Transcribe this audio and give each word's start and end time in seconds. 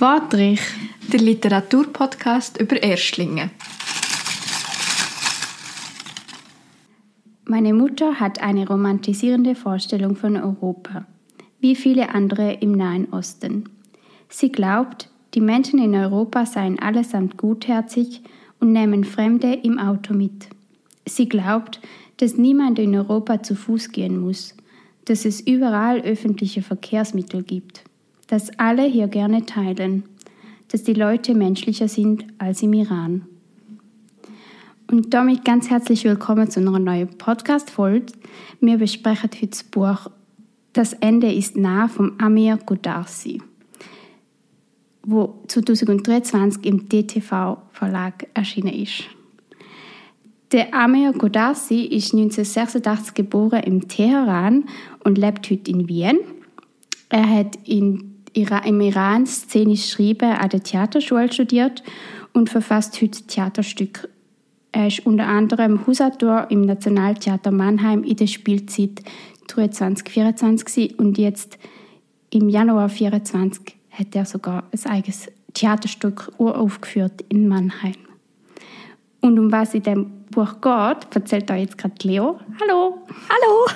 Wadrich, 0.00 0.60
der 1.12 1.18
Literaturpodcast 1.18 2.60
über 2.60 2.80
Erstlinge. 2.80 3.50
Meine 7.44 7.74
Mutter 7.74 8.20
hat 8.20 8.40
eine 8.40 8.68
romantisierende 8.68 9.56
Vorstellung 9.56 10.14
von 10.14 10.36
Europa, 10.36 11.04
wie 11.58 11.74
viele 11.74 12.14
andere 12.14 12.52
im 12.60 12.72
Nahen 12.72 13.12
Osten. 13.12 13.64
Sie 14.28 14.52
glaubt, 14.52 15.10
die 15.34 15.40
Menschen 15.40 15.80
in 15.80 15.96
Europa 15.96 16.46
seien 16.46 16.78
allesamt 16.78 17.36
gutherzig 17.36 18.22
und 18.60 18.70
nehmen 18.70 19.02
Fremde 19.02 19.52
im 19.52 19.80
Auto 19.80 20.14
mit. 20.14 20.48
Sie 21.06 21.28
glaubt, 21.28 21.80
dass 22.18 22.36
niemand 22.36 22.78
in 22.78 22.94
Europa 22.94 23.42
zu 23.42 23.56
Fuß 23.56 23.90
gehen 23.90 24.20
muss, 24.20 24.54
dass 25.06 25.24
es 25.24 25.40
überall 25.40 26.02
öffentliche 26.02 26.62
Verkehrsmittel 26.62 27.42
gibt 27.42 27.87
dass 28.28 28.56
alle 28.58 28.84
hier 28.84 29.08
gerne 29.08 29.44
teilen, 29.44 30.04
dass 30.68 30.84
die 30.84 30.92
Leute 30.92 31.34
menschlicher 31.34 31.88
sind 31.88 32.26
als 32.38 32.62
im 32.62 32.74
Iran. 32.74 33.26
Und 34.90 35.12
damit 35.12 35.44
ganz 35.44 35.68
herzlich 35.70 36.04
willkommen 36.04 36.50
zu 36.50 36.60
einer 36.60 36.78
neuen 36.78 37.08
Podcast-Folge. 37.08 38.12
Wir 38.60 38.78
besprechen 38.78 39.30
heute 39.32 39.46
das 39.46 39.64
Buch 39.64 40.10
Das 40.74 40.92
Ende 40.92 41.32
ist 41.32 41.56
nah 41.56 41.88
vom 41.88 42.12
Amir 42.18 42.58
Godarsi, 42.64 43.42
wo 45.02 45.42
2023 45.48 46.64
im 46.66 46.88
DTV-Verlag 46.88 48.28
erschienen 48.34 48.74
ist. 48.74 49.04
Der 50.52 50.72
Amir 50.74 51.12
Godarsi 51.12 51.84
ist 51.84 52.12
1986 52.14 53.14
geboren 53.14 53.62
im 53.64 53.88
Teheran 53.88 54.64
und 55.04 55.18
lebt 55.18 55.50
heute 55.50 55.70
in 55.70 55.88
Wien. 55.88 56.18
Er 57.10 57.28
hat 57.28 57.58
in 57.64 58.07
im 58.34 58.80
Iran 58.80 59.26
szenisch 59.26 59.90
Schreiben 59.90 60.32
an 60.32 60.48
der 60.48 60.62
Theaterschule 60.62 61.32
studiert 61.32 61.82
und 62.32 62.50
verfasst 62.50 63.00
heute 63.00 63.22
Theaterstücke. 63.26 64.08
Er 64.72 64.88
ist 64.88 65.06
unter 65.06 65.26
anderem 65.26 65.86
Hausautor 65.86 66.46
im 66.50 66.62
Nationaltheater 66.62 67.50
Mannheim 67.50 68.04
in 68.04 68.16
der 68.16 68.26
Spielzeit 68.26 69.02
23-24 69.48 70.96
und 70.96 71.18
jetzt 71.18 71.58
im 72.30 72.48
Januar 72.48 72.88
24 72.88 73.76
hat 73.90 74.14
er 74.14 74.24
sogar 74.26 74.64
ein 74.70 74.90
eigenes 74.90 75.28
Theaterstück 75.54 76.30
uraufgeführt 76.38 77.24
in 77.28 77.48
Mannheim. 77.48 77.94
Und 79.20 79.38
um 79.38 79.50
was 79.50 79.74
in 79.74 79.82
dem 79.82 80.24
Buch 80.30 80.60
geht, 80.60 81.16
erzählt 81.16 81.50
euch 81.50 81.62
jetzt 81.62 81.78
gerade 81.78 81.94
Leo. 82.02 82.38
Hallo! 82.60 82.98
Hallo! 83.28 83.66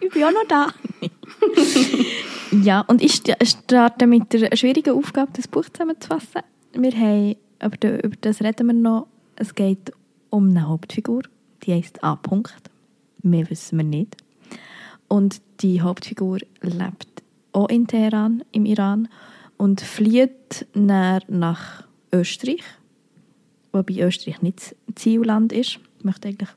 Ich 0.00 0.10
bin 0.10 0.22
auch 0.24 0.32
noch 0.32 0.46
da. 0.46 0.68
Ja, 2.62 2.82
und 2.82 3.02
ich 3.02 3.20
starte 3.42 4.06
mit 4.06 4.32
der 4.32 4.56
schwierigen 4.56 4.94
Aufgabe, 4.94 5.32
das 5.34 5.48
Buch 5.48 5.64
zusammenzufassen. 5.64 6.42
Wir 6.72 6.92
haben, 6.92 7.34
über 7.60 8.16
das 8.20 8.42
reden 8.42 8.66
wir 8.68 8.74
noch, 8.74 9.08
es 9.34 9.54
geht 9.54 9.92
um 10.30 10.50
eine 10.50 10.68
Hauptfigur, 10.68 11.22
die 11.64 11.74
heißt 11.74 12.04
A. 12.04 12.12
-Punkt. 12.14 12.52
Mehr 13.22 13.48
wissen 13.50 13.78
wir 13.78 13.84
nicht. 13.84 14.16
Und 15.08 15.40
die 15.60 15.80
Hauptfigur 15.80 16.38
lebt 16.60 17.08
auch 17.52 17.68
in 17.68 17.86
Teheran, 17.86 18.44
im 18.52 18.66
Iran, 18.66 19.08
und 19.56 19.80
flieht 19.80 20.66
nach 20.74 21.84
Österreich, 22.12 22.62
wobei 23.72 24.00
Österreich 24.00 24.42
nicht 24.42 24.76
das 24.86 24.94
Zielland 24.96 25.52
ist. 25.52 25.78
Ich 25.98 26.04
möchte 26.04 26.28
eigentlich 26.28 26.50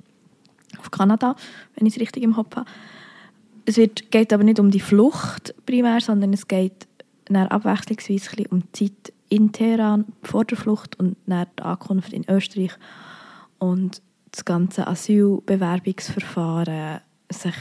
auf 0.78 0.92
Kanada, 0.92 1.36
wenn 1.76 1.88
ich 1.88 1.96
es 1.96 2.00
richtig 2.00 2.24
im 2.24 2.34
Kopf 2.34 2.56
habe. 2.56 2.70
Es 3.68 3.76
wird, 3.76 4.12
geht 4.12 4.32
aber 4.32 4.46
nicht 4.46 4.62
um 4.62 4.72
die 4.72 4.80
Flucht 4.80 5.54
primär, 5.66 6.00
sondern 6.00 6.32
es 6.32 6.48
geht 6.48 6.88
dann 7.26 7.50
abwechslungsweise 7.50 8.48
um 8.50 8.64
die 8.72 8.94
Zeit 8.94 9.12
in 9.28 9.52
Teheran 9.52 10.06
vor 10.24 10.46
der 10.46 10.58
Flucht 10.58 10.98
und 10.98 11.18
nach 11.28 11.48
der 11.58 11.66
Ankunft 11.66 12.14
in 12.14 12.24
Österreich 12.30 12.72
und 13.60 14.02
das 14.32 14.46
ganze 14.46 14.88
Asylbewerbungsverfahren 14.88 17.02
sich 17.30 17.56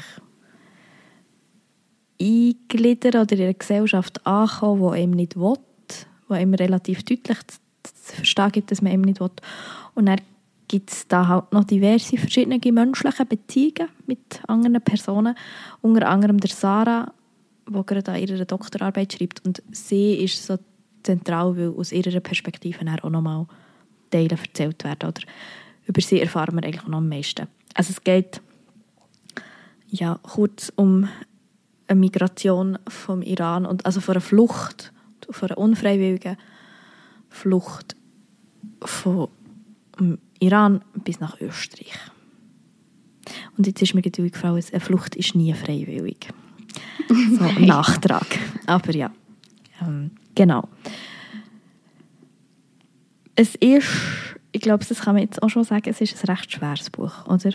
eingliedern 2.23 3.23
oder 3.23 3.37
in 3.37 3.43
einer 3.43 3.55
Gesellschaft 3.55 4.25
ankommen, 4.25 4.93
die 4.93 5.01
eben 5.01 5.11
nicht 5.11 5.35
will, 5.35 5.59
wo 6.29 6.37
ihm 6.37 6.55
relativ 6.55 7.03
deutlich 7.03 7.39
zu 7.83 8.15
verstehen 8.15 8.53
gibt, 8.53 8.71
dass 8.71 8.81
man 8.81 8.93
eben 8.93 9.03
nicht 9.03 9.19
will. 9.19 9.33
Und 9.95 10.07
dann 10.07 10.21
gibt 10.69 10.91
es 10.91 11.09
da 11.09 11.29
halt 11.29 11.53
noch 11.53 11.65
diverse 11.65 12.17
verschiedene 12.17 12.61
menschliche 12.73 13.25
Beziehungen 13.25 13.89
mit 14.07 14.41
anderen 14.47 14.81
Personen. 14.81 15.37
Unter 15.83 16.09
anderem 16.09 16.39
der 16.39 16.51
Sarah, 16.51 17.13
die 17.69 17.83
gerade 17.87 18.13
an 18.13 18.21
ihrer 18.21 18.45
Doktorarbeit 18.45 19.13
schreibt. 19.13 19.45
Und 19.45 19.63
sie 19.71 20.15
ist 20.15 20.45
so 20.45 20.59
zentral, 21.03 21.57
weil 21.57 21.75
aus 21.77 21.93
ihrer 21.93 22.21
Perspektive 22.21 22.79
auch 23.03 23.11
nochmal 23.11 23.47
Teile 24.11 24.31
erzählt 24.31 24.83
werden. 24.85 25.09
Oder 25.09 25.23
über 25.87 26.01
sie 26.01 26.21
erfahren 26.21 26.57
wir 26.57 26.65
eigentlich 26.65 26.87
noch 26.87 26.99
am 26.99 27.09
meisten. 27.09 27.47
Also 27.75 27.91
es 27.91 28.03
geht 28.03 28.41
ja, 29.89 30.19
kurz 30.23 30.73
um 30.75 31.09
eine 31.87 32.01
Migration 32.01 32.79
vom 32.89 33.23
Iran, 33.23 33.67
und 33.67 33.87
also 33.87 34.01
von 34.01 34.15
einer 34.15 34.21
Flucht, 34.21 34.93
von 35.31 35.51
einer 35.51 35.59
unfreiwilligen 35.59 36.37
Flucht 37.29 37.97
von 38.83 39.29
Iran 40.41 40.83
bis 41.05 41.21
nach 41.21 41.41
Österreich. 41.41 41.95
Und 43.57 43.67
jetzt 43.67 43.83
ist 43.83 43.95
mir 43.95 44.03
natürlich 44.05 44.33
gefallen, 44.33 44.63
eine 44.71 44.81
Flucht 44.81 45.17
ist 45.17 45.35
nie 45.35 45.53
freiwillig. 45.53 46.29
So 47.09 47.45
ein 47.57 47.67
Nachtrag. 47.67 48.27
Aber 48.67 48.95
ja, 48.95 49.11
ähm, 49.83 50.11
genau. 50.35 50.69
Es 53.35 53.55
ist, 53.57 53.89
ich 54.53 54.61
glaube, 54.61 54.85
das 54.85 55.01
kann 55.01 55.15
man 55.15 55.23
jetzt 55.23 55.43
auch 55.43 55.51
schon 55.51 55.65
sagen, 55.65 55.89
es 55.89 56.01
ist 56.01 56.23
ein 56.23 56.35
recht 56.35 56.53
schweres 56.53 56.91
Buch, 56.91 57.27
oder? 57.27 57.51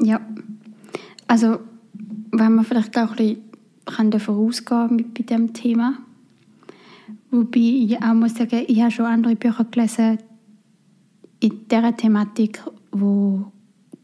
Ja. 0.00 0.20
Also, 1.26 1.60
wenn 2.32 2.54
man 2.54 2.64
vielleicht 2.64 2.96
auch 2.98 3.16
ein 3.16 3.38
bisschen 3.86 4.10
davon 4.10 4.46
ausgehen 4.46 4.96
mit, 4.96 5.14
bei 5.14 5.22
diesem 5.22 5.52
Thema. 5.52 5.98
Wobei 7.30 7.58
ich 7.58 8.02
auch 8.02 8.14
muss 8.14 8.34
sagen, 8.34 8.64
ich 8.66 8.80
habe 8.80 8.90
schon 8.90 9.06
andere 9.06 9.36
Bücher 9.36 9.64
gelesen, 9.64 10.18
in 11.46 11.68
dieser 11.68 11.96
Thematik, 11.96 12.62
wo 12.90 13.52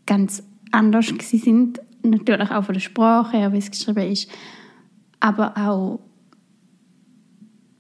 ganz 0.07 0.43
anders 0.71 1.13
sind, 1.21 1.81
natürlich 2.03 2.51
auch 2.51 2.65
von 2.65 2.75
der 2.75 2.81
Sprache 2.81 3.37
her, 3.37 3.53
wie 3.53 3.59
es 3.59 3.71
geschrieben 3.71 4.11
ist, 4.11 4.31
aber 5.21 5.57
auch 5.57 6.01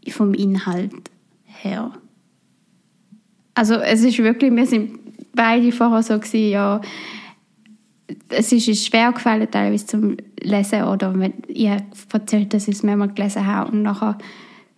vom 0.08 0.34
Inhalt 0.34 1.10
her. 1.44 1.92
Also 3.54 3.74
es 3.74 4.02
ist 4.02 4.18
wirklich, 4.18 4.54
wir 4.54 4.66
sind 4.66 4.98
beide 5.34 5.70
vorher 5.72 6.02
so 6.02 6.18
gewesen, 6.18 6.50
ja, 6.50 6.80
es 8.28 8.52
ist 8.52 8.68
uns 8.68 8.86
schwer 8.86 9.12
gefallen 9.12 9.50
teilweise 9.50 9.86
zum 9.86 10.16
Lesen 10.40 10.84
oder 10.84 11.18
wenn 11.18 11.34
ihr 11.48 11.78
erzählt, 12.12 12.52
dass 12.52 12.68
ich 12.68 12.76
es 12.76 12.82
mehrmals 12.82 13.14
gelesen 13.14 13.46
habe 13.46 13.70
und 13.70 13.82
nachher 13.82 14.18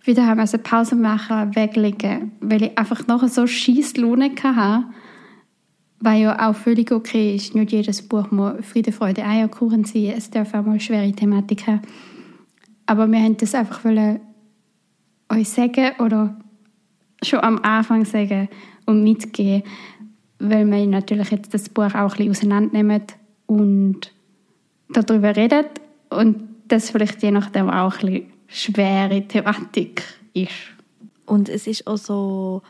wieder 0.05 0.25
haben 0.25 0.39
wir 0.39 0.57
Pause 0.59 0.95
machen, 0.95 1.55
weglegen, 1.55 2.31
weil 2.39 2.63
ich 2.63 2.77
einfach 2.77 3.07
noch 3.07 3.27
so 3.27 3.47
scheiß 3.47 3.97
Laune 3.97 4.31
hatte, 4.43 4.85
weil 5.99 6.21
ja 6.21 6.49
auch 6.49 6.55
völlig 6.55 6.91
okay 6.91 7.35
ist. 7.35 7.55
Nicht 7.55 7.71
jedes 7.71 8.07
Buch 8.07 8.31
muss 8.31 8.65
Friede, 8.65 8.91
Freude, 8.91 9.25
Eierkuchen 9.25 9.85
sein. 9.85 10.13
Es 10.15 10.29
darf 10.29 10.53
auch 10.53 10.65
mal 10.65 10.79
schwere 10.79 11.11
Thematik 11.11 11.67
haben. 11.67 11.81
Aber 12.85 13.07
wir 13.07 13.19
wollten 13.19 13.37
das 13.37 13.55
einfach 13.55 13.83
wollen 13.83 14.19
euch 15.29 15.49
sagen 15.49 15.91
oder 15.99 16.37
schon 17.23 17.39
am 17.39 17.59
Anfang 17.63 18.05
sagen 18.05 18.49
und 18.85 19.03
mitgehen, 19.03 19.63
weil 20.39 20.69
wir 20.69 20.85
natürlich 20.85 21.31
jetzt 21.31 21.53
das 21.53 21.69
Buch 21.69 21.95
auch 21.95 21.95
ein 21.95 22.07
bisschen 22.09 22.29
auseinandernehmen 22.29 23.03
und 23.47 24.11
darüber 24.89 25.35
reden 25.35 25.65
und 26.09 26.43
das 26.67 26.91
vielleicht 26.91 27.23
je 27.23 27.31
nachdem 27.31 27.69
auch 27.69 27.99
ein 27.99 28.07
bisschen 28.07 28.34
schwere 28.55 29.27
Thematik 29.27 30.03
ist. 30.33 30.51
Und 31.25 31.49
es 31.49 31.67
ist 31.67 31.85
auch 31.87 31.97
so, 31.97 32.61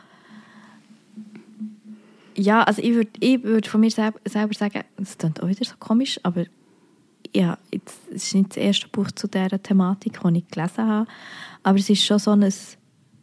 ja, 2.34 2.62
also 2.62 2.82
ich 2.82 2.94
würde 2.94 3.10
ich 3.20 3.42
würd 3.42 3.66
von 3.66 3.80
mir 3.80 3.90
selber, 3.90 4.18
selber 4.24 4.54
sagen, 4.54 4.82
es 5.00 5.16
klingt 5.16 5.42
auch 5.42 5.48
wieder 5.48 5.64
so 5.64 5.74
komisch, 5.78 6.18
aber 6.22 6.44
ja, 7.34 7.58
jetzt, 7.72 7.98
es 8.10 8.24
ist 8.24 8.34
nicht 8.34 8.50
das 8.50 8.56
erste 8.56 8.88
Buch 8.88 9.10
zu 9.12 9.28
dieser 9.28 9.62
Thematik, 9.62 10.20
das 10.22 10.32
ich 10.32 10.48
gelesen 10.48 10.86
habe, 10.86 11.10
aber 11.62 11.78
es 11.78 11.90
ist 11.90 12.04
schon 12.04 12.18
so 12.18 12.32
ein, 12.32 12.42
also 12.42 12.72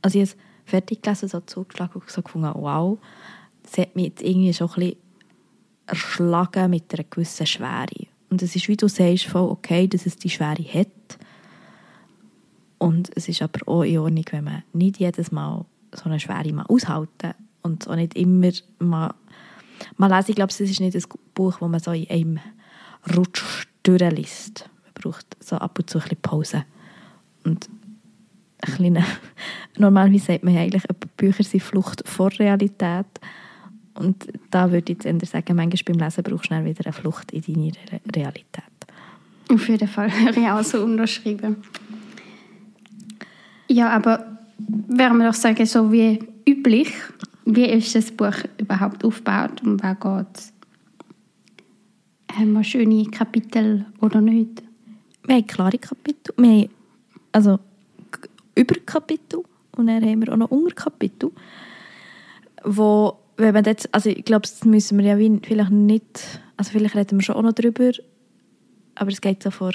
ich 0.03 0.13
habe 0.13 0.21
es 0.23 0.37
fertig 0.65 1.01
gelesen, 1.01 1.27
so 1.27 1.39
zugeschlagen 1.41 2.01
und 2.01 2.09
so 2.09 2.21
gefunden, 2.21 2.51
wow, 2.55 2.97
es 3.63 3.77
hat 3.77 3.95
mich 3.95 4.05
jetzt 4.05 4.21
irgendwie 4.21 4.53
schon 4.53 4.69
ein 4.69 4.75
bisschen 4.75 4.97
erschlagen 5.87 6.69
mit 6.69 6.93
einer 6.93 7.05
gewissen 7.09 7.45
Schwere. 7.45 8.07
Und 8.29 8.41
es 8.41 8.55
ist, 8.55 8.67
wie 8.67 8.77
du 8.77 8.87
sagst, 8.87 9.25
voll 9.25 9.49
okay, 9.49 9.87
dass 9.87 10.05
es 10.05 10.17
die 10.17 10.29
Schwere 10.29 10.63
hat, 10.63 10.87
und 12.83 13.11
es 13.15 13.29
ist 13.29 13.41
aber 13.41 13.65
auch 13.67 13.83
in 13.83 13.97
Ordnung, 13.97 14.25
wenn 14.31 14.43
man 14.43 14.63
nicht 14.73 14.99
jedes 14.99 15.31
Mal 15.31 15.65
so 15.93 16.05
eine 16.05 16.19
schwere 16.19 16.51
mal 16.51 16.65
aushalten 16.67 17.33
und 17.61 17.87
auch 17.87 17.95
nicht 17.95 18.15
immer 18.15 18.51
mal, 18.79 19.13
mal 19.95 20.09
lesen. 20.09 20.31
Ich 20.31 20.35
glaube, 20.35 20.51
es 20.51 20.59
ist 20.59 20.81
nicht 20.81 20.95
ein 20.95 21.03
Buch, 21.33 21.59
das 21.59 21.69
man 21.69 21.79
so 21.79 21.91
in 21.91 22.09
einem 22.09 22.39
Rutsch 23.15 23.67
durchliest. 23.83 24.69
Man 24.83 24.93
braucht 24.95 25.37
so 25.39 25.55
ab 25.55 25.79
und 25.79 25.89
zu 25.89 25.99
ein 25.99 26.03
bisschen 26.03 26.21
Pause 26.21 26.65
und 27.45 27.69
eine 28.59 28.75
kleine, 28.75 29.05
normalerweise 29.77 30.25
sagt 30.25 30.43
man 30.43 30.57
eigentlich, 30.57 30.83
Bücher 31.15 31.43
sind 31.43 31.63
Flucht 31.63 32.07
vor 32.07 32.31
Realität. 32.37 33.05
Und 33.93 34.27
da 34.49 34.71
würde 34.71 34.91
ich 34.91 35.03
jetzt 35.03 35.05
eher 35.05 35.25
sagen, 35.25 35.55
manchmal 35.55 35.83
beim 35.85 35.99
Lesen 35.99 36.23
brauchst 36.23 36.45
du 36.45 36.47
schnell 36.47 36.65
wieder 36.65 36.85
eine 36.85 36.93
Flucht 36.93 37.31
in 37.31 37.41
deine 37.41 37.73
Re 37.91 38.01
Realität. 38.13 38.63
Auf 39.49 39.69
jeden 39.69 39.87
Fall 39.87 40.11
höre 40.19 40.35
ich 40.35 40.49
auch 40.49 40.63
so 40.63 40.83
unterschrieben. 40.83 41.57
Ja, 43.73 43.89
aber 43.89 44.37
werden 44.87 45.17
wir 45.17 45.25
doch 45.25 45.33
sagen, 45.33 45.65
so 45.65 45.91
wie 45.91 46.19
üblich, 46.47 46.93
wie 47.45 47.65
ist 47.65 47.95
das 47.95 48.11
Buch 48.11 48.35
überhaupt 48.59 49.03
aufgebaut 49.03 49.63
und 49.63 49.81
wer 49.81 49.95
geht? 49.95 50.53
Haben 52.37 52.53
wir 52.53 52.63
schöne 52.63 53.05
Kapitel 53.05 53.87
oder 53.99 54.21
nicht? 54.21 54.61
Wir 55.25 55.37
haben 55.37 55.47
klare 55.47 55.79
Kapitel. 55.79 56.35
Wir 56.37 56.49
haben 56.49 56.69
also 57.31 57.59
Überkapitel 58.53 59.43
und 59.75 59.87
dann 59.87 60.05
haben 60.05 60.21
wir 60.21 60.31
auch 60.31 60.37
noch 60.37 60.51
Unterkapitel, 60.51 61.31
wo, 62.63 63.17
wenn 63.37 63.55
man 63.55 63.63
jetzt, 63.63 63.91
also 63.91 64.11
ich 64.11 64.23
glaube, 64.23 64.43
das 64.43 64.65
müssen 64.65 64.99
wir 64.99 65.17
ja 65.17 65.39
vielleicht 65.41 65.71
nicht, 65.71 66.41
also 66.57 66.69
vielleicht 66.69 66.95
reden 66.95 67.17
wir 67.17 67.23
schon 67.23 67.37
auch 67.37 67.41
noch 67.41 67.53
drüber, 67.53 67.91
aber 68.93 69.09
es 69.09 69.19
geht 69.19 69.41
so 69.41 69.49
vor, 69.49 69.71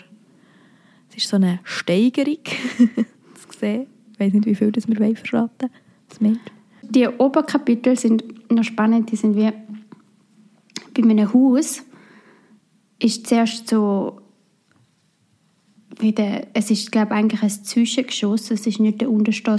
es 1.11 1.17
ist 1.17 1.29
so 1.29 1.35
eine 1.35 1.59
Steigerung, 1.65 2.39
zu 3.58 3.66
sehen. 3.66 3.87
Ich 4.12 4.20
weiß 4.20 4.32
nicht, 4.32 4.46
wie 4.46 4.55
viel 4.55 4.72
das 4.72 4.88
wir 4.88 4.99
wollen 4.99 5.16
verraten 5.16 5.70
wollen. 6.20 6.40
Die 6.82 7.06
Oberkapitel 7.06 7.99
sind 7.99 8.50
noch 8.50 8.64
spannend, 8.64 9.10
die 9.10 9.16
sind 9.16 9.37
wie 9.37 9.52
bei 10.94 11.02
einem 11.02 11.32
Haus 11.32 11.82
ist 12.99 13.26
zuerst 13.26 13.69
so 13.69 14.20
wie 16.00 16.12
der, 16.12 16.46
es 16.55 16.70
ist 16.70 16.93
glaube 16.93 17.08
ich 17.08 17.19
eigentlich 17.19 17.43
ein 17.43 17.50
Zwischengeschoss, 17.50 18.50
es 18.50 18.66
ist 18.66 18.81
nicht 18.81 19.00
der 19.00 19.10
unterste, 19.10 19.56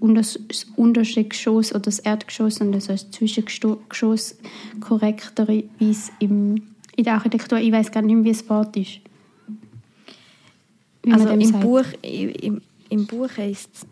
das 0.00 0.66
unterste 0.76 1.24
Geschoss 1.24 1.72
oder 1.72 1.80
das 1.80 1.98
Erdgeschoss, 2.00 2.56
sondern 2.56 2.80
so 2.80 2.92
ein 2.92 2.98
Zwischengeschoss 2.98 4.36
korrekterweise 4.80 6.12
im, 6.18 6.62
in 6.96 7.04
der 7.04 7.14
Architektur. 7.14 7.58
Ich 7.58 7.72
weiß 7.72 7.90
gar 7.90 8.02
nicht 8.02 8.14
mehr, 8.14 8.24
wie 8.24 8.32
das 8.32 8.48
Wort 8.48 8.76
ist. 8.76 9.00
Wie 11.02 11.12
also 11.12 11.28
im 11.28 11.52
Buch, 11.60 11.84
im, 12.02 12.60
im 12.94 13.06
Buch 13.06 13.28
heisst 13.36 13.70
es 13.74 13.86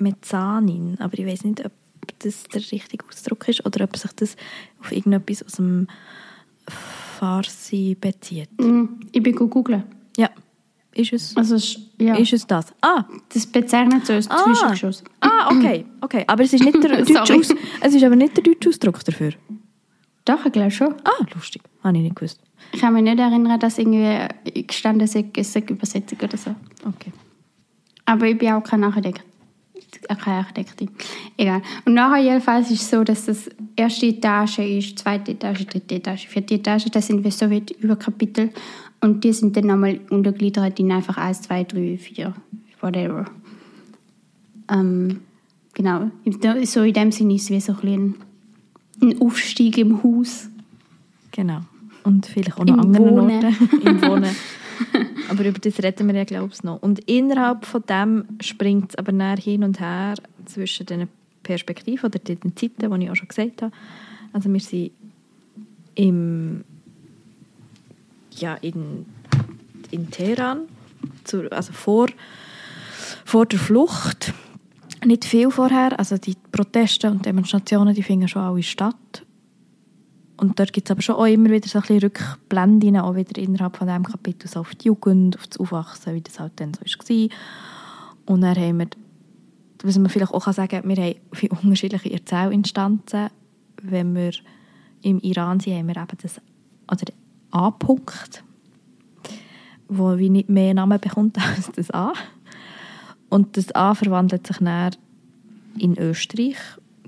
Mezzanin, 0.00 0.96
aber 0.98 1.18
ich 1.18 1.26
weiß 1.26 1.44
nicht, 1.44 1.64
ob 1.64 1.72
das 2.20 2.44
der 2.44 2.60
richtige 2.60 3.04
Ausdruck 3.06 3.46
ist 3.48 3.64
oder 3.66 3.84
ob 3.84 3.96
sich 3.96 4.12
das 4.12 4.36
auf 4.80 4.90
irgendetwas 4.92 5.42
aus 5.42 5.52
dem 5.52 5.86
Farsi 6.66 7.96
bezieht. 8.00 8.48
Mm, 8.58 8.84
ich 9.12 9.22
bin 9.22 9.34
googeln. 9.34 9.84
Ja, 10.16 10.30
ist 10.92 11.12
es, 11.12 11.36
also, 11.36 11.56
ja. 11.98 12.16
ist 12.16 12.32
es 12.32 12.46
das? 12.46 12.72
Ah. 12.80 13.04
Das 13.28 13.46
bezeichnet 13.46 14.06
so 14.06 14.14
als 14.14 14.30
ah. 14.30 14.42
Zwischengeschoss. 14.44 15.04
Ah, 15.20 15.48
okay, 15.50 15.84
okay. 16.00 16.24
Aber 16.26 16.42
es 16.42 16.52
ist, 16.52 16.64
nicht 16.64 16.82
der 16.82 16.96
deutsche 17.04 17.34
Aus 17.34 17.54
es 17.82 17.94
ist 17.94 18.02
aber 18.04 18.16
nicht 18.16 18.36
der 18.36 18.44
deutsche 18.44 18.70
Ausdruck 18.70 19.04
dafür. 19.04 19.32
Doch, 20.24 20.44
ich 20.46 20.52
glaube 20.52 20.70
schon. 20.70 20.94
Ah, 21.04 21.24
lustig. 21.34 21.62
Habe 21.84 21.98
ich 21.98 22.04
nicht 22.04 22.16
gewusst. 22.16 22.40
Ich 22.72 22.80
kann 22.80 22.94
mich 22.94 23.02
nicht 23.02 23.18
erinnern, 23.18 23.60
dass 23.60 23.78
irgendwie 23.78 24.64
gestanden 24.66 25.04
ist, 25.04 25.16
es 25.36 25.52
sei 25.52 25.60
Übersetzung 25.60 26.18
oder 26.20 26.36
so. 26.36 26.54
Okay. 26.84 27.12
Aber 28.08 28.26
ich 28.26 28.38
bin 28.38 28.52
auch 28.52 28.62
kein 28.62 28.82
Architekt. 28.84 29.22
Keine 30.08 30.38
Architektin. 30.38 30.88
Egal. 31.36 31.60
Und 31.84 31.92
nachher 31.92 32.22
jedenfalls 32.22 32.70
ist 32.70 32.80
es 32.80 32.90
so, 32.90 33.04
dass 33.04 33.26
das 33.26 33.50
erste 33.76 34.06
Etage 34.06 34.60
ist, 34.60 34.98
zweite 34.98 35.32
Etage, 35.32 35.66
dritte 35.66 35.96
Etage, 35.96 36.26
vierte 36.26 36.54
Etage. 36.54 36.86
Das 36.86 37.06
sind 37.06 37.22
wie 37.22 37.30
so 37.30 37.50
wie 37.50 37.62
Überkapitel. 37.80 38.50
Und 39.02 39.24
die 39.24 39.32
sind 39.34 39.54
dann 39.58 39.66
nochmal 39.66 40.00
untergliedert 40.08 40.80
in 40.80 40.90
einfach 40.90 41.18
1, 41.18 41.42
2, 41.42 41.64
3, 41.64 41.98
4, 41.98 42.34
whatever. 42.80 43.26
Ähm, 44.70 45.20
genau. 45.74 46.10
So 46.64 46.82
in 46.84 46.94
dem 46.94 47.12
Sinne 47.12 47.34
ist 47.34 47.42
es 47.42 47.50
wie 47.50 47.60
so 47.60 47.74
ein, 47.82 48.14
ein 49.02 49.20
Aufstieg 49.20 49.76
im 49.76 50.02
Haus. 50.02 50.48
Genau. 51.32 51.60
Und 52.04 52.24
vielleicht 52.24 52.54
auch 52.54 52.64
noch 52.64 52.74
Im 52.74 52.80
anderen 52.80 53.10
Wohnen. 53.10 53.44
Orten. 53.44 53.80
Im 53.86 54.02
Wohnen. 54.02 54.36
aber 55.28 55.44
über 55.44 55.58
das 55.58 55.82
reden 55.82 56.08
wir 56.08 56.14
ja, 56.14 56.24
glaube 56.24 56.50
ich, 56.52 56.62
noch. 56.62 56.82
Und 56.82 57.00
innerhalb 57.08 57.64
von 57.64 57.82
dem 57.88 58.24
springt 58.40 58.90
es 58.90 58.96
aber 58.96 59.12
näher 59.12 59.36
hin 59.36 59.64
und 59.64 59.80
her 59.80 60.14
zwischen 60.46 60.86
den 60.86 61.08
Perspektiven 61.42 62.06
oder 62.06 62.18
den 62.18 62.56
Zeiten, 62.56 62.90
die 62.90 63.04
ich 63.04 63.10
auch 63.10 63.16
schon 63.16 63.28
gesagt 63.28 63.62
habe. 63.62 63.72
Also 64.32 64.52
wir 64.52 64.60
sind 64.60 64.92
im 65.94 66.64
ja 68.40 68.54
in, 68.54 69.06
in 69.90 70.10
Teheran, 70.10 70.62
zu, 71.24 71.50
also 71.52 71.72
vor, 71.72 72.08
vor 73.24 73.46
der 73.46 73.58
Flucht. 73.58 74.32
Nicht 75.04 75.24
viel 75.24 75.50
vorher, 75.50 75.98
also 75.98 76.18
die 76.18 76.34
Proteste 76.50 77.10
und 77.10 77.24
Demonstrationen, 77.24 77.94
die 77.94 78.02
finden 78.02 78.26
schon 78.26 78.42
alle 78.42 78.62
statt. 78.62 79.24
Und 80.38 80.58
dort 80.60 80.72
gibt 80.72 80.88
es 80.88 80.92
aber 80.92 81.02
schon 81.02 81.16
auch 81.16 81.26
immer 81.26 81.50
wieder 81.50 81.68
so 81.68 81.80
ein 81.80 81.98
Rückblenden, 81.98 82.96
auch 82.96 83.16
wieder 83.16 83.42
innerhalb 83.42 83.76
von 83.76 83.88
diesem 83.88 84.04
Kapitel, 84.04 84.48
so 84.48 84.60
auf 84.60 84.72
die 84.76 84.86
Jugend, 84.86 85.36
auf 85.36 85.48
das 85.48 85.58
Aufwachsen, 85.58 86.14
wie 86.14 86.20
das 86.20 86.38
halt 86.38 86.52
dann 86.56 86.74
so 86.74 86.80
war. 86.82 87.28
Und 88.26 88.40
dann 88.42 88.56
haben 88.56 88.78
wir, 88.78 88.86
was 89.82 89.98
man 89.98 90.08
vielleicht 90.08 90.32
auch 90.32 90.52
sagen 90.52 90.68
kann, 90.82 90.88
wir 90.88 90.96
haben 90.96 91.14
viele 91.32 91.56
unterschiedliche 91.60 92.12
Erzählinstanzen. 92.12 93.30
Wenn 93.82 94.14
wir 94.14 94.32
im 95.02 95.18
Iran 95.20 95.58
sind, 95.58 95.76
haben 95.76 95.88
wir 95.88 95.96
eben 95.96 96.18
das, 96.22 96.40
A-Punkt, 97.50 98.44
wo 99.88 100.18
wie 100.18 100.30
nicht 100.30 100.48
mehr 100.48 100.74
Namen 100.74 101.00
bekommt 101.00 101.36
als 101.56 101.72
das 101.72 101.90
A. 101.90 102.12
Und 103.28 103.56
das 103.56 103.74
A 103.74 103.94
verwandelt 103.94 104.46
sich 104.46 104.58
dann 104.58 104.92
in 105.78 105.98
Österreich 105.98 106.56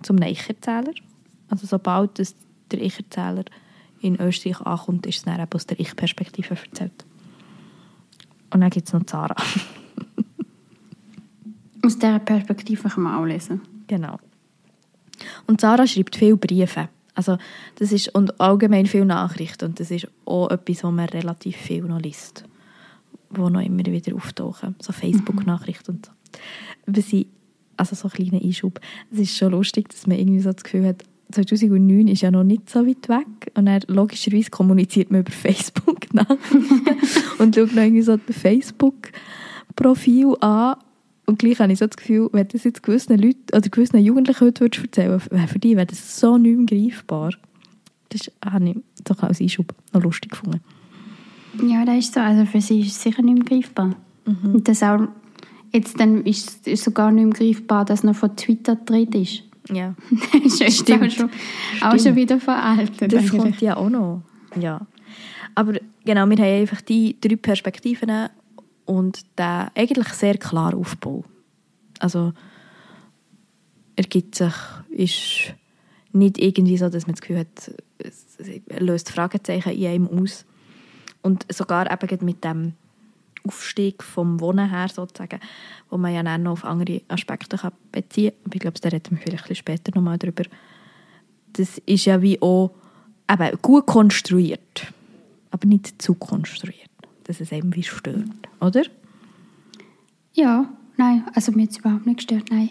zum 0.02 0.20
Ich-Erzähler. 0.20 0.94
Also 1.48 1.66
sobald 1.66 2.18
das 2.18 2.34
der 2.70 2.80
Ich-Erzähler 2.80 3.44
in 4.00 4.20
Österreich 4.20 4.60
ankommt, 4.60 5.06
ist 5.06 5.18
es 5.18 5.22
dann 5.24 5.46
aus 5.52 5.66
der 5.66 5.78
Ich-Perspektive 5.78 6.56
erzählt. 6.56 7.04
Und 8.52 8.60
dann 8.60 8.70
gibt 8.70 8.88
es 8.88 8.92
noch 8.92 9.04
Zara. 9.04 9.36
aus 11.82 11.98
dieser 11.98 12.18
Perspektive 12.18 12.88
kann 12.88 13.02
man 13.02 13.16
auch 13.16 13.24
lesen. 13.24 13.60
Genau. 13.86 14.18
Und 15.46 15.60
Zara 15.60 15.86
schreibt 15.86 16.16
viele 16.16 16.36
Briefe. 16.36 16.88
Also 17.14 17.38
das 17.76 17.92
ist 17.92 18.08
und 18.14 18.40
allgemein 18.40 18.86
viele 18.86 19.04
Nachrichten 19.04 19.66
und 19.66 19.80
das 19.80 19.90
ist 19.90 20.08
auch 20.24 20.50
etwas, 20.50 20.84
was 20.84 20.92
man 20.92 21.08
relativ 21.08 21.56
viel 21.56 21.82
noch 21.82 22.00
liest, 22.00 22.44
wo 23.30 23.48
noch 23.48 23.60
immer 23.60 23.84
wieder 23.84 24.14
auftauchen, 24.14 24.76
so 24.80 24.92
Facebook-Nachrichten 24.92 25.96
und 25.96 26.06
so. 26.06 26.12
Aber 26.86 27.00
sie, 27.02 27.26
also 27.76 27.94
so 27.94 28.08
ein 28.08 28.12
kleiner 28.12 28.42
Einschub, 28.42 28.80
es 29.12 29.18
ist 29.18 29.36
schon 29.36 29.52
lustig, 29.52 29.88
dass 29.88 30.06
man 30.06 30.18
irgendwie 30.18 30.40
so 30.40 30.52
das 30.52 30.64
Gefühl 30.64 30.86
hat, 30.86 31.04
2009 31.32 32.08
ist 32.08 32.22
ja 32.22 32.30
noch 32.30 32.44
nicht 32.44 32.70
so 32.70 32.86
weit 32.86 33.08
weg 33.08 33.52
und 33.54 33.66
dann 33.66 33.82
logischerweise 33.86 34.50
kommuniziert 34.50 35.10
man 35.10 35.20
über 35.20 35.32
Facebook 35.32 36.00
Nachrichten 36.14 36.82
und 37.38 37.54
schaut 37.54 37.74
noch 37.74 37.82
irgendwie 37.82 38.02
so 38.02 38.16
das 38.16 38.36
Facebook-Profil 38.36 40.36
an 40.40 40.76
und 41.30 41.38
gleich 41.38 41.60
habe 41.60 41.72
ich 41.72 41.78
so 41.78 41.86
das 41.86 41.96
Gefühl, 41.96 42.28
wenn 42.32 42.48
das 42.48 42.64
jetzt 42.64 42.82
gewissen 42.82 43.16
Leuten 43.16 43.54
oder 43.54 43.68
gewissen 43.68 43.98
Jugendlichen 43.98 44.46
heute 44.46 44.62
würdest 44.62 44.82
erzählen 44.82 45.22
würdest, 45.30 45.52
für 45.52 45.58
die 45.60 45.76
wäre 45.76 45.86
das 45.86 46.18
so 46.18 46.36
nicht 46.36 46.56
mehr 46.56 46.66
greifbar. 46.66 47.30
Das 48.08 48.32
habe 48.44 48.70
ich 48.70 48.76
doch 49.04 49.22
als 49.22 49.40
Einschub 49.40 49.72
noch 49.92 50.02
lustig 50.02 50.32
gefunden. 50.32 50.60
Ja, 51.62 51.84
das 51.84 51.98
ist 51.98 52.14
so. 52.14 52.20
Also 52.20 52.46
für 52.46 52.60
sie 52.60 52.80
ist 52.80 52.88
es 52.88 53.02
sicher 53.02 53.22
nicht 53.22 53.34
mehr 53.34 53.44
greifbar. 53.44 53.94
Mhm. 54.26 54.54
Und 54.54 54.68
das 54.68 54.82
auch, 54.82 55.06
jetzt 55.72 56.00
dann 56.00 56.24
ist 56.24 56.66
es 56.66 56.82
sogar 56.82 57.12
nicht 57.12 57.38
mehr 57.38 57.52
greifbar, 57.52 57.84
dass 57.84 58.02
noch 58.02 58.16
von 58.16 58.36
Twitter 58.36 58.74
drin 58.74 59.12
ist. 59.12 59.44
Ja. 59.72 59.94
das 60.44 60.60
ist 60.60 60.80
Stimmt. 60.80 61.04
Auch, 61.04 61.10
schon, 61.10 61.30
auch 61.82 61.98
schon 61.98 62.16
wieder 62.16 62.40
veraltet. 62.40 63.12
Das 63.12 63.24
eigentlich. 63.24 63.40
kommt 63.40 63.60
ja 63.60 63.76
auch 63.76 63.90
noch. 63.90 64.22
Ja. 64.56 64.86
Aber 65.54 65.74
genau, 66.04 66.28
wir 66.28 66.36
haben 66.36 66.60
einfach 66.60 66.80
die 66.80 67.16
drei 67.20 67.36
Perspektiven 67.36 68.28
und 68.84 69.20
der 69.38 69.70
eigentlich 69.74 70.08
sehr 70.08 70.38
klar 70.38 70.74
Aufbau. 70.74 71.24
Also 71.98 72.32
er 73.96 74.04
gibt 74.04 74.34
sich, 74.34 74.54
ist 74.90 75.54
nicht 76.12 76.38
irgendwie 76.38 76.76
so, 76.76 76.88
dass 76.88 77.06
man 77.06 77.14
das 77.14 77.20
Gefühl 77.20 77.40
hat, 77.40 77.72
es 77.98 78.38
löst 78.78 79.10
Fragezeichen 79.10 79.72
in 79.72 79.86
einem 79.86 80.08
aus. 80.08 80.46
Und 81.22 81.44
sogar 81.52 81.90
eben 81.90 82.24
mit 82.24 82.42
dem 82.42 82.72
Aufstieg 83.46 84.02
vom 84.02 84.40
Wohnen 84.40 84.70
her 84.70 84.88
sozusagen, 84.88 85.40
wo 85.88 85.96
man 85.96 86.14
ja 86.14 86.22
dann 86.22 86.42
noch 86.42 86.52
auf 86.52 86.64
andere 86.64 87.02
Aspekte 87.08 87.56
kann 87.56 87.72
beziehen 87.92 88.32
kann. 88.42 88.52
Ich 88.52 88.60
glaube, 88.60 88.80
da 88.80 88.88
reden 88.88 89.10
wir 89.10 89.18
vielleicht 89.18 89.56
später 89.56 89.92
nochmal 89.94 90.18
drüber. 90.18 90.44
Das 91.52 91.78
ist 91.78 92.04
ja 92.04 92.22
wie 92.22 92.40
auch 92.40 92.72
eben 93.30 93.58
gut 93.62 93.86
konstruiert, 93.86 94.92
aber 95.50 95.66
nicht 95.66 96.00
zu 96.00 96.14
konstruiert 96.14 96.90
dass 97.30 97.40
es 97.40 97.52
eben 97.52 97.76
wie 97.76 97.84
stört, 97.84 98.26
oder? 98.60 98.82
Ja, 100.32 100.68
nein, 100.96 101.24
also 101.32 101.52
mir 101.52 101.62
hat 101.62 101.70
es 101.70 101.78
überhaupt 101.78 102.04
nicht 102.04 102.16
gestört, 102.16 102.50
nein. 102.50 102.70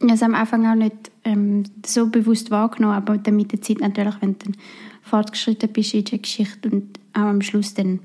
Ich 0.00 0.02
habe 0.02 0.14
es 0.14 0.22
am 0.24 0.34
Anfang 0.34 0.66
auch 0.66 0.74
nicht 0.74 1.12
ähm, 1.22 1.62
so 1.86 2.08
bewusst 2.08 2.50
wahrgenommen, 2.50 2.96
aber 2.96 3.16
dann 3.16 3.36
mit 3.36 3.52
der 3.52 3.62
Zeit 3.62 3.78
natürlich, 3.78 4.16
wenn 4.20 4.32
du 4.32 4.46
dann 4.46 4.56
fortgeschritten 5.02 5.72
bist 5.72 5.94
in 5.94 6.04
der 6.04 6.18
Geschichte 6.18 6.68
und 6.68 6.98
auch 7.12 7.20
am 7.20 7.40
Schluss, 7.42 7.74
dann 7.74 8.00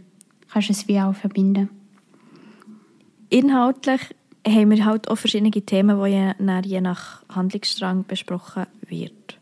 kannst 0.52 0.70
du 0.70 0.74
es 0.74 0.88
wie 0.88 1.02
auch 1.02 1.16
verbinden. 1.16 1.70
Inhaltlich 3.32 4.02
haben 4.46 4.72
wir 4.72 4.86
halt 4.86 5.08
auch 5.08 5.16
verschiedene 5.16 5.52
Themen, 5.52 6.04
die 6.04 6.12
je, 6.12 6.34
je 6.66 6.82
nach 6.82 7.24
Handlungsstrang 7.30 8.06
besprochen 8.06 8.66
wird. 8.88 9.40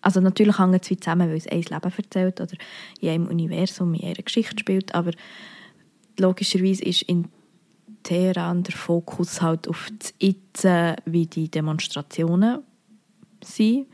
Also 0.00 0.20
natürlich 0.20 0.58
hängt 0.58 0.82
es 0.82 0.90
wie 0.90 0.96
zusammen, 0.96 1.28
weil 1.28 1.36
es 1.36 1.46
ein 1.46 1.62
Leben 1.62 1.92
erzählt 1.96 2.40
oder 2.40 2.54
in 3.00 3.08
einem 3.08 3.26
Universum, 3.28 3.94
in 3.94 4.06
einer 4.06 4.14
Geschichte 4.14 4.58
spielt, 4.58 4.92
aber 4.92 5.12
logischerweise 6.18 6.82
ist 6.82 7.02
in 7.02 7.28
Teheran 8.02 8.64
der 8.64 8.74
Fokus 8.74 9.40
halt 9.40 9.68
auf 9.68 9.88
das 9.96 10.12
Jetzt, 10.18 10.64
wie 11.04 11.26
die 11.26 11.48
Demonstrationen 11.48 12.58
sind, 13.44 13.86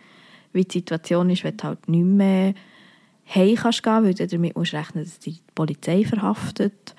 wie 0.54 0.64
die 0.64 0.78
Situation 0.78 1.28
ist, 1.28 1.44
wenn 1.44 1.58
du 1.58 1.64
halt 1.64 1.86
nicht 1.86 2.04
mehr 2.04 2.54
heim 3.26 3.56
kannst 3.56 3.82
gehen, 3.82 4.04
weil 4.04 4.14
du 4.14 4.26
damit 4.26 4.56
musst 4.56 4.72
rechnen, 4.72 5.04
dass 5.04 5.18
die 5.18 5.36
Polizei 5.54 6.06
verhaftet. 6.06 6.94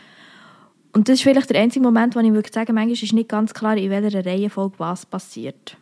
Und 0.92 1.08
das 1.08 1.16
ist 1.16 1.24
vielleicht 1.24 1.50
der 1.50 1.62
einzige 1.62 1.84
Moment, 1.84 2.16
wo 2.16 2.20
ich 2.20 2.34
wirklich 2.34 2.54
sagen 2.54 2.74
manchmal 2.74 2.94
ist 2.94 3.14
nicht 3.14 3.30
ganz 3.30 3.54
klar, 3.54 3.78
in 3.78 3.90
welcher 3.90 4.26
Reihenfolge 4.26 4.76
was 4.80 5.06
passiert. 5.06 5.78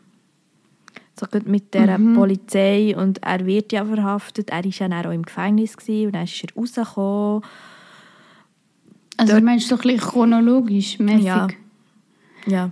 So 1.20 1.26
mit 1.46 1.74
der 1.74 1.98
mhm. 1.98 2.14
Polizei 2.14 2.96
und 2.96 3.24
er 3.24 3.46
wird 3.46 3.72
ja 3.72 3.84
verhaftet, 3.86 4.52
er 4.52 4.64
war 4.64 4.90
ja 4.90 5.10
auch 5.10 5.14
im 5.14 5.24
Gefängnis 5.24 5.76
gewesen, 5.76 6.08
und 6.08 6.16
dann 6.16 6.26
ist 6.26 6.44
er 6.44 6.56
rausgekommen. 6.56 7.44
Also 9.18 9.34
Dort, 9.34 9.44
meinst 9.44 9.72
du 9.72 9.76
doch 9.76 9.84
ein 9.84 9.98
chronologisch 9.98 11.00
mäßig? 11.00 11.26
Ja. 11.26 11.48
ja. 12.46 12.72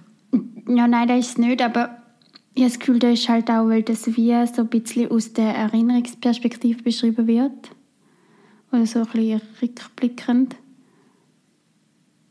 Ja, 0.68 0.88
nein, 0.88 1.08
das 1.08 1.20
ist 1.20 1.30
es 1.30 1.38
nicht, 1.38 1.62
aber 1.62 1.98
ich 2.54 2.64
habe 2.64 2.72
das 2.72 2.80
Gefühl, 2.80 3.00
das 3.00 3.20
ist 3.20 3.30
halt 3.30 3.50
auch, 3.50 3.68
weil 3.68 3.84
das 3.84 4.06
wie 4.08 4.46
so 4.48 4.62
ein 4.62 4.68
bisschen 4.68 5.12
aus 5.12 5.34
der 5.34 5.56
Erinnerungsperspektive 5.56 6.84
beschrieben 6.84 7.28
wird. 7.28 7.72
Oder 8.72 8.86
so 8.86 9.00
ein 9.00 9.06
bisschen 9.06 9.42
rückblickend. 9.62 10.56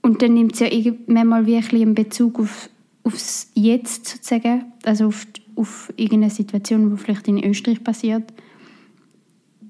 Und 0.04 0.20
dann 0.20 0.34
nimmt 0.34 0.52
es 0.52 0.61
ja 0.61 0.68
manchmal 1.06 1.46
wie 1.46 1.56
einen 1.56 1.94
Bezug 1.94 2.38
auf, 2.38 2.68
aufs 3.04 3.50
Jetzt 3.54 4.06
sozusagen, 4.06 4.66
also 4.84 5.06
auf, 5.06 5.26
auf 5.56 5.90
irgendeine 5.96 6.28
Situation, 6.28 6.90
die 6.90 6.96
vielleicht 6.99 7.26
in 7.26 7.42
Österreich 7.42 7.82
passiert. 7.82 8.30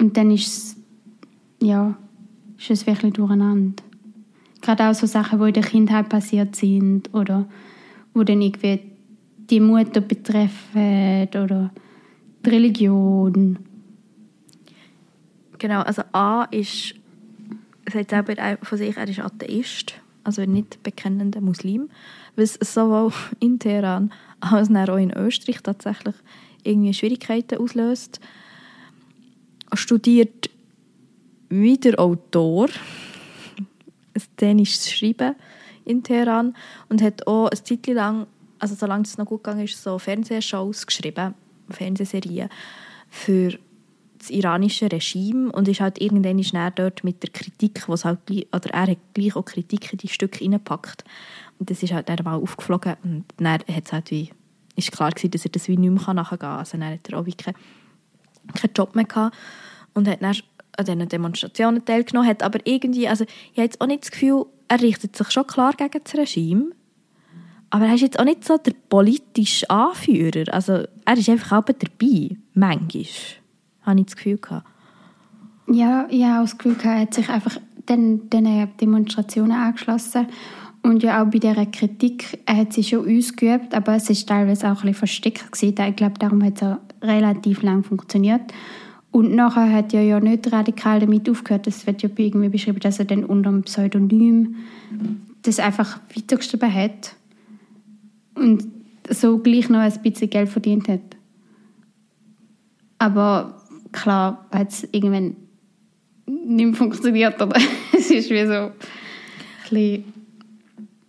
Und 0.00 0.16
dann 0.16 0.32
ist 0.32 0.48
es, 0.48 0.76
ja, 1.62 1.96
ist 2.58 2.68
es 2.68 2.84
wirklich 2.84 3.12
durcheinander. 3.12 3.80
Gerade 4.60 4.88
auch 4.88 4.94
so 4.94 5.06
Sachen, 5.06 5.38
die 5.38 5.46
in 5.46 5.52
der 5.54 5.62
Kindheit 5.62 6.08
passiert 6.08 6.56
sind 6.56 7.14
oder 7.14 7.48
wo 8.12 8.24
dann 8.24 8.42
irgendwie 8.42 8.80
die 9.38 9.60
Mutter 9.60 10.00
betreffen 10.00 11.28
oder 11.28 11.70
die 12.44 12.50
Religion. 12.50 13.60
Genau, 15.58 15.82
also 15.82 16.02
A 16.10 16.42
ist, 16.50 16.96
sagt 17.88 18.10
selber 18.10 18.58
von 18.62 18.78
sich, 18.78 18.96
er 18.96 19.06
ist 19.06 19.20
Atheist, 19.20 20.00
also 20.24 20.44
nicht 20.44 20.82
bekennender 20.82 21.40
Muslim, 21.40 21.88
was 22.36 22.54
sowohl 22.54 23.12
in 23.40 23.58
Teheran 23.58 24.12
als 24.40 24.70
auch 24.70 24.96
in 24.96 25.12
Österreich 25.12 25.62
tatsächlich 25.62 26.14
irgendwie 26.62 26.94
Schwierigkeiten 26.94 27.58
auslöst. 27.58 28.20
Er 29.70 29.76
studiert 29.76 30.50
wie 31.48 31.76
der 31.76 32.00
Autor 32.00 32.68
dänisches 34.40 34.90
Schreiben 34.90 35.34
in 35.84 36.02
Teheran 36.02 36.56
und 36.88 37.02
hat 37.02 37.26
auch 37.26 37.48
eine 37.48 37.62
Zeit 37.62 37.86
lang, 37.88 38.26
also 38.58 38.74
solange 38.74 39.04
es 39.04 39.18
noch 39.18 39.26
gut 39.26 39.44
gegangen 39.44 39.64
ist, 39.64 39.82
so 39.82 39.98
Fernsehshows 39.98 40.86
geschrieben, 40.86 41.34
Fernsehserien 41.70 42.48
für 43.10 43.58
das 44.24 44.30
iranische 44.30 44.90
Regime 44.90 45.52
und 45.52 45.68
ist 45.68 45.80
halt 45.80 46.00
irgendwann 46.00 46.42
schnell 46.42 46.70
dort 46.74 47.04
mit 47.04 47.22
der 47.22 47.30
Kritik, 47.30 47.88
was 47.88 48.04
halt, 48.04 48.18
oder 48.30 48.70
er 48.70 48.86
hat 48.88 48.98
gleich 49.12 49.36
auch 49.36 49.44
Kritik 49.44 49.92
in 49.92 49.98
die 49.98 50.08
Stücke 50.08 50.42
reingepackt 50.42 51.04
und 51.58 51.70
das 51.70 51.82
ist 51.82 51.92
halt 51.92 52.08
dann 52.08 52.24
mal 52.24 52.36
aufgeflogen 52.36 52.96
und 53.02 53.24
dann 53.36 53.52
hat 53.52 53.92
halt 53.92 54.10
wie, 54.10 54.30
ist 54.76 54.92
klar 54.92 55.10
gewesen, 55.10 55.30
dass 55.30 55.44
er 55.44 55.50
das 55.50 55.68
wie 55.68 55.76
nicht 55.76 55.90
mehr 55.90 56.14
nachgehen 56.14 56.38
kann. 56.38 56.58
Also 56.58 56.78
dann 56.78 56.90
hat 56.90 57.08
er 57.08 57.18
auch 57.18 57.26
wie 57.26 57.34
keinen, 57.34 57.56
keinen 58.54 58.72
Job 58.74 58.94
mehr 58.94 59.04
gehabt 59.04 59.36
und 59.92 60.08
hat 60.08 60.22
dann 60.22 60.36
an 60.76 60.84
diesen 60.84 61.08
Demonstrationen 61.08 61.84
teilgenommen, 61.84 62.28
hat 62.28 62.42
aber 62.42 62.60
irgendwie, 62.64 63.06
also 63.06 63.24
ich 63.24 63.58
habe 63.58 63.62
jetzt 63.62 63.80
auch 63.80 63.86
nicht 63.86 64.04
das 64.04 64.10
Gefühl, 64.10 64.46
er 64.68 64.80
richtet 64.80 65.16
sich 65.16 65.30
schon 65.30 65.46
klar 65.46 65.74
gegen 65.74 66.00
das 66.02 66.14
Regime, 66.14 66.70
aber 67.70 67.86
er 67.86 67.94
ist 67.94 68.00
jetzt 68.00 68.18
auch 68.18 68.24
nicht 68.24 68.44
so 68.44 68.56
der 68.56 68.72
politische 68.88 69.68
Anführer. 69.68 70.52
Also 70.52 70.84
er 71.04 71.16
ist 71.16 71.28
einfach 71.28 71.58
auch 71.58 71.64
dabei, 71.64 72.36
manchmal, 72.54 73.04
habe 73.84 74.00
ich 74.00 74.06
das 74.06 74.16
Gefühl 74.16 74.38
gehabt. 74.38 74.66
Ja, 75.66 76.06
ich 76.10 76.22
habe 76.24 76.40
auch 76.40 76.44
das 76.44 76.58
Gefühl 76.58 76.74
gehabt, 76.74 76.96
er 76.96 77.00
hat 77.00 77.14
sich 77.14 77.28
einfach 77.28 77.56
den, 77.88 78.28
den 78.30 78.68
Demonstrationen 78.80 79.52
angeschlossen 79.52 80.26
und 80.84 81.02
ja 81.02 81.22
auch 81.22 81.30
bei 81.30 81.38
dieser 81.38 81.64
Kritik, 81.64 82.40
er 82.44 82.58
hat 82.58 82.74
sie 82.74 82.84
schon 82.84 83.06
uns 83.06 83.34
geübt, 83.34 83.74
aber 83.74 83.94
es 83.94 84.10
war 84.10 84.26
teilweise 84.26 84.66
auch 84.66 84.82
ein 84.82 84.88
bisschen 84.90 84.94
versteckt. 84.94 85.62
Ich 85.62 85.96
glaube, 85.96 86.18
darum 86.18 86.44
hat 86.44 86.60
es 86.60 86.62
auch 86.62 86.76
relativ 87.00 87.62
lang 87.62 87.82
funktioniert. 87.82 88.52
Und 89.10 89.34
nachher 89.34 89.72
hat 89.72 89.94
er 89.94 90.02
ja 90.02 90.20
nicht 90.20 90.52
radikal 90.52 91.00
damit 91.00 91.30
aufgehört. 91.30 91.66
Das 91.66 91.86
wird 91.86 92.02
ja 92.02 92.10
irgendwie 92.14 92.50
beschrieben, 92.50 92.80
dass 92.80 92.98
er 92.98 93.06
dann 93.06 93.24
unter 93.24 93.48
einem 93.48 93.62
Pseudonym 93.62 94.56
das 95.40 95.58
einfach 95.58 96.00
weitergeschrieben 96.14 96.74
hat 96.74 97.16
und 98.34 98.66
so 99.08 99.38
gleich 99.38 99.70
noch 99.70 99.78
ein 99.78 100.02
bisschen 100.02 100.28
Geld 100.28 100.50
verdient 100.50 100.88
hat. 100.88 101.00
Aber 102.98 103.62
klar 103.94 104.46
hat 104.50 104.70
es 104.70 104.84
irgendwann 104.92 105.36
nicht 106.26 106.66
mehr 106.66 106.74
funktioniert. 106.74 107.40
Oder? 107.40 107.56
es 107.92 108.10
ist 108.10 108.30
wie 108.30 108.46
so 108.46 108.72
ein 109.72 110.04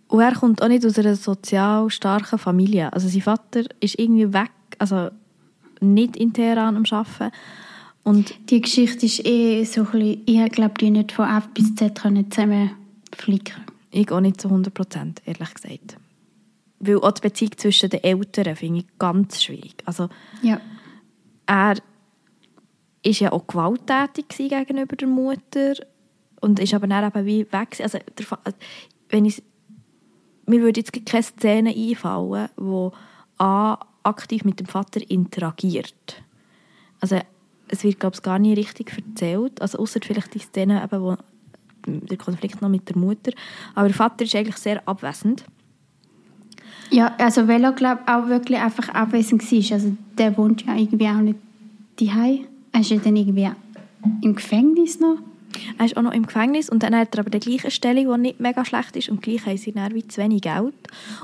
Und 0.08 0.20
er 0.20 0.34
kommt 0.34 0.62
auch 0.62 0.68
nicht 0.68 0.86
aus 0.86 0.98
einer 0.98 1.16
sozial 1.16 1.90
starken 1.90 2.38
Familie. 2.38 2.92
Also 2.92 3.08
sein 3.08 3.22
Vater 3.22 3.64
ist 3.80 3.98
irgendwie 3.98 4.32
weg, 4.32 4.52
also 4.78 5.10
nicht 5.80 6.16
in 6.16 6.32
Teheran 6.32 6.76
am 6.76 6.84
Arbeiten. 6.90 7.32
Und 8.02 8.34
die 8.50 8.60
Geschichte 8.60 9.04
ist 9.04 9.26
eh 9.26 9.64
so 9.64 9.82
ein 9.82 9.90
bisschen, 9.90 10.22
ich 10.26 10.52
glaube, 10.52 10.74
die 10.80 10.90
nicht 10.90 11.12
von 11.12 11.28
F 11.28 11.48
bis 11.52 11.74
Z 11.74 11.98
zusammen 11.98 12.70
flicken. 13.12 13.64
Ich 13.90 14.12
auch 14.12 14.20
nicht 14.20 14.40
zu 14.40 14.48
100 14.48 14.72
Prozent, 14.72 15.22
ehrlich 15.24 15.54
gesagt. 15.54 15.96
Weil 16.78 16.98
auch 16.98 17.10
die 17.12 17.22
Beziehung 17.22 17.52
zwischen 17.56 17.90
den 17.90 18.04
Eltern 18.04 18.54
finde 18.54 18.80
ich 18.80 18.86
ganz 18.98 19.42
schwierig. 19.42 19.82
Also, 19.86 20.08
ja. 20.42 20.60
er 21.46 21.76
war 23.06 23.28
ja 23.28 23.32
auch 23.32 23.46
gewalttätig 23.46 24.28
gegenüber 24.28 24.96
der 24.96 25.08
Mutter 25.08 25.74
und 26.40 26.58
ist 26.60 26.74
aber 26.74 26.86
dann 26.86 27.06
eben 27.06 27.26
wie 27.26 27.52
weg. 27.52 27.78
Also, 27.80 27.98
der, 27.98 28.26
wenn 29.08 29.24
ich, 29.24 29.42
mir 30.46 30.60
würde 30.60 30.80
jetzt 30.80 30.92
keine 31.06 31.22
Szene 31.22 31.74
einfallen, 31.74 32.48
wo 32.56 32.92
A 33.38 33.78
aktiv 34.06 34.44
mit 34.44 34.60
dem 34.60 34.66
Vater 34.66 35.00
interagiert. 35.10 36.22
Also 37.00 37.18
es 37.68 37.84
wird 37.84 38.00
glaube 38.00 38.16
ich 38.16 38.22
gar 38.22 38.38
nicht 38.38 38.56
richtig 38.56 38.92
erzählt, 38.96 39.60
also 39.60 39.78
außer 39.78 40.00
vielleicht 40.02 40.34
die 40.34 40.38
Szene, 40.38 40.82
eben, 40.82 41.02
wo 41.02 41.16
der 41.86 42.16
Konflikt 42.16 42.62
noch 42.62 42.68
mit 42.68 42.88
der 42.88 42.96
Mutter, 42.96 43.32
aber 43.74 43.88
der 43.88 43.96
Vater 43.96 44.24
ist 44.24 44.34
eigentlich 44.34 44.56
sehr 44.56 44.86
abwesend. 44.88 45.44
Ja, 46.90 47.14
also 47.18 47.48
weil 47.48 47.64
er 47.64 47.72
glaube 47.72 48.02
auch 48.06 48.28
wirklich 48.28 48.58
einfach 48.58 48.88
abwesend 48.90 49.42
war, 49.42 49.74
also 49.74 49.96
der 50.16 50.36
wohnt 50.38 50.64
ja 50.64 50.76
irgendwie 50.76 51.08
auch 51.08 51.20
nicht 51.20 51.38
daheim. 52.00 52.46
Er 52.76 52.82
ist 52.82 52.90
ja 52.90 52.98
dann 52.98 53.16
irgendwie 53.16 53.48
im 54.20 54.34
Gefängnis 54.34 55.00
noch. 55.00 55.16
Er 55.78 55.86
ist 55.86 55.96
auch 55.96 56.02
noch 56.02 56.12
im 56.12 56.26
Gefängnis 56.26 56.68
und 56.68 56.82
dann 56.82 56.94
hat 56.94 57.14
er 57.14 57.20
aber 57.20 57.30
die 57.30 57.38
gleiche 57.38 57.70
Stellung, 57.70 58.12
die 58.12 58.20
nicht 58.20 58.40
mega 58.40 58.66
schlecht 58.66 58.96
ist 58.96 59.08
und 59.08 59.22
gleich 59.22 59.46
haben 59.46 59.56
sie 59.56 59.72
dann 59.72 59.94
wie 59.94 60.06
zu 60.06 60.20
wenig 60.20 60.42
Geld. 60.42 60.74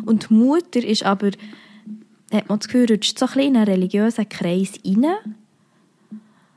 Und 0.06 0.30
die 0.30 0.34
Mutter 0.34 0.82
ist 0.82 1.04
aber, 1.04 1.26
hat 2.32 2.48
man 2.48 2.58
das 2.58 2.68
Gefühl, 2.68 2.90
rutscht 2.90 3.18
so 3.18 3.26
ein 3.26 3.32
bisschen 3.34 3.48
in 3.48 3.56
einen 3.56 3.66
religiösen 3.66 4.26
Kreis 4.30 4.72
rein 4.82 5.06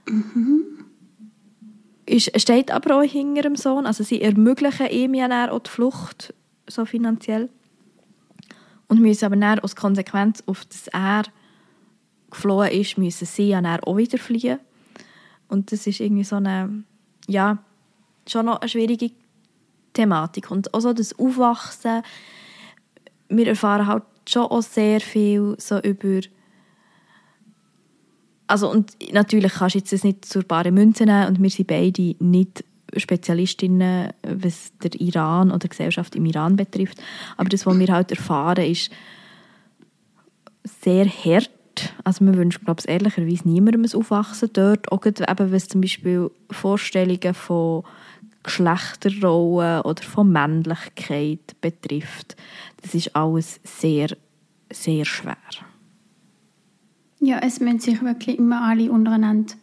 Mhm. 0.08 0.64
Ist, 2.06 2.40
steht 2.40 2.72
aber 2.72 3.00
auch 3.00 3.04
hinter 3.04 3.42
dem 3.42 3.58
Sohn. 3.58 3.86
Also 3.86 4.06
sie 4.06 4.22
ermöglichen 4.22 4.88
ihm 4.92 5.14
ja 5.14 5.52
auch 5.52 5.60
die 5.60 5.72
Flucht, 5.72 6.34
so 6.68 6.86
finanziell. 6.86 7.50
Und 8.88 9.02
müssen 9.02 9.26
aber 9.26 9.36
dann 9.36 9.60
als 9.60 9.76
Konsequenz, 9.76 10.42
auf 10.46 10.64
das 10.64 10.88
er 10.88 11.24
geflohen 12.30 12.72
ist, 12.72 12.98
müssen 12.98 13.26
sie 13.26 13.50
ja 13.50 13.62
dann 13.62 13.82
auch 13.82 13.98
wieder 13.98 14.20
fliehen. 14.20 14.60
Und 15.48 15.72
das 15.72 15.88
ist 15.88 16.00
irgendwie 16.00 16.24
so 16.24 16.38
eine, 16.38 16.84
ja, 17.28 17.58
schon 18.28 18.46
noch 18.48 18.62
eine 18.62 18.70
schwierige 18.70 19.12
Thematik. 19.94 20.52
Und 20.52 20.74
auch 20.74 20.82
so 20.82 20.94
das 20.94 21.18
Aufwachsen, 21.18 22.02
wir 23.30 23.48
erfahren 23.48 23.88
halt 23.88 24.04
schon 24.28 24.44
auch 24.44 24.62
sehr 24.62 25.02
viel 25.02 25.56
so 25.60 25.80
über 25.80 26.22
also 28.48 28.70
und 28.70 28.96
natürlich 29.12 29.54
kannst 29.54 29.74
du 29.74 29.80
jetzt 29.80 29.92
das 29.92 30.04
nicht 30.04 30.24
zur 30.24 30.44
bare 30.44 30.72
Münze 30.72 31.06
nehmen 31.06 31.28
und 31.28 31.42
wir 31.42 31.50
sind 31.50 31.68
beide 31.68 32.16
nicht 32.20 32.64
Spezialistinnen, 32.96 34.14
was 34.22 34.72
der 34.84 34.94
Iran 35.02 35.50
oder 35.50 35.60
die 35.60 35.70
Gesellschaft 35.70 36.16
im 36.16 36.26
Iran 36.26 36.56
betrifft. 36.56 37.02
Aber 37.38 37.50
das, 37.50 37.66
was 37.66 37.80
wir 37.80 37.88
halt 37.88 38.12
erfahren, 38.12 38.64
ist 38.66 38.92
sehr 40.64 41.08
hart. 41.08 41.50
Also 42.04 42.24
man 42.24 42.38
wünscht, 42.38 42.64
glaube 42.64 42.82
ich, 42.82 42.90
ehrlicherweise 42.90 43.48
niemandem 43.48 43.84
ein 43.84 43.94
Aufwachsen 43.94 44.50
dort. 44.54 44.92
Auch 44.92 45.06
eben, 45.06 45.52
was 45.52 45.68
zum 45.68 45.82
Beispiel 45.82 46.32
Vorstellungen 46.52 47.34
von 47.34 47.84
Geschlechterrollen 48.44 49.82
oder 49.82 50.04
von 50.04 50.32
Männlichkeit 50.32 51.56
betrifft. 51.62 52.36
Das 52.82 52.94
ist 52.94 53.16
alles 53.16 53.60
sehr, 53.64 54.10
sehr 54.72 55.06
schwer. 55.06 55.36
Ja, 57.20 57.40
es 57.40 57.60
müssen 57.60 57.80
sich 57.80 58.02
wirklich 58.04 58.38
immer 58.38 58.62
alle 58.62 58.92
untereinander 58.92 59.56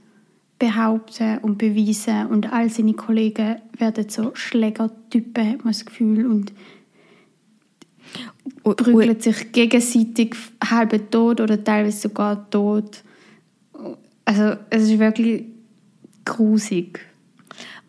behaupten 0.58 1.38
und 1.38 1.58
beweisen 1.58 2.26
und 2.26 2.52
all 2.52 2.70
seine 2.70 2.94
Kollegen 2.94 3.56
werden 3.78 4.08
so 4.08 4.32
Schlägertypen, 4.34 5.48
hat 5.48 5.64
man 5.64 5.72
das 5.72 5.84
Gefühl, 5.84 6.26
und 6.26 6.52
prügeln 8.62 9.20
sich 9.20 9.52
gegenseitig 9.52 10.34
halb 10.64 11.10
tot 11.10 11.40
oder 11.40 11.62
teilweise 11.62 11.98
sogar 11.98 12.48
tot. 12.50 13.02
Also 14.24 14.56
es 14.70 14.84
ist 14.84 14.98
wirklich 14.98 15.44
grusig. 16.24 17.00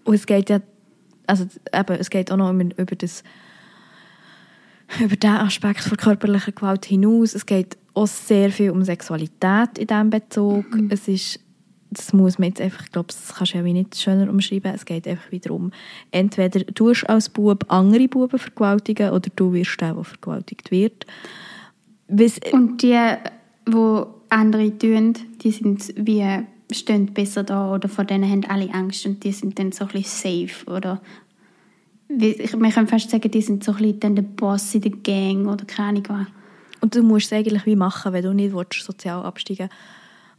Und 0.04 0.16
es 0.16 0.26
geht 0.26 0.50
ja, 0.50 0.60
also 1.28 1.46
eben, 1.74 1.98
es 2.00 2.10
geht 2.10 2.32
auch 2.32 2.38
noch 2.38 2.52
über 2.52 2.96
das 2.96 3.24
über 5.00 5.16
diesen 5.16 5.38
Aspekt 5.38 5.82
von 5.82 5.98
körperlicher 5.98 6.52
Gewalt 6.52 6.86
hinaus. 6.86 7.36
Es 7.36 7.46
geht 7.46 7.78
auch 7.94 8.08
sehr 8.08 8.52
viel 8.52 8.72
um 8.72 8.84
Sexualität 8.84 9.78
in 9.78 9.88
diesem 9.88 10.10
Bezug. 10.10 10.76
Mhm. 10.76 10.90
Es 10.92 11.08
ist, 11.08 11.40
das 11.94 12.14
muss 12.14 12.40
man 12.40 12.50
jetzt 12.50 12.62
einfach, 12.62 12.84
ich 12.86 12.92
glaube, 12.92 13.08
das 13.08 13.36
kannst 13.36 13.54
du 13.54 13.58
ja 13.58 13.66
wie 13.66 13.74
nicht 13.74 13.96
schöner 13.96 14.30
umschreiben. 14.30 14.74
Es 14.74 14.86
geht 14.86 15.08
einfach 15.08 15.32
wieder 15.32 15.52
um, 15.52 15.72
entweder 16.12 16.60
du 16.62 16.92
als 17.08 17.30
Bub 17.30 17.66
andere 17.70 18.08
Buben 18.08 18.40
vergewaltigen 18.40 19.12
oder 19.12 19.30
du 19.36 19.54
wirst 19.54 19.80
der, 19.82 19.94
der 19.94 20.04
vergewaltigt 20.04 20.72
wird. 20.72 21.06
Weil's, 22.08 22.40
Und 22.52 22.82
die, 22.82 23.00
die 23.68 24.04
andere 24.30 24.78
tun, 24.78 25.14
die 25.42 25.52
sind 25.52 25.94
wie 25.96 26.46
stehen 26.72 27.14
besser 27.14 27.44
da 27.44 27.74
oder 27.74 27.88
vor 27.88 28.06
denen 28.06 28.30
haben 28.30 28.46
alle 28.46 28.74
Angst 28.74 29.06
und 29.06 29.24
die 29.24 29.32
sind 29.32 29.60
dann 29.60 29.72
so 29.72 29.86
ein 29.86 29.92
bisschen 29.92 30.48
safe 30.48 30.72
oder 30.72 31.02
man 32.58 32.72
kann 32.72 32.88
fast 32.88 33.10
sagen, 33.10 33.30
die 33.30 33.42
sind 33.42 33.64
so 33.64 33.74
ein 33.74 33.78
bisschen 33.78 34.16
der 34.16 34.24
Boss 34.24 34.76
in 34.76 34.82
der 34.82 34.92
Gang 34.92 35.48
oder 35.48 35.66
keine 35.66 35.90
Ahnung 35.90 36.04
was. 36.10 36.28
Und 36.82 36.96
du 36.96 37.02
musst 37.02 37.28
es 37.28 37.34
eigentlich 37.34 37.66
wie 37.66 37.76
machen, 37.76 38.14
wenn 38.14 38.24
du 38.24 38.34
nicht 38.34 38.54
willst, 38.54 38.84
sozial 38.84 39.24
absteigen 39.24 39.70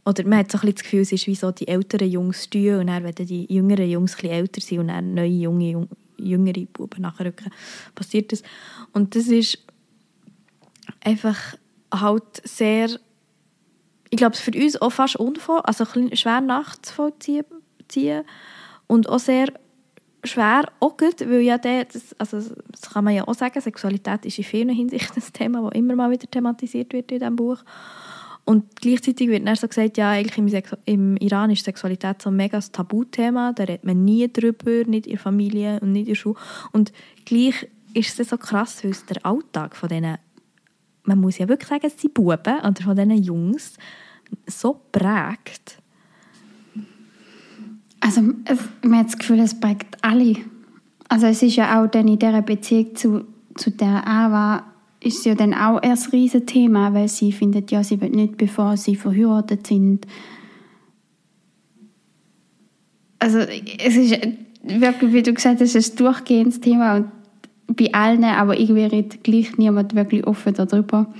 Oder 0.05 0.23
man 0.23 0.39
hat 0.39 0.51
so 0.51 0.59
das 0.59 0.83
Gefühl, 0.83 1.01
es 1.01 1.11
ist 1.11 1.25
wie 1.25 1.35
so 1.35 1.51
die 1.51 1.67
älteren 1.67 2.09
Jungs 2.09 2.49
tun 2.49 2.75
und 2.75 2.87
dann, 2.87 3.03
wenn 3.03 3.15
die 3.15 3.51
jüngeren 3.51 3.89
Jungs 3.89 4.15
ein 4.23 4.29
älter 4.29 4.61
sind 4.61 4.79
und 4.79 4.87
dann 4.89 5.15
neue, 5.15 5.27
junge, 5.27 5.87
jüngere 6.17 6.65
Buben 6.65 7.01
nachrücken, 7.01 7.51
passiert 7.95 8.31
das. 8.31 8.43
Und 8.93 9.15
das 9.15 9.27
ist 9.27 9.57
einfach 11.03 11.55
halt 11.91 12.23
sehr, 12.43 12.89
ich 14.11 14.17
glaube, 14.17 14.35
für 14.35 14.51
uns 14.51 14.79
auch 14.79 14.91
fast 14.91 15.15
unvoll, 15.15 15.61
also 15.63 15.85
schwer 16.13 16.41
nachzuvollziehen 16.41 17.45
und 18.87 19.09
auch 19.09 19.19
sehr 19.19 19.51
schwer, 20.23 20.71
auch 20.79 20.97
gut, 20.97 21.21
weil 21.21 21.41
ja 21.41 21.57
der, 21.57 21.85
das, 21.85 22.15
also 22.19 22.37
das 22.71 22.89
kann 22.91 23.03
man 23.03 23.15
ja 23.15 23.27
auch 23.27 23.33
sagen, 23.33 23.59
Sexualität 23.59 24.25
ist 24.25 24.37
in 24.37 24.43
vielen 24.43 24.69
Hinsichten 24.69 25.21
ein 25.23 25.33
Thema, 25.33 25.61
das 25.63 25.79
immer 25.79 25.95
mal 25.95 26.11
wieder 26.11 26.29
thematisiert 26.29 26.93
wird 26.93 27.11
in 27.11 27.19
diesem 27.19 27.35
Buch. 27.35 27.63
Und 28.45 28.75
gleichzeitig 28.79 29.27
wird 29.27 29.47
dann 29.47 29.55
so 29.55 29.67
gesagt, 29.67 29.97
ja, 29.97 30.11
eigentlich 30.11 30.37
im, 30.37 30.49
Sex 30.49 30.71
im 30.85 31.17
Iran 31.17 31.49
ist 31.49 31.65
Sexualität 31.65 32.21
so 32.21 32.29
ein 32.29 32.35
mega 32.35 32.59
Tabuthema, 32.59 33.53
da 33.53 33.63
redet 33.63 33.83
man 33.83 34.05
nie 34.05 34.31
drüber, 34.31 34.83
nicht 34.85 35.07
in 35.07 35.13
der 35.13 35.19
Familie 35.19 35.79
und 35.79 35.91
nicht 35.91 36.01
in 36.01 36.13
der 36.13 36.15
Schule. 36.15 36.35
Und 36.71 36.93
gleich 37.25 37.67
ist 37.93 38.19
es 38.19 38.29
so 38.29 38.37
krass, 38.37 38.83
weil 38.83 38.91
es 38.91 39.05
der 39.05 39.25
Alltag 39.25 39.75
von 39.75 39.89
diesen, 39.89 40.17
man 41.03 41.19
muss 41.19 41.39
ja 41.39 41.47
wirklich 41.49 41.69
sagen, 41.69 41.87
es 41.87 41.99
sind 41.99 42.13
Buben 42.13 42.59
oder 42.59 42.83
von 42.83 42.95
diesen 42.95 43.23
Jungs 43.23 43.77
so 44.47 44.79
prägt 44.91 45.79
also 48.05 48.21
man 48.21 48.99
hat 48.99 49.07
das 49.07 49.17
Gefühl, 49.17 49.39
es 49.39 49.59
prägt 49.59 49.97
alle. 50.03 50.35
Also 51.09 51.25
es 51.25 51.41
ist 51.41 51.55
ja 51.55 51.81
auch 51.81 51.87
dann 51.87 52.07
in 52.07 52.19
dieser 52.19 52.43
Beziehung 52.43 52.95
zu, 52.95 53.25
zu 53.55 53.71
der 53.71 54.07
Ava 54.07 54.63
ist 55.05 55.25
ja 55.25 55.35
dann 55.35 55.53
auch 55.53 55.79
erst 55.81 56.13
ein 56.13 56.45
Thema, 56.45 56.93
weil 56.93 57.07
sie 57.07 57.31
findet, 57.31 57.71
ja, 57.71 57.83
sie 57.83 58.01
wird 58.01 58.15
nicht, 58.15 58.37
bevor 58.37 58.75
sie 58.75 58.95
verheiratet 58.95 59.67
sind. 59.67 60.07
Also 63.19 63.39
es 63.39 63.95
ist 63.95 64.17
wirklich, 64.63 65.13
wie 65.13 65.23
du 65.23 65.33
gesagt 65.33 65.61
hast, 65.61 65.75
ein 65.75 65.95
durchgehendes 65.95 66.59
Thema 66.59 66.97
und 66.97 67.07
bei 67.67 67.93
allen, 67.93 68.23
aber 68.23 68.59
irgendwie 68.59 68.83
redet 68.83 69.23
gleich 69.23 69.57
niemand 69.57 69.95
wirklich 69.95 70.25
offen 70.25 70.53
darüber. 70.53 71.13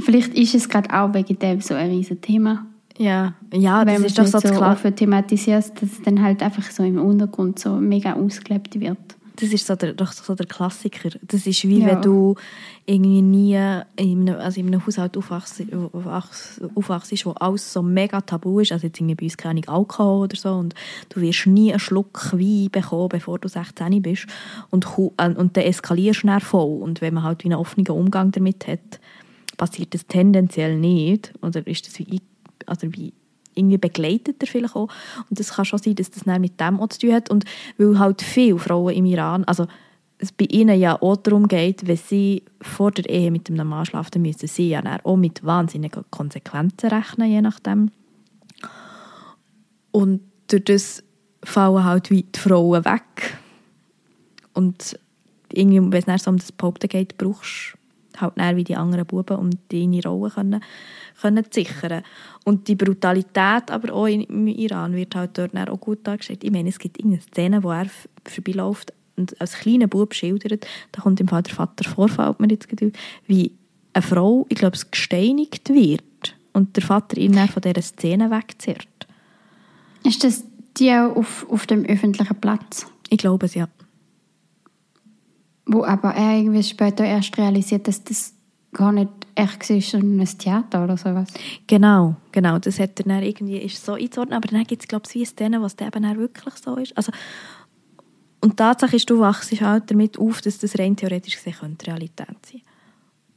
Vielleicht 0.00 0.34
ist 0.34 0.54
es 0.54 0.68
gerade 0.68 0.92
auch 0.92 1.14
wegen 1.14 1.38
dem 1.38 1.60
so 1.60 1.74
ein 1.74 1.90
riesiges 1.90 2.20
Thema. 2.20 2.66
Ja, 2.98 3.34
ja 3.52 3.84
das 3.84 4.00
ist 4.02 4.18
doch 4.18 4.26
so, 4.26 4.38
so 4.38 4.48
klar. 4.48 4.76
thematisierst, 4.76 5.80
dass 5.80 5.92
es 5.92 6.02
dann 6.02 6.22
halt 6.22 6.42
einfach 6.42 6.70
so 6.70 6.82
im 6.82 6.98
Untergrund 6.98 7.58
so 7.58 7.76
mega 7.76 8.14
ausgelebt 8.14 8.78
wird. 8.78 9.13
Das 9.36 9.52
ist 9.52 9.66
so 9.66 9.74
der, 9.74 9.94
doch 9.94 10.12
so 10.12 10.34
der 10.34 10.46
Klassiker. 10.46 11.10
Das 11.22 11.46
ist 11.46 11.64
wie 11.64 11.80
ja. 11.80 11.86
wenn 11.86 12.02
du 12.02 12.36
irgendwie 12.86 13.22
nie 13.22 13.54
in 13.96 14.28
einem, 14.28 14.36
also 14.36 14.60
in 14.60 14.68
einem 14.68 14.86
Haushalt 14.86 15.16
aufwachst, 15.16 15.62
aufwachst, 16.74 17.26
wo 17.26 17.30
alles 17.32 17.72
so 17.72 17.82
mega 17.82 18.20
tabu 18.20 18.60
ist. 18.60 18.72
Also 18.72 18.86
jetzt 18.86 19.00
irgendwie 19.00 19.16
bei 19.16 19.24
uns 19.24 19.36
keine 19.36 19.66
Alkohol 19.66 20.24
oder 20.24 20.36
so. 20.36 20.52
Und 20.52 20.74
du 21.08 21.20
wirst 21.20 21.46
nie 21.46 21.72
einen 21.72 21.80
Schluck 21.80 22.32
Wein 22.32 22.68
bekommen, 22.70 23.08
bevor 23.08 23.38
du 23.38 23.48
16 23.48 24.02
bist. 24.02 24.26
Und, 24.70 24.86
äh, 25.16 25.30
und 25.30 25.56
dann 25.56 25.64
eskalierst 25.64 26.22
du 26.22 26.40
voll. 26.40 26.82
Und 26.82 27.00
wenn 27.00 27.14
man 27.14 27.24
halt 27.24 27.44
einen 27.44 27.54
offenen 27.54 27.88
Umgang 27.88 28.30
damit 28.30 28.68
hat, 28.68 29.00
passiert 29.56 29.94
das 29.94 30.06
tendenziell 30.06 30.78
nicht. 30.78 31.32
Oder 31.42 31.66
ist 31.66 31.86
das 31.86 31.98
wie 31.98 32.20
also 32.66 32.92
wie 32.92 33.12
irgendwie 33.54 33.78
begleitet 33.78 34.36
er 34.40 34.46
vielleicht 34.46 34.76
auch. 34.76 34.88
Und 35.30 35.38
das 35.38 35.54
kann 35.54 35.64
schon 35.64 35.78
sein, 35.78 35.94
dass 35.94 36.10
das 36.10 36.26
mit 36.26 36.60
dem 36.60 36.80
auch 36.80 36.88
zu 36.88 37.00
tun 37.00 37.12
hat. 37.12 37.30
Und 37.30 37.44
weil 37.78 37.98
halt 37.98 38.22
viele 38.22 38.58
Frauen 38.58 38.94
im 38.94 39.06
Iran, 39.06 39.44
also 39.44 39.66
es 40.18 40.32
bei 40.32 40.46
ihnen 40.46 40.78
ja 40.78 41.00
auch 41.00 41.16
darum 41.16 41.48
geht, 41.48 41.86
wenn 41.86 41.96
sie 41.96 42.42
vor 42.60 42.90
der 42.90 43.08
Ehe 43.08 43.30
mit 43.30 43.50
einem 43.50 43.68
Mann 43.68 43.84
schlafen, 43.84 44.22
müssen 44.22 44.46
sie 44.46 44.70
ja 44.70 44.82
auch 45.04 45.16
mit 45.16 45.44
wahnsinnigen 45.44 46.04
Konsequenzen 46.10 46.90
rechnen, 46.90 47.30
je 47.30 47.42
nachdem. 47.42 47.90
Und 49.90 50.20
durch 50.48 50.64
das 50.64 51.02
fallen 51.42 51.84
halt 51.84 52.10
wie 52.10 52.22
die 52.22 52.38
Frauen 52.38 52.84
weg. 52.84 53.38
Und 54.54 54.98
irgendwie, 55.52 55.80
wenn 55.80 55.92
es 55.98 56.04
dann 56.06 56.18
so 56.18 56.30
um 56.30 56.38
das 56.38 56.52
Behaupten 56.52 56.88
geht, 56.88 57.18
brauchst 57.18 57.74
du 58.14 58.20
halt 58.20 58.56
wie 58.56 58.64
die 58.64 58.76
anderen 58.76 59.06
Buben, 59.06 59.36
um 59.36 59.50
deine 59.68 60.02
Rolle 60.02 60.30
können 60.30 60.62
können 61.20 61.44
sichern 61.50 62.02
Und 62.44 62.68
die 62.68 62.74
Brutalität 62.74 63.70
aber 63.70 63.92
auch 63.92 64.06
im 64.06 64.46
Iran 64.46 64.94
wird 64.94 65.14
halt 65.14 65.38
dort 65.38 65.56
auch 65.56 65.80
gut 65.80 66.06
dargestellt. 66.06 66.44
Ich 66.44 66.50
meine, 66.50 66.68
es 66.68 66.78
gibt 66.78 66.98
irgendeine 66.98 67.22
Szene, 67.22 67.62
wo 67.62 67.70
er 67.70 67.86
vorbeiläuft 68.24 68.92
und 69.16 69.40
als 69.40 69.52
kleiner 69.52 69.86
Bub 69.86 70.14
schildert, 70.14 70.66
da 70.92 71.02
kommt 71.02 71.20
im 71.20 71.28
Fall 71.28 71.42
der 71.42 71.54
Vater 71.54 71.88
vor, 71.88 72.08
fällt 72.08 72.40
mir 72.40 72.48
jetzt 72.48 72.68
gerade 72.68 72.92
wie 73.26 73.52
eine 73.92 74.02
Frau, 74.02 74.46
ich 74.48 74.58
glaube, 74.58 74.76
es 74.76 74.90
gesteinigt 74.90 75.68
wird 75.70 76.36
und 76.52 76.76
der 76.76 76.82
Vater 76.82 77.16
ihn 77.16 77.32
dann 77.32 77.48
von 77.48 77.62
dieser 77.62 77.82
Szene 77.82 78.30
wegzerrt. 78.30 78.88
Ist 80.04 80.24
das 80.24 80.44
die 80.76 80.90
auch 80.90 81.16
auf, 81.16 81.46
auf 81.48 81.66
dem 81.66 81.84
öffentlichen 81.84 82.40
Platz? 82.40 82.86
Ich 83.08 83.18
glaube 83.18 83.46
es, 83.46 83.54
ja. 83.54 83.68
Wo 85.66 85.84
aber 85.84 86.10
er 86.14 86.38
irgendwie 86.38 86.62
später 86.62 87.04
erst 87.04 87.38
realisiert, 87.38 87.88
dass 87.88 88.02
das 88.02 88.33
gar 88.74 88.92
nicht 88.92 89.10
echt 89.34 89.64
war, 89.64 89.80
sondern 89.80 90.20
ein 90.20 90.38
Theater 90.38 90.84
oder 90.84 90.96
sowas. 90.96 91.28
Genau, 91.66 92.16
genau. 92.32 92.58
Das 92.58 92.78
hat 92.78 93.00
er 93.00 93.04
dann 93.04 93.22
irgendwie 93.22 93.58
ist 93.58 93.84
so 93.84 93.94
einzuordnen. 93.94 94.36
Aber 94.36 94.48
dann 94.48 94.64
gibt 94.64 94.82
es, 94.82 94.88
glaube 94.88 95.04
ich, 95.08 95.14
wie 95.14 95.24
Szenen, 95.24 95.62
was 95.62 95.76
dann 95.76 95.88
eben 95.88 96.18
wirklich 96.18 96.54
so 96.56 96.76
ist. 96.76 96.96
Also, 96.96 97.12
und 98.40 98.52
die 98.52 98.56
Tatsache 98.56 98.96
ist, 98.96 99.08
du 99.08 99.20
wachst 99.20 99.58
halt 99.60 99.90
damit 99.90 100.18
auf, 100.18 100.42
dass 100.42 100.58
das 100.58 100.78
rein 100.78 100.96
theoretisch 100.96 101.36
gesehen 101.36 101.54
könnte 101.58 101.86
Realität 101.86 102.26
sein 102.42 102.60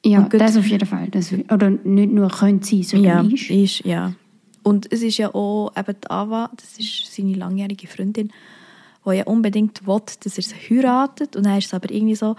Ja, 0.05 0.21
gut, 0.21 0.41
das 0.41 0.57
auf 0.57 0.67
jeden 0.67 0.85
Fall. 0.85 1.07
Das, 1.09 1.31
oder 1.31 1.69
nicht 1.69 2.11
nur 2.11 2.29
könnte 2.29 2.67
sein, 2.67 2.83
sondern 2.83 3.29
ja, 3.29 3.33
ist. 3.33 3.49
ist. 3.49 3.85
Ja, 3.85 4.13
Und 4.63 4.91
es 4.91 5.01
ist 5.01 5.17
ja 5.17 5.33
auch 5.33 5.71
eben 5.75 5.93
die 6.03 6.11
Ava, 6.11 6.51
das 6.55 6.77
ist 6.77 7.15
seine 7.15 7.35
langjährige 7.35 7.87
Freundin, 7.87 8.33
die 9.05 9.11
ja 9.11 9.23
unbedingt 9.23 9.87
will, 9.87 10.01
dass 10.23 10.37
er 10.37 10.43
sie 10.43 10.55
heiratet. 10.55 11.37
Und 11.37 11.45
dann 11.45 11.57
ist 11.57 11.67
es 11.67 11.73
aber 11.73 11.89
irgendwie 11.89 12.15
so, 12.15 12.35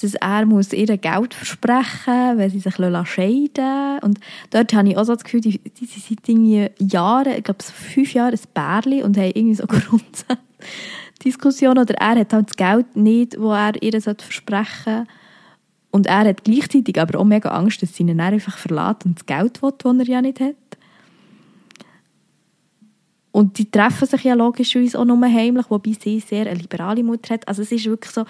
dass 0.00 0.14
er 0.14 0.46
muss 0.46 0.72
ihr 0.72 0.96
Geld 0.96 1.34
versprechen 1.34 2.38
wenn 2.38 2.50
sie 2.50 2.60
sich 2.60 2.74
scheiden 2.74 2.92
lassen. 2.92 3.98
Und 4.02 4.18
dort 4.50 4.72
habe 4.72 4.88
ich 4.88 4.96
auch 4.96 5.04
so 5.04 5.14
das 5.14 5.24
Gefühl, 5.24 5.40
die, 5.40 5.58
die 5.58 5.86
sind 5.86 6.20
seit 6.26 6.92
Jahren, 6.92 7.34
ich 7.36 7.44
glaube 7.44 7.62
fünf 7.62 8.14
Jahre, 8.14 8.32
ein 8.32 8.40
Bärli 8.54 9.02
und 9.02 9.16
haben 9.16 9.32
irgendwie 9.34 9.54
so 9.54 9.66
Grundsatzdiskussionen. 9.68 11.84
Oder 11.84 11.94
er 11.94 12.20
hat 12.20 12.32
halt 12.32 12.48
das 12.48 12.56
Geld 12.56 12.96
nicht, 12.96 13.34
das 13.34 13.42
er 13.42 13.82
ihr 13.82 14.00
versprechen 14.00 14.84
sollte. 14.84 15.06
Und 15.90 16.06
er 16.06 16.24
hat 16.24 16.44
gleichzeitig 16.44 16.98
aber 17.00 17.18
auch 17.18 17.24
mega 17.24 17.50
Angst, 17.50 17.82
dass 17.82 17.94
sie 17.94 18.04
ihn 18.04 18.20
einfach 18.20 18.56
verlässt 18.56 19.04
und 19.04 19.18
das 19.18 19.26
Geld 19.26 19.62
will, 19.62 19.72
das 19.76 19.98
er 19.98 20.06
ja 20.06 20.22
nicht 20.22 20.40
hat. 20.40 20.54
Und 23.32 23.58
die 23.58 23.70
treffen 23.70 24.06
sich 24.06 24.24
ja 24.24 24.34
logischerweise 24.34 24.98
auch 24.98 25.04
nur 25.04 25.20
heimlich, 25.22 25.66
wobei 25.68 25.92
sie 25.92 26.20
sehr 26.20 26.46
eine 26.46 26.60
liberale 26.60 27.02
Mutter 27.02 27.34
hat. 27.34 27.46
Also 27.46 27.62
es 27.62 27.70
ist 27.70 27.86
wirklich 27.86 28.12
so, 28.12 28.24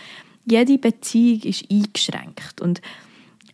jede 0.44 0.78
Beziehung 0.78 1.42
ist 1.42 1.70
eingeschränkt 1.70 2.60
und 2.60 2.80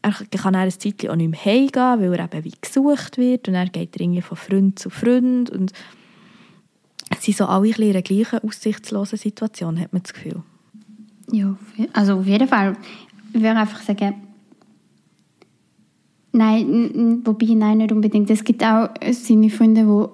er 0.03 0.13
kann 0.13 0.53
dann 0.53 0.63
ein 0.63 0.71
Zeitchen 0.71 1.11
auch 1.11 1.17
nicht 1.17 1.31
mehr 1.31 1.45
heimgehen, 1.45 2.01
weil 2.01 2.15
er 2.15 2.33
eben 2.33 2.45
wie 2.45 2.55
gesucht 2.61 3.19
wird 3.19 3.49
und 3.49 3.55
dann 3.55 3.73
geht 3.73 3.97
er 3.97 4.03
irgendwie 4.03 4.23
von 4.23 4.37
Freund 4.37 4.79
zu 4.79 4.89
Freund 4.89 5.51
und 5.51 5.73
es 7.11 7.25
sind 7.25 7.37
so 7.37 7.47
alle 7.47 7.69
in 7.69 7.91
einer 7.91 8.03
gleichen 8.03 8.41
aussichtslosen 8.41 9.19
Situation, 9.19 9.81
hat 9.81 9.93
man 9.93 10.03
das 10.03 10.13
Gefühl. 10.13 10.43
Ja, 11.33 11.57
also 11.93 12.19
auf 12.19 12.27
jeden 12.27 12.49
Fall. 12.49 12.77
Ich 13.33 13.41
würde 13.41 13.59
einfach 13.59 13.83
sagen, 13.83 14.15
nein, 16.33 17.23
wobei, 17.25 17.55
nein, 17.55 17.79
nicht 17.79 17.93
unbedingt. 17.93 18.31
Es 18.31 18.45
gibt 18.45 18.63
auch 18.63 18.91
seine 19.11 19.51
Freunde, 19.51 20.11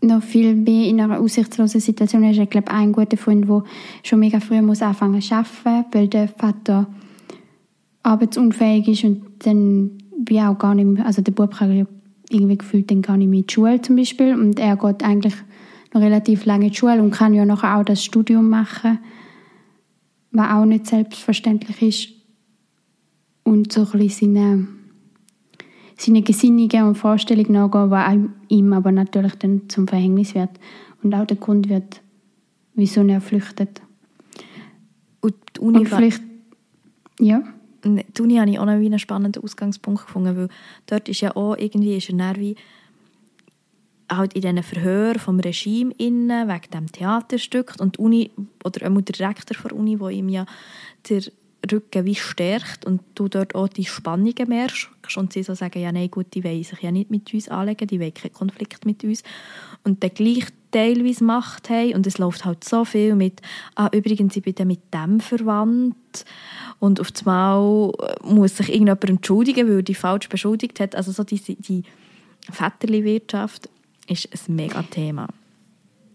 noch 0.00 0.22
viel 0.22 0.54
mehr 0.54 0.88
in 0.88 1.00
einer 1.00 1.20
aussichtslosen 1.20 1.80
Situation 1.80 2.22
sind. 2.22 2.42
Ich 2.42 2.50
glaube, 2.50 2.70
ein 2.70 2.92
guter 2.92 3.16
Freund, 3.16 3.48
der 3.48 3.64
schon 4.02 4.20
mega 4.20 4.40
früh 4.40 4.62
muss 4.62 4.82
anfangen 4.82 5.20
zu 5.20 5.34
arbeiten, 5.34 5.86
weil 5.92 6.08
der 6.08 6.28
Vater 6.28 6.86
arbeitsunfähig 8.02 8.88
ist 8.88 9.04
und 9.04 9.22
dann 9.40 9.98
wie 10.24 10.40
auch 10.40 10.58
gar 10.58 10.74
nicht 10.74 10.86
mehr, 10.86 11.06
also 11.06 11.22
der 11.22 11.32
Bub 11.32 11.54
kann 11.54 11.86
irgendwie 12.30 12.58
gefühlt 12.58 12.90
dann 12.90 13.02
gar 13.02 13.16
nicht 13.16 13.28
mehr 13.28 13.40
in 13.40 13.46
die 13.46 13.52
Schule 13.52 13.80
zum 13.80 13.96
Beispiel 13.96 14.34
und 14.34 14.58
er 14.58 14.76
geht 14.76 15.02
eigentlich 15.02 15.34
noch 15.94 16.00
relativ 16.00 16.44
lange 16.44 16.66
in 16.66 16.72
die 16.72 16.76
Schule 16.76 17.02
und 17.02 17.10
kann 17.10 17.34
ja 17.34 17.44
nachher 17.44 17.78
auch 17.78 17.84
das 17.84 18.04
Studium 18.04 18.48
machen, 18.48 18.98
was 20.30 20.50
auch 20.50 20.64
nicht 20.64 20.86
selbstverständlich 20.86 21.82
ist 21.82 22.08
und 23.44 23.72
so 23.72 23.86
ein 23.92 23.98
bisschen 23.98 24.34
seine, 24.34 24.68
seine 25.98 26.22
Gesinnungen 26.22 26.84
und 26.84 26.94
Vorstellungen 26.94 27.52
nachgehen, 27.52 27.90
was 27.90 28.16
ihm 28.48 28.72
aber 28.72 28.92
natürlich 28.92 29.34
dann 29.34 29.68
zum 29.68 29.88
Verhängnis 29.88 30.34
wird. 30.34 30.50
Und 31.02 31.14
auch 31.14 31.26
der 31.26 31.36
Grund 31.36 31.68
wird, 31.68 32.00
wieso 32.74 33.02
er 33.02 33.20
flüchtet. 33.20 33.82
Und 35.20 35.34
die 35.56 35.60
Uni 35.60 35.78
und 35.78 35.88
vielleicht, 35.88 36.22
ja? 37.18 37.42
Die 37.84 38.22
Uni 38.22 38.36
habe 38.36 38.50
ich 38.50 38.58
auch 38.58 38.64
noch 38.64 38.72
einen 38.72 38.98
spannenden 38.98 39.42
Ausgangspunkt 39.42 40.06
gefunden, 40.06 40.36
weil 40.36 40.48
dort 40.86 41.08
ist 41.08 41.20
ja 41.20 41.34
auch 41.36 41.56
irgendwie 41.56 41.96
ist 41.96 42.10
er 42.10 42.36
wie 42.36 42.56
halt 44.10 44.32
in 44.32 44.40
diesen 44.40 44.62
Verhör 44.62 45.18
vom 45.18 45.38
Regime 45.38 45.92
innen, 45.98 46.48
wegen 46.48 46.70
dem 46.72 46.90
Theaterstück. 46.90 47.74
Und 47.78 47.96
die 47.96 48.00
Uni, 48.00 48.30
oder 48.64 48.88
der 48.88 49.02
Direktor 49.02 49.68
der 49.68 49.76
Uni, 49.76 49.96
der 49.96 50.10
ihm 50.10 50.28
ja 50.28 50.46
der 51.08 51.22
Rücken 51.70 52.04
wie 52.04 52.14
stärkt 52.14 52.84
und 52.84 53.00
du 53.14 53.28
dort 53.28 53.54
auch 53.54 53.68
die 53.68 53.84
Spannungen 53.84 54.48
merkst 54.48 54.88
und 55.16 55.32
sie 55.32 55.42
so 55.42 55.54
sagen, 55.54 55.80
ja 55.80 55.90
nein, 55.90 56.10
gut, 56.10 56.26
die 56.34 56.44
wollen 56.44 56.62
sich 56.62 56.80
ja 56.80 56.92
nicht 56.92 57.10
mit 57.10 57.32
uns 57.34 57.48
anlegen, 57.48 57.88
die 57.88 58.00
wollen 58.00 58.14
keinen 58.14 58.32
Konflikt 58.32 58.86
mit 58.86 59.02
uns 59.02 59.22
und 59.84 60.02
dann 60.02 60.14
gleich 60.14 60.46
teilweise 60.70 61.24
Macht 61.24 61.68
haben 61.70 61.94
und 61.94 62.06
es 62.06 62.18
läuft 62.18 62.44
halt 62.44 62.62
so 62.62 62.84
viel 62.84 63.14
mit, 63.14 63.40
ah 63.74 63.88
übrigens, 63.92 64.36
ich 64.36 64.42
bin 64.42 64.54
dann 64.54 64.68
mit 64.68 64.80
dem 64.94 65.20
verwandt 65.20 66.24
und 66.78 67.00
auf 67.00 67.08
einmal 67.20 67.92
muss 68.22 68.56
sich 68.56 68.68
irgendjemand 68.68 69.08
entschuldigen, 69.08 69.68
weil 69.68 69.76
er 69.76 69.82
die 69.82 69.94
falsch 69.94 70.28
beschuldigt 70.28 70.78
hat, 70.80 70.94
also 70.94 71.10
so 71.10 71.24
diese, 71.24 71.54
die 71.54 71.82
Väterli-Wirtschaft 72.50 73.68
ist 74.06 74.28
ein 74.48 74.56
mega 74.56 74.82
Thema. 74.82 75.28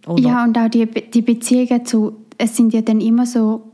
Oder? 0.08 0.22
Ja, 0.22 0.44
und 0.44 0.58
auch 0.58 0.70
die, 0.70 0.86
die 0.86 1.22
Beziehungen 1.22 1.86
zu, 1.86 2.26
es 2.38 2.56
sind 2.56 2.74
ja 2.74 2.82
dann 2.82 3.02
immer 3.02 3.26
so 3.26 3.73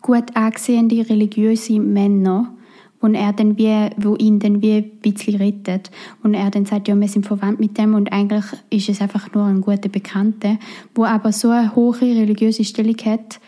gut 0.00 0.36
angesehene 0.36 1.08
religiöse 1.08 1.80
Männer, 1.80 2.54
wo 3.00 3.08
er 3.08 3.32
dann 3.32 3.56
wie, 3.56 3.90
wo 3.96 4.16
ihn 4.16 4.38
dann 4.38 4.62
wie 4.62 4.74
ein 4.74 4.90
bisschen 5.00 5.36
rettet. 5.36 5.90
Und 6.22 6.34
er 6.34 6.50
dann 6.50 6.66
sagt, 6.66 6.88
ja, 6.88 6.94
wir 6.94 7.08
sind 7.08 7.26
verwandt 7.26 7.60
mit 7.60 7.78
dem 7.78 7.94
und 7.94 8.12
eigentlich 8.12 8.44
ist 8.70 8.88
es 8.88 9.00
einfach 9.00 9.32
nur 9.32 9.44
ein 9.44 9.62
guter 9.62 9.88
Bekannter, 9.88 10.58
wo 10.94 11.04
aber 11.04 11.32
so 11.32 11.50
eine 11.50 11.74
hohe 11.74 12.00
religiöse 12.00 12.64
Stellung 12.64 12.96
hat, 13.04 13.40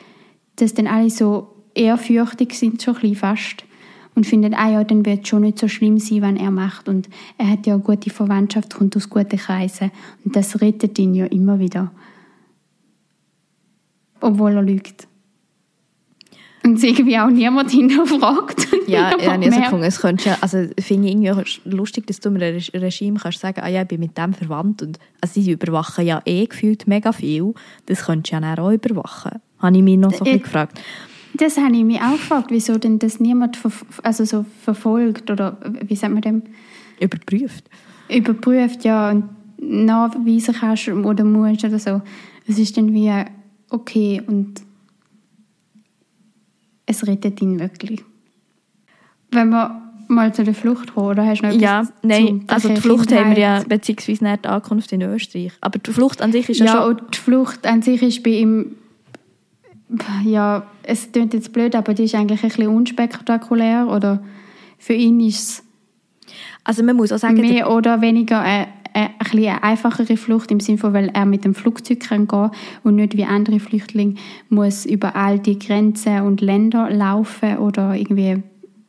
dass 0.57 0.75
dann 0.75 0.87
alle 0.87 1.11
so 1.11 1.49
ehrfürchtig 1.75 2.55
sind, 2.55 2.83
schon 2.83 2.95
ein 2.95 3.01
bisschen 3.01 3.17
fast. 3.17 3.65
Und 4.15 4.27
finden, 4.27 4.53
ah 4.53 4.71
ja, 4.71 4.85
dann 4.85 5.07
wird 5.07 5.23
es 5.23 5.29
schon 5.29 5.41
nicht 5.41 5.59
so 5.59 5.69
schlimm 5.69 5.99
sein, 5.99 6.21
wenn 6.21 6.37
er 6.37 6.51
macht. 6.51 6.87
Und 6.87 7.09
er 7.39 7.49
hat 7.49 7.67
ja 7.67 7.73
eine 7.73 7.83
gute 7.83 8.11
Verwandtschaft, 8.11 8.75
kommt 8.75 8.95
aus 8.95 9.09
guten 9.09 9.39
Kreisen. 9.39 9.91
Und 10.23 10.37
das 10.37 10.61
rettet 10.61 10.99
ihn 10.99 11.15
ja 11.15 11.25
immer 11.27 11.59
wieder. 11.59 11.91
Obwohl 14.21 14.53
er 14.53 14.63
lügt. 14.63 15.09
Und 16.64 16.77
es 16.77 16.85
irgendwie 16.85 17.18
auch 17.18 17.29
niemand 17.29 17.70
hinterfragt. 17.72 18.68
Ja, 18.87 19.11
ja 19.11 19.16
ich 19.18 19.29
habe 19.29 19.51
gefunden, 19.51 19.85
es 19.85 20.01
könnte 20.01 20.31
ja, 20.31 20.38
also 20.40 20.59
finde 20.79 21.09
ich 21.09 21.14
irgendwie 21.14 21.61
lustig, 21.64 22.07
dass 22.07 22.20
du 22.20 22.29
einem 22.29 22.61
Regime 22.75 23.18
kannst 23.18 23.40
sagen, 23.40 23.61
ah 23.62 23.68
ja, 23.68 23.83
ich 23.83 23.88
bin 23.88 24.01
mit 24.01 24.16
dem 24.16 24.33
verwandt. 24.33 24.83
Und, 24.83 24.98
also 25.20 25.40
sie 25.40 25.53
überwachen 25.53 26.07
ja 26.07 26.22
eh 26.25 26.46
gefühlt 26.46 26.87
mega 26.87 27.12
viel. 27.12 27.55
Das 27.87 28.05
könntest 28.05 28.33
du 28.33 28.46
ja 28.46 28.59
auch 28.59 28.70
überwachen. 28.70 29.40
Habe 29.59 29.77
ich 29.77 29.83
mich 29.83 29.98
noch 29.98 30.12
so 30.12 30.25
äh, 30.25 30.38
gefragt. 30.38 30.81
Das 31.35 31.57
habe 31.57 31.75
ich 31.75 31.85
mich 31.85 32.01
auch 32.01 32.12
gefragt, 32.12 32.51
wieso 32.51 32.79
denn 32.79 32.98
das 32.98 33.18
niemand 33.18 33.59
also 34.03 34.25
so 34.25 34.44
verfolgt 34.62 35.31
oder 35.31 35.59
wie 35.87 35.96
sagt 35.96 36.12
man 36.12 36.22
dem? 36.22 36.42
Überprüft. 37.01 37.64
Überprüft, 38.09 38.85
ja. 38.85 39.11
Und 39.11 39.25
nachweisen 39.59 40.55
kannst 40.59 40.88
oder 40.88 41.25
musst 41.25 41.64
oder 41.64 41.79
so. 41.79 42.03
Es 42.46 42.59
ist 42.59 42.77
dann 42.77 42.92
wie 42.92 43.12
okay 43.70 44.20
und 44.27 44.62
es 46.93 47.07
rettet 47.07 47.41
ihn 47.43 47.59
wirklich. 47.59 48.03
Wenn 49.31 49.51
wir 49.51 49.81
mal 50.09 50.33
zu 50.35 50.45
der 50.45 50.55
Flucht 50.55 50.95
kommen, 50.95 51.09
oder 51.09 51.27
hast 51.27 51.43
du 51.43 51.47
noch 51.47 51.55
Ja, 51.55 51.87
nein, 52.03 52.45
also 52.49 52.69
die 52.69 52.81
Flucht 52.81 53.09
Kindheit? 53.09 53.25
haben 53.25 53.37
wir 53.37 53.43
ja, 53.43 53.63
beziehungsweise 53.67 54.25
nicht 54.25 54.45
die 54.45 54.49
Ankunft 54.49 54.93
in 54.93 55.03
Österreich. 55.03 55.53
Aber 55.61 55.79
die 55.79 55.93
Flucht 55.93 56.21
an 56.21 56.33
sich 56.33 56.49
ist 56.49 56.59
ja, 56.59 56.67
ja 56.67 56.73
schon... 56.73 56.97
Ja, 56.99 57.05
die 57.13 57.19
Flucht 57.19 57.67
an 57.67 57.83
sich 57.83 58.03
ist 58.03 58.23
bei 58.23 58.31
ihm, 58.31 58.77
ja, 60.25 60.67
es 60.83 61.11
klingt 61.13 61.35
jetzt 61.35 61.53
blöd, 61.53 61.75
aber 61.75 61.95
die 61.95 62.05
ist 62.05 62.15
eigentlich 62.15 62.43
ein 62.43 62.49
bisschen 62.49 62.69
unspektakulär, 62.69 63.89
oder 63.89 64.23
für 64.79 64.95
ihn 64.95 65.21
ist 65.21 65.49
es 65.49 65.63
also 66.65 66.83
man 66.83 66.97
muss 66.97 67.13
auch 67.13 67.19
sagen, 67.19 67.41
mehr 67.41 67.71
oder 67.71 68.01
weniger 68.01 68.41
eine, 68.41 68.69
eine, 68.95 69.11
eine 69.33 69.63
einfachere 69.63 70.17
Flucht 70.17 70.51
im 70.51 70.61
Sinne 70.61 70.79
von, 70.79 70.93
weil 70.93 71.09
er 71.09 71.27
mit 71.27 71.45
dem 71.45 71.55
Flugzeug 71.55 72.01
kann 72.01 72.29
gehen 72.29 72.51
und 72.83 72.97
nicht 72.97 73.17
wie 73.17 73.25
andere 73.25 73.61
Flüchtlinge 73.61 74.15
muss 74.49 74.87
über 74.87 75.17
all 75.17 75.39
die 75.39 75.59
Grenzen 75.59 76.23
und 76.23 76.41
Länder 76.41 76.91
laufen 76.91 77.59
oder 77.59 77.95
irgendwie 77.95 78.43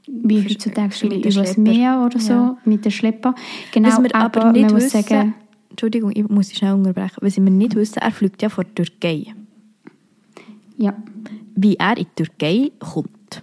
wie 0.08 0.44
heutzutage 0.44 0.92
viele 0.92 1.18
übers 1.18 1.58
Meer 1.58 2.04
oder 2.06 2.20
so 2.20 2.34
ja. 2.34 2.58
mit 2.66 2.86
dem 2.86 2.92
Schlepper. 2.92 3.36
Genau, 3.72 3.89
was 3.89 4.04
wir 4.04 4.16
aber, 4.16 4.42
aber 4.42 4.52
nicht 4.52 4.72
man 4.72 4.76
wissen, 4.76 5.02
sagen, 5.02 5.34
Entschuldigung, 5.70 6.12
ich 6.13 6.28
muss 6.30 6.50
dich 6.50 6.58
schnell 6.60 6.74
unterbrechen. 6.74 7.18
Was 7.22 7.36
wir 7.36 7.44
nicht 7.44 7.76
wissen, 7.76 8.00
er 8.00 8.12
fliegt 8.12 8.42
ja 8.42 8.50
von 8.50 8.66
der 8.66 8.86
Türkei. 8.86 9.34
Ja. 10.78 10.94
Wie 11.56 11.76
er 11.76 11.98
in 11.98 12.06
die 12.06 12.24
Türkei 12.24 12.72
kommt. 12.80 13.42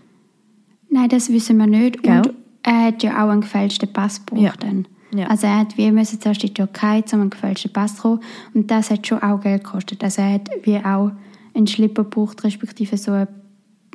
Nein, 0.91 1.09
das 1.09 1.29
wissen 1.33 1.57
wir 1.59 1.67
nicht. 1.67 2.03
Gell? 2.03 2.19
Und 2.19 2.35
er 2.63 2.87
hat 2.87 3.03
ja 3.03 3.25
auch 3.25 3.31
einen 3.31 3.41
gefälschten 3.41 3.93
Pass 3.93 4.21
ja. 4.35 4.53
dann. 4.59 4.87
Ja. 5.13 5.27
Also 5.27 5.47
er 5.47 5.59
hat 5.59 5.77
wie 5.77 5.91
müssen 5.91 6.21
zuerst 6.21 6.43
in 6.43 6.49
die 6.49 6.55
Türkei 6.55 7.03
um 7.13 7.21
einen 7.21 7.31
gefälschten 7.31 7.73
Pass 7.73 7.97
zu 7.97 8.03
kommen 8.03 8.21
und 8.55 8.71
das 8.71 8.91
hat 8.91 9.07
schon 9.07 9.23
auch 9.23 9.41
Geld 9.41 9.65
gekostet. 9.65 10.03
Also 10.05 10.23
er 10.23 10.35
hat 10.35 10.49
wie 10.63 10.77
auch 10.77 11.13
einen 11.55 11.67
Schlipper 11.67 12.05
gebraucht, 12.05 12.45
respektive 12.45 12.97
so 12.97 13.13
eine 13.13 13.29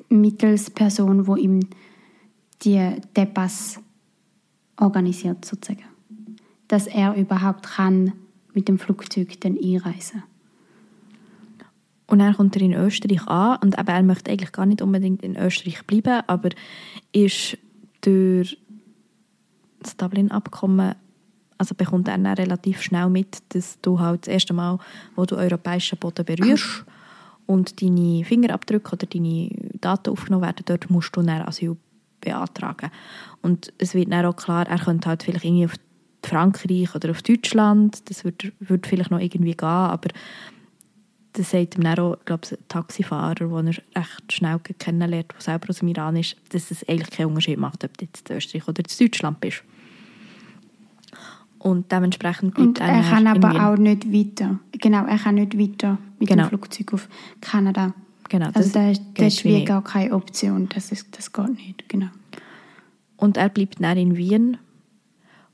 Mittelsperson, 0.09 1.23
die 1.23 1.41
ihm 1.41 1.59
die, 2.63 2.91
den 3.15 3.33
Pass 3.33 3.79
organisiert 4.77 5.45
sozusagen. 5.45 5.85
Dass 6.67 6.87
er 6.87 7.15
überhaupt 7.15 7.63
kann 7.63 8.11
mit 8.53 8.67
dem 8.67 8.77
Flugzeug 8.77 9.39
dann 9.39 9.57
einreisen 9.57 10.23
und 12.07 12.19
dann 12.19 12.35
kommt 12.35 12.55
er 12.55 12.61
in 12.61 12.73
Österreich 12.73 13.27
an 13.27 13.57
und 13.63 13.77
eben, 13.77 13.87
er 13.87 14.03
möchte 14.03 14.31
eigentlich 14.31 14.51
gar 14.51 14.65
nicht 14.65 14.81
unbedingt 14.81 15.23
in 15.23 15.35
Österreich 15.35 15.85
bleiben, 15.85 16.21
aber 16.27 16.49
ist 17.11 17.57
durch 18.01 18.57
das 19.79 19.97
Dublin-Abkommen 19.97 20.95
also 21.57 21.75
bekommt 21.75 22.07
er 22.07 22.17
dann 22.17 22.27
relativ 22.27 22.81
schnell 22.81 23.09
mit, 23.09 23.37
dass 23.49 23.79
du 23.81 23.99
halt 23.99 24.27
das 24.27 24.33
erste 24.33 24.53
Mal, 24.53 24.77
wo 25.15 25.25
du 25.25 25.35
europäischen 25.35 25.97
Boden 25.97 26.25
berührst 26.25 26.85
und 27.45 27.81
deine 27.81 28.23
Fingerabdrücke 28.25 28.93
oder 28.93 29.05
deine 29.05 29.49
Daten 29.79 30.09
aufgenommen 30.09 30.43
werden, 30.43 30.63
dort 30.65 30.89
musst 30.89 31.15
du 31.15 31.21
dann 31.21 31.41
Asyl 31.43 31.77
beantragen. 32.21 32.91
Und 33.41 33.71
es 33.77 33.93
wird 33.93 34.11
dann 34.11 34.25
auch 34.25 34.35
klar, 34.35 34.67
er 34.67 34.79
könnte 34.79 35.09
halt 35.09 35.23
vielleicht 35.23 35.45
irgendwie 35.45 35.65
auf 35.65 35.75
Frankreich 36.23 36.95
oder 36.95 37.11
auf 37.11 37.21
Deutschland, 37.21 38.09
das 38.09 38.23
würde, 38.23 38.51
würde 38.59 38.89
vielleicht 38.89 39.11
noch 39.11 39.19
irgendwie 39.19 39.53
gehen, 39.53 39.67
aber 39.67 40.09
das 41.33 41.51
sagt 41.51 41.75
ihm 41.75 41.83
dann 41.83 41.99
auch, 41.99 42.17
glaube 42.25 42.47
ein 42.49 42.57
Taxifahrer, 42.67 43.35
den 43.35 43.67
er 43.67 44.01
recht 44.01 44.33
schnell 44.33 44.59
kennenlernt, 44.79 45.33
der 45.33 45.41
selber 45.41 45.69
aus 45.69 45.79
dem 45.79 45.89
Iran 45.89 46.15
ist, 46.15 46.37
dass 46.49 46.71
es 46.71 46.87
eigentlich 46.87 47.11
keinen 47.11 47.27
Unterschied 47.27 47.59
macht, 47.59 47.83
ob 47.83 47.97
du 47.97 48.05
jetzt 48.05 48.29
in 48.29 48.37
Österreich 48.37 48.67
oder 48.67 48.79
in 48.79 48.97
Deutschland 48.97 49.39
bist. 49.41 49.63
Und 51.65 51.91
dementsprechend 51.91 52.53
bleibt 52.53 52.67
Und 52.67 52.79
er 52.79 53.01
kann 53.01 53.25
aber 53.25 53.67
auch 53.67 53.75
nicht 53.75 54.13
weiter. 54.13 54.59
Genau, 54.73 55.03
er 55.07 55.17
kann 55.17 55.33
nicht 55.33 55.57
weiter 55.57 55.97
mit 56.19 56.29
genau. 56.29 56.43
dem 56.43 56.49
Flugzeug 56.49 56.93
auf 56.93 57.09
Kanada. 57.41 57.95
Genau, 58.29 58.51
also 58.53 58.71
da 58.71 58.91
ist, 58.91 59.01
das 59.15 59.33
ist 59.33 59.45
wie 59.45 59.65
gar 59.65 59.83
keine 59.83 60.13
Option. 60.13 60.69
Das, 60.69 60.91
ist, 60.91 61.17
das 61.17 61.33
geht 61.33 61.55
nicht, 61.55 61.89
genau. 61.89 62.09
Und 63.17 63.37
er 63.37 63.49
bleibt 63.49 63.81
dann 63.81 63.97
in 63.97 64.15
Wien 64.15 64.59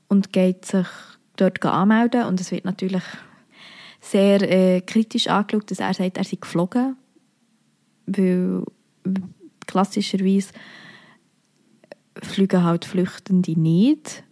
und 0.08 0.34
geht 0.34 0.66
sich 0.66 0.86
dort 1.36 1.64
anmelden. 1.64 2.24
Und 2.24 2.42
es 2.42 2.50
wird 2.50 2.66
natürlich 2.66 3.04
sehr 4.02 4.42
äh, 4.42 4.82
kritisch 4.82 5.28
angeschaut, 5.28 5.70
dass 5.70 5.80
er 5.80 5.94
sagt, 5.94 6.18
er 6.18 6.24
sei 6.24 6.36
geflogen. 6.38 6.94
Weil 8.04 8.64
klassischerweise 9.66 10.52
fliegen 12.20 12.64
halt 12.64 12.84
Flüchtende 12.84 13.58
nicht. 13.58 14.24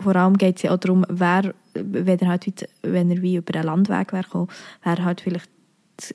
Vor 0.00 0.16
allem 0.16 0.38
geht 0.38 0.56
es 0.56 0.62
ja 0.62 0.72
auch 0.72 0.78
darum, 0.78 1.04
wer 1.08 1.54
wenn 1.74 2.18
er, 2.18 2.28
halt, 2.28 2.68
wenn 2.82 3.10
er 3.10 3.22
wie 3.22 3.36
über 3.36 3.54
einen 3.54 3.66
Landweg 3.66 4.12
wäre 4.12 4.24
gekommen, 4.24 4.48
wäre 4.82 5.04
halt 5.04 5.20
vielleicht 5.20 5.48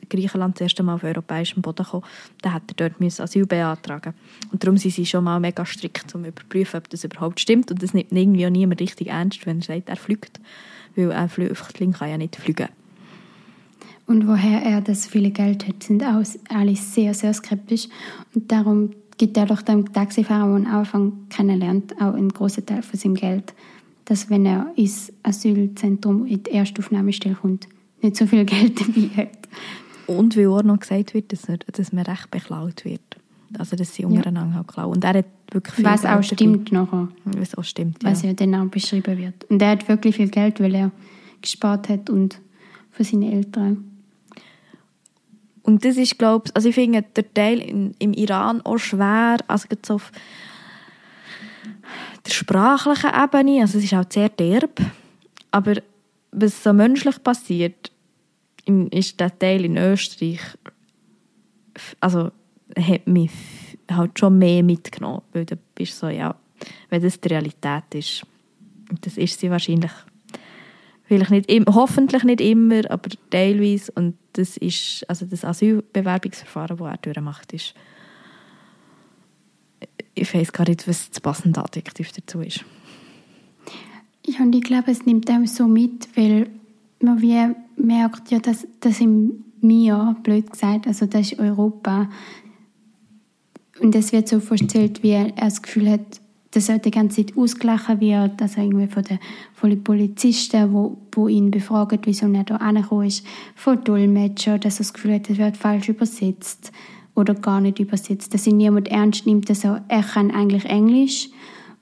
Griechenland 0.10 0.56
das 0.56 0.62
erste 0.62 0.84
Mal 0.84 0.96
auf 0.96 1.04
europäischem 1.04 1.62
Boden 1.62 1.84
gekommen, 1.84 2.04
dann 2.42 2.54
hätte 2.54 2.74
er 2.78 2.90
dort 2.90 3.20
Asyl 3.20 3.46
beantragen 3.46 4.14
Und 4.52 4.64
darum 4.64 4.78
sind 4.78 4.94
sie 4.94 5.06
schon 5.06 5.24
mal 5.24 5.40
mega 5.40 5.66
strikt, 5.66 6.16
um 6.16 6.24
zu 6.24 6.30
überprüfen, 6.30 6.78
ob 6.78 6.90
das 6.90 7.04
überhaupt 7.04 7.40
stimmt. 7.40 7.72
Und 7.72 7.84
das 7.84 7.94
nimmt 7.94 8.12
irgendwie 8.12 8.46
auch 8.46 8.52
niemand 8.52 8.82
richtig 8.82 9.08
ernst, 9.08 9.46
wenn 9.46 9.60
er 9.60 9.64
sagt, 9.64 9.90
er 9.90 9.96
fliegt. 9.96 10.40
Weil 10.96 11.12
ein 11.12 11.30
Flüchtling 11.30 11.92
kann 11.92 12.10
ja 12.10 12.18
nicht 12.18 12.36
fliegen. 12.36 12.70
Und 14.08 14.28
woher 14.28 14.62
er 14.62 14.82
das 14.82 15.08
viele 15.08 15.32
Geld 15.32 15.68
hat, 15.68 15.84
sind 15.84 16.04
auch 16.04 16.24
alle 16.50 16.76
sehr, 16.76 17.14
sehr 17.14 17.34
skeptisch. 17.34 17.88
Und 18.34 18.52
darum 18.52 18.92
gibt 19.18 19.38
er 19.38 19.46
doch 19.46 19.62
dem 19.62 19.92
Taxifahrer, 19.92 20.60
der 20.60 20.68
am 20.68 20.76
Anfang 20.80 21.14
kennenlernt, 21.30 21.94
auch 22.00 22.14
einen 22.14 22.30
großen 22.30 22.66
Teil 22.66 22.84
von 22.84 23.00
seinem 23.00 23.16
Geld, 23.16 23.54
dass 24.06 24.30
wenn 24.30 24.46
er 24.46 24.72
ins 24.76 25.12
Asylzentrum 25.24 26.26
in 26.26 26.44
die 26.44 26.52
Erstaufnahmestelle 26.52 27.36
kommt, 27.36 27.68
nicht 28.02 28.16
so 28.16 28.26
viel 28.26 28.46
Geld 28.46 28.80
dabei 28.80 29.10
hat. 29.16 29.50
Und 30.08 30.38
weil 30.38 30.48
auch 30.48 30.64
noch 30.64 30.80
gesagt 30.80 31.14
wird, 31.14 31.32
dass, 31.32 31.46
er, 31.50 31.58
dass 31.58 31.92
man 31.92 32.06
recht 32.06 32.30
beklaut 32.30 32.86
wird. 32.86 33.02
Also, 33.58 33.76
dass 33.76 33.94
sie 33.96 34.06
untereinander 34.06 34.56
halt 34.56 34.68
klauen. 34.68 34.94
Und 34.94 35.04
er 35.04 35.14
hat 35.14 35.26
wirklich 35.52 35.76
viel 35.76 35.86
Was 35.86 36.02
Geld 36.02 36.14
auch 36.14 36.16
dabei. 36.16 36.24
stimmt 36.24 36.72
nachher, 36.72 37.08
Was 37.26 37.56
auch 37.56 37.64
stimmt, 37.64 38.04
ja. 38.04 38.12
was 38.12 38.22
ja 38.22 38.34
dann 38.34 38.56
auch 38.56 38.66
beschrieben 38.66 39.18
wird. 39.18 39.44
Und 39.46 39.62
er 39.62 39.70
hat 39.70 39.88
wirklich 39.88 40.16
viel 40.16 40.30
Geld, 40.30 40.60
weil 40.60 40.76
er 40.76 40.92
gespart 41.42 41.90
hat 41.90 42.10
und 42.10 42.40
von 42.92 43.06
seinen 43.06 43.32
Eltern. 43.32 43.92
Und 45.64 45.84
das 45.84 45.98
ist, 45.98 46.20
glaube 46.20 46.46
ich, 46.48 46.56
also 46.56 46.70
ich 46.70 46.76
finde 46.76 47.04
der 47.16 47.34
Teil 47.34 47.60
in, 47.60 47.96
im 47.98 48.14
Iran 48.14 48.62
auch 48.62 48.78
schwer, 48.78 49.38
also 49.48 49.68
so 49.84 49.96
auf 49.96 50.12
der 52.26 52.32
sprachlichen 52.32 53.12
Ebene, 53.14 53.62
also 53.62 53.78
es 53.78 53.86
ist 53.86 53.94
auch 53.94 54.06
sehr 54.10 54.30
derb, 54.30 54.82
aber 55.52 55.76
was 56.32 56.64
so 56.64 56.74
menschlich 56.74 57.22
passiert, 57.24 57.92
ist 58.92 59.20
der 59.20 59.38
Teil 59.38 59.66
in 59.66 59.78
Österreich, 59.78 60.42
also 62.00 62.32
hat 62.78 63.08
mich 63.08 63.32
halt 63.92 64.18
schon 64.18 64.38
mehr 64.38 64.64
mitgenommen, 64.64 65.22
weil 65.34 65.46
du 65.46 65.56
bist 65.76 65.98
so, 65.98 66.08
ja, 66.08 66.36
wenn 66.90 67.02
das 67.02 67.20
die 67.22 67.28
Realität 67.30 67.94
ist, 67.94 68.26
und 68.90 69.06
das 69.06 69.18
ist 69.18 69.40
sie 69.40 69.50
wahrscheinlich 69.50 69.92
Vielleicht 71.08 71.30
nicht 71.30 71.68
hoffentlich 71.68 72.24
nicht 72.24 72.42
immer, 72.42 72.82
aber 72.90 73.10
teilweise. 73.30 73.92
Und 73.92 74.16
das 74.34 74.58
ist, 74.58 75.08
also 75.08 75.26
das 75.26 75.46
Asylbewerbungsverfahren, 75.46 76.78
das 76.78 76.88
er 76.88 76.98
durchmacht, 76.98 77.54
ist, 77.54 77.76
ich 80.16 80.34
weiß 80.34 80.54
gar 80.54 80.68
nicht, 80.68 80.88
was 80.88 81.10
das 81.10 81.20
passende 81.20 81.62
Adjektiv 81.62 82.12
dazu 82.14 82.40
ist. 82.40 82.64
Ja, 84.26 84.40
und 84.40 84.56
ich 84.56 84.64
glaube, 84.64 84.90
es 84.90 85.06
nimmt 85.06 85.30
einem 85.30 85.46
so 85.46 85.68
mit, 85.68 86.08
weil 86.16 86.50
man 87.00 87.22
wie 87.22 87.54
merkt, 87.78 88.32
ja, 88.32 88.40
dass 88.40 88.66
das 88.80 89.02
im 89.02 89.44
Mir, 89.62 90.16
blöd 90.24 90.52
gesagt, 90.52 90.88
also 90.88 91.06
das 91.06 91.32
ist 91.32 91.40
Europa. 91.40 92.10
Und 93.80 93.94
es 93.94 94.12
wird 94.12 94.28
so 94.28 94.40
vorgestellt, 94.40 95.04
wie 95.04 95.12
er 95.12 95.32
das 95.32 95.62
Gefühl 95.62 95.92
hat, 95.92 96.22
dass 96.52 96.70
er 96.70 96.80
die 96.80 96.92
ganze 96.92 97.26
Zeit 97.26 97.38
ausgelachen 97.38 98.00
wird, 98.00 98.42
also 98.42 98.62
irgendwie 98.62 98.88
von 98.88 99.04
den, 99.04 99.20
von 99.54 99.70
den 99.70 99.84
Polizisten, 99.84 100.72
wo, 100.72 100.98
wo 101.12 101.28
ihn 101.28 101.52
befragen, 101.52 102.00
wieso 102.04 102.32
er 102.32 102.46
da 102.46 102.56
angekommen 102.56 103.08
ist, 103.08 103.26
von 103.56 103.84
Dolmetscher, 103.84 104.58
dass 104.58 104.76
er 104.76 104.86
das 104.86 104.94
Gefühl 104.94 105.16
hat, 105.16 105.30
es 105.30 105.38
wird 105.38 105.58
falsch 105.58 105.90
übersetzt 105.90 106.72
oder 107.16 107.34
gar 107.34 107.62
nicht 107.62 107.80
übersetzt, 107.80 108.34
dass 108.34 108.46
ihn 108.46 108.58
niemand 108.58 108.90
ernst 108.90 109.26
nimmt, 109.26 109.50
dass 109.50 109.64
er, 109.64 109.84
er 109.88 110.04
kann 110.04 110.32
eigentlich 110.32 110.66
Englisch 110.66 111.30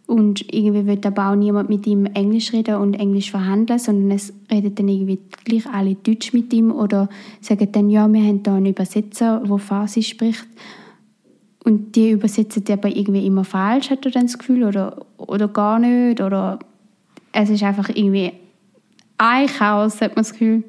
und 0.05 0.53
irgendwie 0.53 0.85
wird 0.85 1.05
aber 1.05 1.31
auch 1.31 1.35
niemand 1.35 1.69
mit 1.69 1.87
ihm 1.87 2.05
Englisch 2.05 2.53
reden 2.53 2.75
und 2.75 2.93
Englisch 2.93 3.31
verhandeln, 3.31 3.79
sondern 3.79 4.11
es 4.11 4.33
redet 4.51 4.77
dann 4.77 4.87
irgendwie 4.87 5.19
gleich 5.43 5.65
alle 5.67 5.95
Deutsch 5.95 6.33
mit 6.33 6.53
ihm 6.53 6.71
oder 6.71 7.09
sagen 7.41 7.71
dann, 7.71 7.89
ja, 7.89 8.07
wir 8.11 8.21
haben 8.21 8.43
da 8.43 8.55
einen 8.55 8.67
Übersetzer, 8.67 9.41
der 9.45 9.57
Farsi 9.57 10.03
spricht 10.03 10.45
und 11.63 11.95
die 11.95 12.11
übersetzen 12.11 12.63
die 12.63 12.73
aber 12.73 12.89
irgendwie 12.89 13.25
immer 13.25 13.45
falsch, 13.45 13.89
hat 13.89 14.05
er 14.05 14.11
dann 14.11 14.27
das 14.27 14.37
Gefühl, 14.37 14.65
oder, 14.65 15.05
oder 15.17 15.47
gar 15.47 15.79
nicht, 15.79 16.21
oder 16.21 16.59
es 17.31 17.49
ist 17.49 17.63
einfach 17.63 17.89
irgendwie 17.89 18.33
ein 19.17 19.47
Chaos, 19.47 20.01
hat 20.01 20.15
man 20.15 20.23
das 20.23 20.33
Gefühl. 20.33 20.63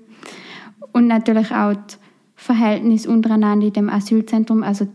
Und 0.92 1.08
natürlich 1.08 1.50
auch 1.50 1.74
das 1.74 1.98
Verhältnis 2.44 3.06
untereinander 3.06 3.66
in 3.66 3.72
dem 3.72 3.88
Asylzentrum, 3.88 4.62
also 4.62 4.86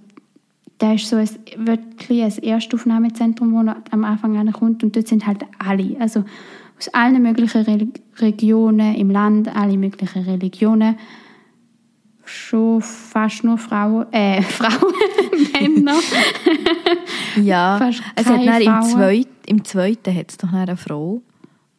da 0.77 0.93
ist 0.93 1.07
so 1.09 1.15
ein, 1.17 1.27
wirklich 1.57 2.23
ein 2.23 2.43
Erstaufnahmezentrum, 2.43 3.51
wo 3.53 3.57
am 3.91 4.03
Anfang 4.03 4.37
an 4.37 4.51
kommt 4.53 4.83
und 4.83 4.95
dort 4.95 5.07
sind 5.07 5.25
halt 5.25 5.43
alle, 5.57 5.97
also 5.99 6.23
aus 6.77 6.87
allen 6.93 7.21
möglichen 7.21 7.61
Re 7.63 7.87
Regionen 8.19 8.95
im 8.95 9.09
Land, 9.09 9.53
alle 9.55 9.77
möglichen 9.77 10.23
Religionen, 10.23 10.95
schon 12.23 12.81
fast 12.81 13.43
nur 13.43 13.57
Frauen, 13.57 14.05
äh, 14.13 14.41
Frauen, 14.57 14.93
Männer. 15.53 15.95
Ja, 17.43 17.77
Fast 17.77 18.01
es 18.15 18.25
hat 18.25 18.45
dann 18.45 18.61
im. 18.61 18.81
Zweit, 18.83 19.27
im 19.45 19.63
zweiten 19.63 20.15
hat 20.15 20.29
es 20.31 20.37
doch 20.37 20.51
eine 20.51 20.75
Frau, 20.77 21.21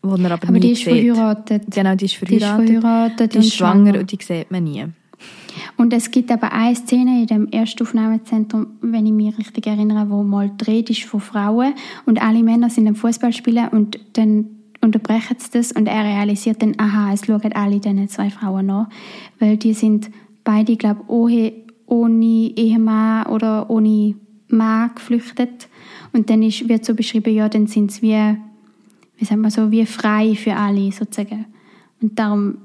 die 0.02 0.08
er 0.24 0.30
aber, 0.32 0.42
Aber 0.48 0.52
nie 0.52 0.60
die 0.60 0.72
ist 0.72 0.84
sieht. 0.84 0.94
verheiratet. 1.14 1.64
Genau, 1.70 1.94
die 1.94 2.04
ist 2.06 2.20
Die 2.28 2.36
ist 2.36 2.44
verheiratet. 2.44 2.80
verheiratet 2.80 3.32
Die 3.34 3.38
und 3.38 3.44
ist 3.44 3.54
schwanger. 3.54 3.98
und 3.98 4.10
die 4.12 4.18
sieht 4.22 4.50
man 4.50 4.64
nie. 4.64 4.86
Und 5.80 5.94
es 5.94 6.10
gibt 6.10 6.30
aber 6.30 6.52
eine 6.52 6.76
Szene 6.76 7.22
in 7.22 7.26
dem 7.26 7.48
Erstaufnahmezentrum, 7.48 8.66
wenn 8.82 9.06
ich 9.06 9.12
mich 9.12 9.38
richtig 9.38 9.66
erinnere, 9.66 10.10
wo 10.10 10.22
mal 10.22 10.52
dreht 10.58 10.90
ist 10.90 11.04
von 11.04 11.20
Frauen 11.20 11.72
und 12.04 12.20
alle 12.20 12.42
Männer 12.42 12.68
sind 12.68 12.86
am 12.86 12.94
Fußball 12.94 13.32
spielen 13.32 13.68
und 13.68 13.98
dann 14.12 14.44
unterbrechen 14.82 15.36
sie 15.38 15.48
das 15.52 15.72
und 15.72 15.86
er 15.86 16.04
realisiert 16.04 16.60
dann, 16.60 16.74
aha, 16.76 17.14
es 17.14 17.24
schauen 17.24 17.54
alle 17.54 17.80
diesen 17.80 18.10
zwei 18.10 18.28
Frauen 18.28 18.66
nach, 18.66 18.90
weil 19.38 19.56
die 19.56 19.72
sind 19.72 20.10
beide, 20.44 20.76
glaube 20.76 21.00
ich, 21.00 21.08
ohne, 21.08 21.52
ohne 21.86 22.52
Ehemann 22.56 23.28
oder 23.28 23.70
ohne 23.70 24.16
Mann 24.48 24.90
geflüchtet 24.94 25.66
und 26.12 26.28
dann 26.28 26.42
ist, 26.42 26.68
wird 26.68 26.84
so 26.84 26.94
beschrieben, 26.94 27.34
ja, 27.34 27.48
dann 27.48 27.68
sind 27.68 27.90
sie 27.90 28.02
wie, 28.02 28.36
wie 29.16 29.24
sagt 29.24 29.40
man 29.40 29.50
so, 29.50 29.70
wie 29.70 29.86
frei 29.86 30.34
für 30.34 30.56
alle 30.56 30.92
sozusagen. 30.92 31.46
Und 32.02 32.18
darum 32.18 32.58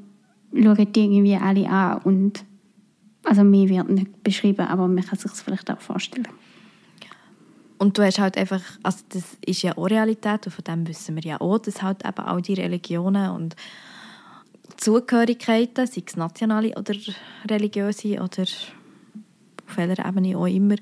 schauen 0.54 0.88
die 0.92 1.00
irgendwie 1.00 1.38
alle 1.38 1.70
an 1.70 2.02
und 2.04 2.44
also 3.26 3.44
mehr 3.44 3.70
wird 3.70 3.90
nicht 3.90 4.24
beschrieben, 4.24 4.68
aber 4.68 4.88
man 4.88 5.04
kann 5.04 5.18
sich 5.18 5.32
vielleicht 5.32 5.70
auch 5.72 5.82
vorstellen. 5.82 6.28
Und 7.78 7.98
du 7.98 8.04
hast 8.04 8.20
halt 8.20 8.38
einfach, 8.38 8.62
also 8.84 9.00
das 9.10 9.24
ist 9.46 9.62
ja 9.64 9.78
auch 9.78 9.86
Realität 9.86 10.46
und 10.46 10.54
von 10.54 10.64
dem 10.64 10.88
wissen 10.88 11.16
wir 11.16 11.24
ja 11.24 11.42
auch, 11.42 11.58
dass 11.58 11.82
halt 11.82 12.06
eben 12.06 12.26
all 12.26 12.42
die 12.42 12.54
Religionen 12.54 13.32
und 13.32 13.56
Zugehörigkeiten, 14.78 15.86
sei 15.86 16.04
es 16.06 16.16
nationale 16.16 16.74
oder 16.78 16.96
religiöse 17.50 18.16
oder 18.16 18.44
auf 19.68 19.78
welcher 19.78 20.08
Ebene 20.08 20.38
auch 20.38 20.48
immer, 20.48 20.76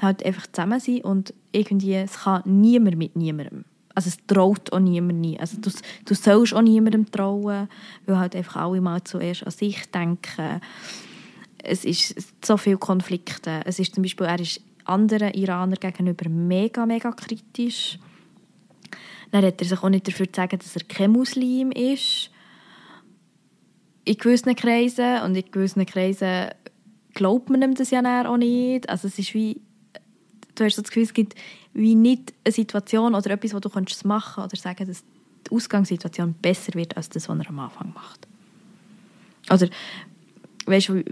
halt 0.00 0.24
einfach 0.24 0.46
zusammen 0.50 0.80
sind 0.80 1.04
und 1.04 1.34
irgendwie, 1.52 1.94
es 1.94 2.20
kann 2.20 2.42
niemand 2.44 2.96
mit 2.96 3.16
niemandem. 3.16 3.64
Also 3.94 4.08
es 4.08 4.16
traut 4.26 4.72
auch 4.72 4.80
niemand 4.80 5.20
nie. 5.20 5.38
Also 5.38 5.58
du, 5.60 5.70
du 6.04 6.14
sollst 6.14 6.52
auch 6.52 6.62
niemandem 6.62 7.10
trauen, 7.10 7.68
weil 8.06 8.18
halt 8.18 8.34
einfach 8.34 8.56
alle 8.56 8.80
mal 8.80 9.04
zuerst 9.04 9.44
an 9.44 9.52
sich 9.52 9.88
denken. 9.90 10.60
Es 11.64 11.84
ist 11.84 12.14
so 12.44 12.56
viele 12.56 12.78
Konflikte. 12.78 13.62
Es 13.64 13.78
ist 13.78 13.94
zum 13.94 14.02
Beispiel, 14.02 14.26
er 14.26 14.40
ist 14.40 14.60
anderen 14.84 15.32
Iranern 15.32 15.78
gegenüber 15.80 16.28
mega, 16.28 16.86
mega 16.86 17.12
kritisch. 17.12 17.98
Dann 19.30 19.44
hat 19.44 19.60
er 19.60 19.66
sich 19.66 19.82
auch 19.82 19.88
nicht 19.88 20.06
dafür 20.06 20.26
zu 20.26 20.36
sagen, 20.36 20.58
dass 20.58 20.76
er 20.76 20.84
kein 20.84 21.10
Muslim 21.10 21.70
ist. 21.72 22.30
In 24.04 24.16
gewissen 24.16 24.54
Kreisen 24.54 25.22
und 25.22 25.34
in 25.34 25.50
gewissen 25.50 25.84
Kreisen 25.86 26.50
glaubt 27.14 27.48
man 27.48 27.62
ihm 27.62 27.74
das 27.74 27.90
ja 27.90 28.28
auch 28.28 28.36
nicht. 28.36 28.88
Also 28.88 29.08
es 29.08 29.18
ist 29.18 29.34
wie, 29.34 29.60
du 30.54 30.64
hast 30.64 30.76
so 30.76 30.82
das 30.82 30.90
Gefühl, 30.90 31.04
es 31.04 31.14
gibt 31.14 31.34
wie 31.72 31.94
nicht 31.94 32.32
eine 32.44 32.52
Situation 32.52 33.14
oder 33.14 33.30
etwas, 33.30 33.54
wo 33.54 33.60
du 33.60 33.70
könntest 33.70 34.04
machen 34.04 34.44
oder 34.44 34.56
sagen, 34.56 34.86
dass 34.86 35.02
die 35.46 35.50
Ausgangssituation 35.50 36.34
besser 36.34 36.74
wird, 36.74 36.96
als 36.96 37.08
das, 37.08 37.28
was 37.28 37.38
er 37.38 37.48
am 37.48 37.58
Anfang 37.58 37.92
macht. 37.92 38.26
Oder, 39.50 39.68
weißt 40.66 40.88
du, 40.88 41.04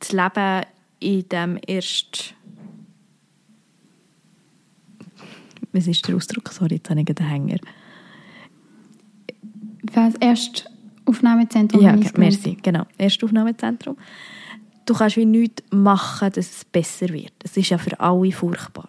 das 0.00 0.12
Leben 0.12 0.66
in 0.98 1.28
dem 1.28 1.58
erst 1.66 2.34
was 5.72 5.86
ist 5.86 6.06
der 6.08 6.16
Ausdruck? 6.16 6.48
Sorry, 6.48 6.74
jetzt 6.74 6.90
habe 6.90 7.00
ich 7.00 7.06
den 7.06 7.26
Hänger. 7.26 7.58
Das 9.82 10.14
Erstaufnahmezentrum 10.16 11.82
Ja, 11.82 11.92
habe 11.92 12.00
ich 12.00 12.10
okay, 12.10 12.18
merci. 12.18 12.56
Genau, 12.62 12.86
Erstaufnahmezentrum. 12.98 13.96
Du 14.86 14.94
kannst 14.94 15.16
wie 15.16 15.26
nichts 15.26 15.62
machen, 15.70 16.32
dass 16.32 16.50
es 16.50 16.64
besser 16.64 17.08
wird. 17.10 17.32
Es 17.44 17.56
ist 17.56 17.70
ja 17.70 17.78
für 17.78 17.98
alle 18.00 18.32
furchtbar. 18.32 18.88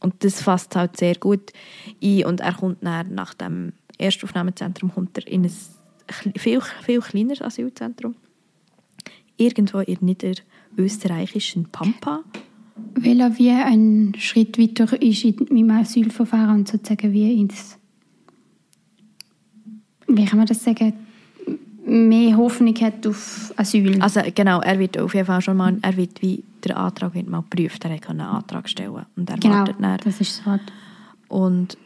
Und 0.00 0.22
das 0.22 0.42
fasst 0.42 0.76
halt 0.76 0.96
sehr 0.96 1.14
gut 1.14 1.52
ein. 2.02 2.24
Und 2.24 2.40
er 2.40 2.54
kommt 2.54 2.84
dann, 2.84 3.14
nach 3.14 3.34
dem 3.34 3.72
Erstaufnahmezentrum 3.96 4.92
kommt 4.92 5.16
er 5.18 5.26
in 5.26 5.44
ein 5.44 6.34
viel, 6.36 6.60
viel 6.84 7.00
kleineres 7.00 7.42
Asylzentrum. 7.42 8.14
Irgendwo 9.38 9.78
in 9.78 9.98
niederösterreichischen 10.00 11.68
Pampa. 11.70 12.20
Weil 12.94 13.20
er 13.20 13.38
wie 13.38 13.50
ein 13.50 14.12
Schritt 14.18 14.58
weiter 14.58 15.00
ist 15.00 15.24
in 15.24 15.46
meinem 15.50 15.70
Asylverfahren 15.70 16.60
und 16.60 16.68
sozusagen 16.68 17.12
wie 17.12 17.40
ins 17.40 17.78
wie 20.08 20.24
kann 20.24 20.38
man 20.38 20.46
das 20.46 20.64
sagen, 20.64 20.94
mehr 21.84 22.36
Hoffnung 22.36 22.74
hat 22.76 23.06
auf 23.06 23.52
Asyl. 23.56 24.00
Also 24.00 24.20
genau, 24.34 24.60
er 24.60 24.78
wird 24.78 24.98
auf 24.98 25.14
jeden 25.14 25.26
Fall 25.26 25.40
schon 25.40 25.56
mal, 25.56 25.76
er 25.80 25.96
wird 25.96 26.20
wie 26.22 26.42
der 26.64 26.76
Antrag 26.76 27.14
wird 27.14 27.28
mal 27.28 27.42
geprüft, 27.42 27.84
er 27.84 27.98
kann 27.98 28.20
einen 28.20 28.30
Antrag 28.30 28.68
stellen 28.68 29.06
und 29.16 29.30
er 29.30 29.38
genau, 29.38 29.56
wartet 29.56 29.76
dann. 29.80 29.98
das 30.02 30.20
ist 30.20 30.42
so. 30.42 30.58
Und 31.28 31.78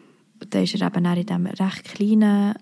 dann 0.51 0.63
ist 0.63 0.81
er 0.81 0.87
eben 0.87 1.05
in 1.05 1.27
diesem 1.27 1.47
recht 1.47 1.85
kleinen 1.85 2.55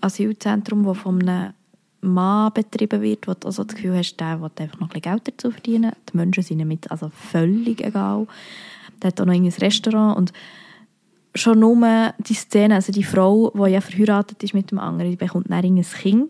Asylzentrum, 0.00 0.84
das 0.84 0.98
von 0.98 1.28
einem 1.28 1.52
Mann 2.00 2.52
betrieben 2.52 3.02
wird, 3.02 3.28
wo 3.28 3.34
du 3.34 3.48
also 3.48 3.64
das 3.64 3.74
Gefühl 3.74 3.96
hast, 3.96 4.16
der 4.16 4.40
will 4.40 4.50
einfach 4.56 4.80
noch 4.80 4.88
ein 4.88 5.00
bisschen 5.00 5.02
Geld 5.02 5.28
dazu 5.28 5.50
verdienen. 5.50 5.92
Die 6.10 6.16
Menschen 6.16 6.42
sind 6.42 6.66
mit 6.66 6.90
also 6.90 7.10
völlig 7.10 7.84
egal. 7.84 8.26
Der 9.02 9.08
hat 9.08 9.20
auch 9.20 9.26
noch 9.26 9.34
ein 9.34 9.46
Restaurant 9.46 10.16
und 10.16 10.32
schon 11.34 11.60
nur 11.60 12.14
die 12.18 12.34
Szene, 12.34 12.74
also 12.74 12.92
die 12.92 13.04
Frau, 13.04 13.50
die 13.50 13.70
ja 13.70 13.80
verheiratet 13.80 14.42
ist 14.42 14.54
mit 14.54 14.70
dem 14.70 14.78
anderen, 14.78 15.10
die 15.10 15.16
bekommt 15.16 15.50
dann 15.50 15.64
ein 15.64 15.82
Kind 15.82 16.28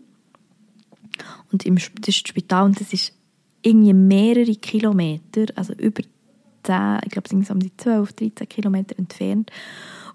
und 1.51 1.65
im, 1.65 1.75
das 1.75 1.85
ist 1.85 2.07
das 2.07 2.15
Spital 2.15 2.65
und 2.65 2.79
das 2.79 2.93
ist 2.93 3.13
irgendwie 3.61 3.93
mehrere 3.93 4.55
Kilometer, 4.55 5.45
also 5.55 5.73
über 5.73 6.03
10, 6.63 6.99
ich 7.05 7.11
glaube 7.11 7.25
es 7.25 7.29
sind 7.29 7.49
um 7.49 7.59
die 7.59 7.75
12, 7.75 8.13
13 8.13 8.49
Kilometer 8.49 8.97
entfernt 8.97 9.51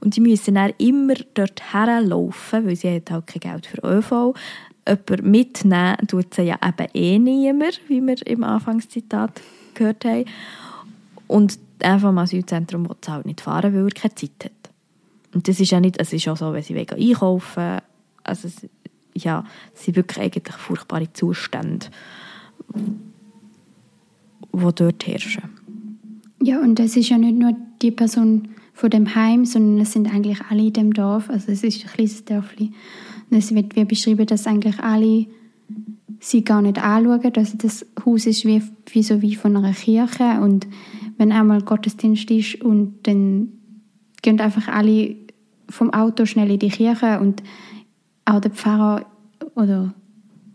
und 0.00 0.16
die 0.16 0.20
müssen 0.20 0.54
dann 0.54 0.72
immer 0.78 1.14
dort 1.34 1.72
herlaufen, 1.72 2.66
weil 2.66 2.76
sie 2.76 2.88
halt 2.88 3.26
kein 3.26 3.40
Geld 3.40 3.66
für 3.66 3.82
ÖV. 3.84 4.34
Jemand 4.86 5.24
mitnehmen 5.24 5.96
tut 6.06 6.34
sie 6.34 6.42
ja 6.42 6.58
eben 6.62 6.88
eh 6.94 7.18
niemand, 7.18 7.80
wie 7.88 8.00
wir 8.00 8.26
im 8.26 8.44
Anfangszitat 8.44 9.40
gehört 9.74 10.04
haben. 10.04 10.24
Und 11.26 11.58
einfach 11.80 12.10
im 12.10 12.18
Asylzentrum 12.18 12.88
will 12.88 12.96
sie 13.04 13.10
halt 13.10 13.26
nicht 13.26 13.40
fahren, 13.40 13.74
weil 13.74 13.84
er 13.84 13.90
keine 13.90 14.14
Zeit 14.14 14.44
hat. 14.44 14.52
Und 15.34 15.48
das 15.48 15.60
ist 15.60 15.70
ja 15.70 15.80
nicht, 15.80 16.00
es 16.00 16.12
ist 16.12 16.28
auch 16.28 16.36
so, 16.36 16.52
wenn 16.52 16.62
sie 16.62 16.78
einkaufen 16.78 17.80
also 18.26 18.48
es, 18.48 18.66
ja, 19.14 19.44
es 19.74 19.84
sind 19.84 19.96
wirklich 19.96 20.18
eigentlich 20.18 20.56
furchtbare 20.56 21.12
Zustände, 21.12 21.86
die 24.52 24.74
dort 24.74 25.06
herrschen. 25.06 25.44
Ja, 26.42 26.60
und 26.60 26.78
es 26.80 26.96
ist 26.96 27.08
ja 27.08 27.18
nicht 27.18 27.36
nur 27.36 27.56
die 27.82 27.90
Person 27.90 28.48
von 28.74 28.90
dem 28.90 29.14
Heim, 29.14 29.46
sondern 29.46 29.80
es 29.80 29.92
sind 29.92 30.12
eigentlich 30.12 30.40
alle 30.50 30.66
in 30.66 30.72
dem 30.72 30.92
Dorf. 30.92 31.30
Also 31.30 31.50
es 31.50 31.62
ist 31.62 31.84
ein 31.84 31.90
kleines 31.92 32.24
Dörfli. 32.24 32.72
Es 33.30 33.54
wird 33.54 33.76
wie 33.76 33.84
beschrieben, 33.84 34.26
dass 34.26 34.46
eigentlich 34.46 34.78
alle 34.80 35.26
sie 36.20 36.44
gar 36.44 36.62
nicht 36.62 36.82
anschauen. 36.82 37.32
Also 37.36 37.56
das 37.58 37.86
Haus 38.04 38.26
ist 38.26 38.44
wie, 38.44 38.62
wie 38.90 39.02
so 39.02 39.22
wie 39.22 39.34
von 39.34 39.56
einer 39.56 39.72
Kirche 39.72 40.40
und 40.40 40.66
wenn 41.18 41.32
einmal 41.32 41.62
Gottesdienst 41.62 42.30
ist 42.30 42.62
und 42.62 43.06
dann 43.06 43.52
gehen 44.22 44.40
einfach 44.40 44.68
alle 44.68 45.16
vom 45.68 45.92
Auto 45.92 46.26
schnell 46.26 46.50
in 46.50 46.58
die 46.58 46.68
Kirche 46.68 47.20
und 47.20 47.42
auch 48.24 48.40
der 48.40 48.50
Pfarrer 48.50 49.06
oder 49.54 49.94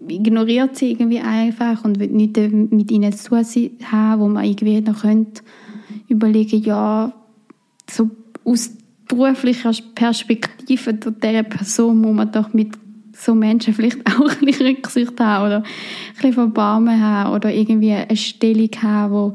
ignoriert 0.07 0.75
sie 0.75 0.91
irgendwie 0.91 1.19
einfach 1.19 1.83
und 1.83 1.99
will 1.99 2.09
nichts 2.09 2.39
mit 2.51 2.91
ihnen 2.91 3.13
zu 3.13 3.29
tun 3.29 3.71
haben, 3.91 4.21
wo 4.21 4.27
man 4.27 4.45
irgendwie 4.45 4.81
noch 4.81 5.01
könnte 5.01 5.43
überlegen, 6.07 6.61
ja, 6.63 7.13
so 7.89 8.09
aus 8.43 8.71
beruflicher 9.11 9.73
Perspektive 9.93 10.93
dieser 10.93 11.43
Person 11.43 11.99
muss 11.99 12.15
man 12.15 12.31
doch 12.31 12.53
mit 12.53 12.71
so 13.13 13.35
Menschen 13.35 13.73
vielleicht 13.73 13.99
auch 14.09 14.29
ein 14.29 14.45
bisschen 14.45 14.67
Rücksicht 14.67 15.19
haben 15.19 15.45
oder 15.45 15.57
ein 15.57 15.63
bisschen 16.15 16.33
Verbarmen 16.33 17.01
haben 17.01 17.33
oder 17.33 17.51
irgendwie 17.51 17.91
eine 17.91 18.15
Stellung 18.15 18.69
haben, 18.81 19.13
wo, 19.13 19.33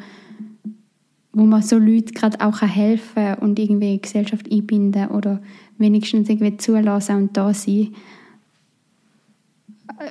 wo 1.32 1.44
man 1.44 1.62
so 1.62 1.76
Leuten 1.76 2.12
gerade 2.14 2.40
auch 2.40 2.62
helfen 2.62 3.14
kann 3.14 3.38
und 3.38 3.58
irgendwie 3.58 3.92
in 3.92 3.96
die 3.96 4.02
Gesellschaft 4.02 4.50
einbinden 4.50 5.08
oder 5.08 5.42
wenigstens 5.76 6.30
irgendwie 6.30 6.56
zulassen 6.56 7.16
und 7.16 7.36
da 7.36 7.52
sein. 7.52 7.94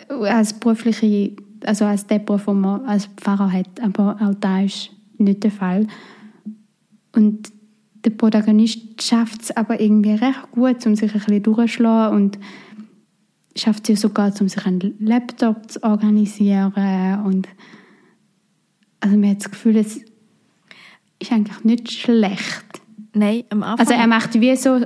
Als 0.09 0.53
berufliche, 0.53 1.31
also 1.65 1.85
als 1.85 2.05
der 2.05 2.19
Beruf, 2.19 2.45
den 2.45 2.61
man 2.61 2.85
als 2.85 3.07
Pfarrer 3.17 3.51
hat, 3.51 3.81
aber 3.81 4.17
auch 4.21 4.35
da 4.39 4.61
ist 4.61 4.91
nicht 5.17 5.43
der 5.43 5.51
Fall. 5.51 5.87
Und 7.13 7.54
der 8.05 8.11
Protagonist 8.11 9.01
schafft 9.01 9.41
es 9.41 9.57
aber 9.57 9.81
irgendwie 9.81 10.11
recht 10.11 10.51
gut, 10.51 10.85
um 10.85 10.95
sich 10.95 11.13
ein 11.13 11.19
bisschen 11.19 11.43
durchzuschlagen 11.43 12.15
und 12.15 12.39
schafft 13.55 13.89
es 13.89 14.01
sogar, 14.01 14.31
um 14.39 14.47
sich 14.47 14.65
einen 14.65 14.95
Laptop 14.99 15.71
zu 15.71 15.83
organisieren 15.83 17.23
und 17.25 17.47
also 18.99 19.17
man 19.17 19.31
hat 19.31 19.39
das 19.39 19.51
Gefühl, 19.51 19.77
es 19.77 19.99
ist 21.19 21.31
eigentlich 21.31 21.63
nicht 21.63 21.91
schlecht. 21.91 22.65
Nein, 23.13 23.43
am 23.49 23.63
Anfang... 23.63 23.79
Also 23.79 23.93
er 23.93 24.07
macht 24.07 24.39
wie 24.39 24.55
so 24.55 24.81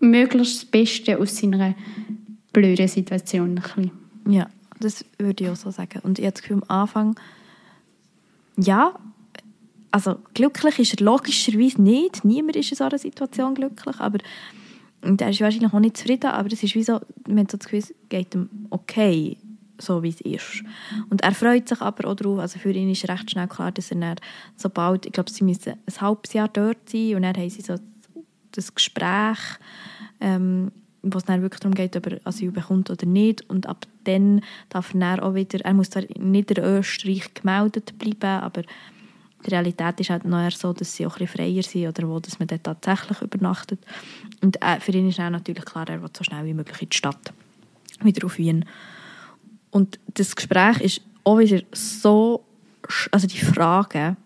möglichst 0.00 0.62
das 0.62 0.64
Beste 0.64 1.18
aus 1.18 1.36
seiner 1.36 1.74
blöden 2.52 2.88
Situation. 2.88 3.60
Ja, 4.28 4.48
das 4.80 5.04
würde 5.18 5.44
ich 5.44 5.50
auch 5.50 5.56
so 5.56 5.70
sagen. 5.70 6.00
Und 6.02 6.18
ich 6.18 6.24
habe 6.24 6.32
das 6.32 6.42
Gefühl, 6.42 6.62
am 6.68 6.80
Anfang, 6.80 7.20
ja, 8.56 8.94
also 9.90 10.16
glücklich 10.34 10.78
ist 10.78 11.00
er 11.00 11.04
logischerweise 11.04 11.80
nicht. 11.80 12.24
Niemand 12.24 12.56
ist 12.56 12.70
in 12.70 12.76
so 12.76 12.84
einer 12.84 12.98
Situation 12.98 13.54
glücklich, 13.54 13.98
aber 13.98 14.18
er 15.02 15.30
ist 15.30 15.40
wahrscheinlich 15.40 15.72
auch 15.72 15.80
nicht 15.80 15.96
zufrieden, 15.96 16.30
aber 16.30 16.52
es 16.52 16.62
ist 16.62 16.74
wie 16.74 16.82
so, 16.82 17.00
man 17.28 17.40
hat 17.40 17.50
so 17.50 17.58
das 17.58 17.68
Gefühl, 17.68 17.94
geht 18.08 18.34
ihm 18.34 18.48
okay, 18.70 19.38
so 19.78 20.02
wie 20.02 20.08
es 20.08 20.20
ist. 20.20 20.64
Und 21.10 21.22
er 21.22 21.32
freut 21.32 21.68
sich 21.68 21.80
aber 21.80 22.08
auch 22.08 22.14
darauf, 22.14 22.38
also 22.38 22.58
für 22.58 22.72
ihn 22.72 22.90
ist 22.90 23.08
recht 23.08 23.30
schnell 23.30 23.48
klar, 23.48 23.72
dass 23.72 23.90
er 23.90 23.98
dann, 23.98 24.16
sobald, 24.56 25.06
ich 25.06 25.12
glaube, 25.12 25.30
sie 25.30 25.44
müssen 25.44 25.74
ein 25.74 26.00
halbes 26.00 26.32
Jahr 26.32 26.48
dort 26.48 26.88
sein 26.88 27.14
und 27.16 27.22
dann 27.22 27.36
haben 27.36 27.50
sie 27.50 27.62
so 27.62 27.76
das 28.52 28.74
Gespräch, 28.74 29.38
ähm, 30.20 30.72
wo 31.02 31.18
es 31.18 31.24
dann 31.24 31.42
wirklich 31.42 31.60
darum 31.60 31.74
geht, 31.74 31.96
ob 31.96 32.06
er 32.06 32.20
Asyl 32.24 32.50
bekommt 32.50 32.90
oder 32.90 33.06
nicht. 33.06 33.48
Und 33.48 33.66
ab 33.68 33.86
dann 34.04 34.40
darf 34.70 34.94
er 34.94 35.00
dann 35.00 35.20
auch 35.20 35.34
wieder, 35.34 35.64
er 35.64 35.74
muss 35.74 35.90
zwar 35.90 36.02
nicht 36.18 36.50
in 36.50 36.64
Österreich 36.64 37.34
gemeldet 37.34 37.98
bleiben, 37.98 38.42
aber 38.42 38.62
die 39.46 39.50
Realität 39.50 40.00
ist 40.00 40.10
halt 40.10 40.24
noch 40.24 40.50
so, 40.50 40.72
dass 40.72 40.96
sie 40.96 41.06
auch 41.06 41.18
ein 41.18 41.26
freier 41.26 41.62
sind 41.62 41.88
oder 41.88 42.08
wo 42.08 42.18
dass 42.20 42.38
man 42.38 42.48
dort 42.48 42.64
tatsächlich 42.64 43.22
übernachtet. 43.22 43.80
Und 44.42 44.60
äh, 44.62 44.80
für 44.80 44.92
ihn 44.92 45.08
ist 45.08 45.20
auch 45.20 45.30
natürlich 45.30 45.64
klar, 45.64 45.88
er 45.88 46.02
will 46.02 46.10
so 46.16 46.24
schnell 46.24 46.44
wie 46.44 46.54
möglich 46.54 46.82
in 46.82 46.88
die 46.88 46.96
Stadt, 46.96 47.32
wieder 48.02 48.26
auf 48.26 48.38
Wien. 48.38 48.64
Und 49.70 49.98
das 50.14 50.34
Gespräch 50.34 50.80
ist 50.80 51.00
auch 51.24 51.38
wieder 51.38 51.62
so, 51.72 52.44
also 53.10 53.26
die 53.26 53.38
Fragen, 53.38 54.16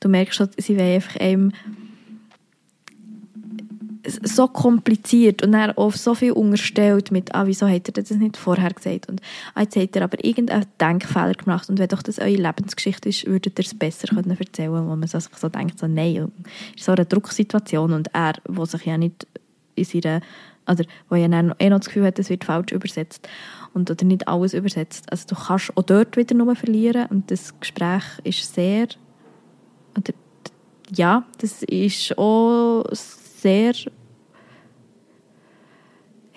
du 0.00 0.08
merkst 0.08 0.36
schon, 0.36 0.50
sie 0.56 0.76
wollen 0.76 0.94
einfach 0.94 1.20
einem 1.20 1.52
so 4.22 4.48
kompliziert 4.48 5.42
und 5.42 5.54
er 5.54 5.78
auch 5.78 5.92
so 5.92 6.14
viel 6.14 6.32
unterstellt 6.32 7.10
mit, 7.10 7.34
ah, 7.34 7.46
wieso 7.46 7.68
hat 7.68 7.88
er 7.88 7.92
das 7.92 8.10
nicht 8.10 8.36
vorher 8.36 8.70
gesagt? 8.70 9.08
Und 9.08 9.20
jetzt 9.58 9.76
hat 9.76 9.96
er 9.96 10.02
aber 10.02 10.24
irgendeinen 10.24 10.66
Denkfehler 10.80 11.34
gemacht 11.34 11.68
und 11.68 11.78
wenn 11.78 11.88
doch 11.88 12.02
das 12.02 12.18
eure 12.18 12.30
Lebensgeschichte 12.30 13.08
ist, 13.08 13.26
würdet 13.26 13.58
ihr 13.58 13.64
es 13.64 13.74
besser 13.74 14.08
können 14.08 14.36
erzählen 14.38 14.86
wo 14.86 14.96
man 14.96 15.08
sich 15.08 15.24
so 15.36 15.48
denkt, 15.48 15.78
so 15.78 15.86
nein, 15.86 16.30
ist 16.76 16.84
so 16.84 16.92
eine 16.92 17.04
Drucksituation 17.04 17.92
und 17.92 18.08
er, 18.14 18.34
wo 18.48 18.64
sich 18.64 18.84
ja 18.86 18.98
nicht 18.98 19.26
in 19.74 19.84
seiner, 19.84 20.20
oder 20.68 20.84
wo 21.08 21.16
ja 21.16 21.26
eh 21.26 21.70
noch 21.70 21.78
das 21.78 21.86
Gefühl 21.86 22.06
hat, 22.06 22.18
es 22.18 22.30
wird 22.30 22.44
falsch 22.44 22.72
übersetzt 22.72 23.28
und 23.74 23.90
oder 23.90 24.04
nicht 24.04 24.28
alles 24.28 24.54
übersetzt. 24.54 25.10
Also 25.10 25.26
du 25.28 25.34
kannst 25.34 25.76
auch 25.76 25.82
dort 25.82 26.16
wieder 26.16 26.34
nur 26.34 26.54
verlieren 26.56 27.06
und 27.10 27.30
das 27.30 27.58
Gespräch 27.58 28.04
ist 28.24 28.54
sehr, 28.54 28.88
oder, 29.96 30.12
ja, 30.94 31.24
das 31.38 31.62
ist 31.62 32.16
auch 32.18 32.84
sehr 32.92 33.74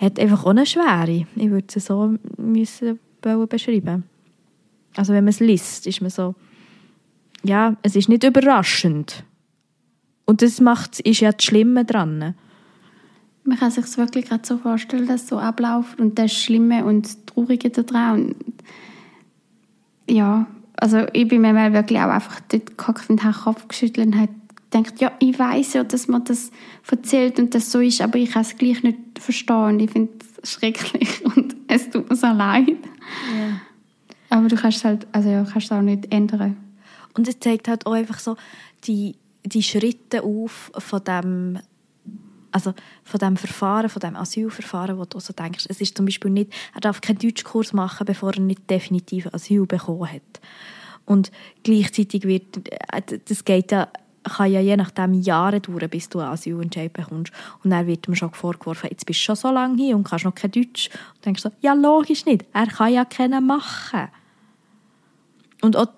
hat 0.04 0.18
einfach 0.18 0.44
auch 0.44 0.50
eine 0.50 0.66
Schwere. 0.66 1.26
Ich 1.36 1.50
würde 1.50 1.66
es 1.74 1.84
so 1.84 2.14
müssen 2.36 2.98
beschreiben. 3.48 4.04
Also 4.96 5.12
wenn 5.12 5.24
man 5.24 5.30
es 5.30 5.40
liest, 5.40 5.86
ist 5.86 6.00
man 6.00 6.10
so, 6.10 6.34
ja, 7.42 7.76
es 7.82 7.96
ist 7.96 8.08
nicht 8.08 8.24
überraschend. 8.24 9.24
Und 10.24 10.42
das 10.42 10.60
macht, 10.60 11.00
ist 11.00 11.20
ja 11.20 11.32
das 11.32 11.44
Schlimme 11.44 11.84
dran. 11.84 12.34
Man 13.44 13.58
kann 13.58 13.70
sich 13.70 13.98
wirklich 13.98 14.26
gerade 14.26 14.46
so 14.46 14.56
vorstellen, 14.56 15.06
dass 15.06 15.22
es 15.22 15.28
so 15.28 15.38
abläuft 15.38 16.00
und 16.00 16.18
das 16.18 16.32
Schlimme 16.32 16.84
und 16.84 17.26
Traurige 17.26 17.70
daran. 17.70 18.34
Ja, 20.08 20.46
also 20.76 21.06
ich 21.12 21.28
bin 21.28 21.42
mir 21.42 21.72
wirklich 21.72 21.98
auch 21.98 22.08
einfach 22.08 22.40
dort 22.48 22.78
gehockt 22.78 23.10
und 23.10 23.22
habe 23.22 23.34
den 23.34 23.42
Kopf 23.42 23.68
geschüttelt 23.68 24.06
und 24.06 24.18
habe 24.18 24.32
denkt, 24.74 25.00
ja, 25.00 25.12
ich 25.20 25.38
weiß 25.38 25.74
ja, 25.74 25.84
dass 25.84 26.08
man 26.08 26.24
das 26.24 26.50
erzählt 26.90 27.38
und 27.38 27.54
das 27.54 27.70
so 27.70 27.80
ist, 27.80 28.00
aber 28.00 28.18
ich 28.18 28.32
kann 28.32 28.42
es 28.42 28.56
gleich 28.56 28.82
nicht 28.82 28.98
verstehen. 29.18 29.80
Ich 29.80 29.90
finde 29.90 30.12
es 30.42 30.52
schrecklich 30.52 31.24
und 31.36 31.56
es 31.68 31.90
tut 31.90 32.08
mir 32.10 32.16
so 32.16 32.26
leid. 32.26 32.78
Ja. 33.36 33.60
Aber 34.30 34.48
du 34.48 34.56
kannst 34.56 34.78
es 34.78 34.84
halt, 34.84 35.06
also 35.12 35.28
ja, 35.28 35.44
kannst 35.44 35.72
auch 35.72 35.80
nicht 35.80 36.12
ändern. 36.12 36.56
Und 37.14 37.28
es 37.28 37.38
zeigt 37.38 37.68
halt 37.68 37.86
auch 37.86 37.92
einfach 37.92 38.18
so 38.18 38.36
die, 38.84 39.16
die 39.44 39.62
Schritte 39.62 40.22
auf 40.22 40.72
von 40.76 41.04
dem 41.04 41.58
also 42.50 42.72
von 43.02 43.18
dem 43.18 43.36
Verfahren, 43.36 43.88
von 43.88 43.98
dem 43.98 44.14
Asylverfahren, 44.14 44.96
wo 44.96 45.04
du 45.04 45.18
so 45.18 45.32
denkst, 45.32 45.66
es 45.68 45.80
ist 45.80 45.96
zum 45.96 46.06
Beispiel 46.06 46.30
nicht, 46.30 46.52
er 46.72 46.80
darf 46.80 47.00
keinen 47.00 47.18
Deutschkurs 47.18 47.72
machen, 47.72 48.06
bevor 48.06 48.32
er 48.32 48.40
nicht 48.40 48.70
definitiv 48.70 49.26
Asyl 49.34 49.66
bekommen 49.66 50.08
hat. 50.08 50.40
Und 51.04 51.32
gleichzeitig 51.64 52.22
wird, 52.22 52.68
äh, 52.92 53.18
das 53.26 53.44
geht 53.44 53.72
ja 53.72 53.88
kann 54.24 54.50
ja 54.50 54.60
je 54.60 54.76
nachdem 54.76 55.14
Jahre 55.14 55.60
dauern, 55.60 55.88
bis 55.88 56.08
du 56.08 56.18
einen 56.18 56.32
Asylentscheid 56.32 56.92
bekommst. 56.92 57.32
Und 57.62 57.70
dann 57.70 57.86
wird 57.86 58.08
ihm 58.08 58.14
schon 58.14 58.32
vorgeworfen, 58.32 58.88
jetzt 58.90 59.06
bist 59.06 59.20
du 59.20 59.24
schon 59.24 59.36
so 59.36 59.50
lange 59.50 59.76
hier 59.76 59.96
und 59.96 60.04
kannst 60.04 60.24
noch 60.24 60.34
kein 60.34 60.50
Deutsch. 60.50 60.90
Und 61.14 61.26
denkst 61.26 61.42
so, 61.42 61.50
ja 61.60 61.74
logisch 61.74 62.24
nicht, 62.24 62.44
er 62.52 62.66
kann 62.66 62.92
ja 62.92 63.04
keinen 63.04 63.46
machen. 63.46 64.08
Und 65.62 65.76
auch 65.76 65.88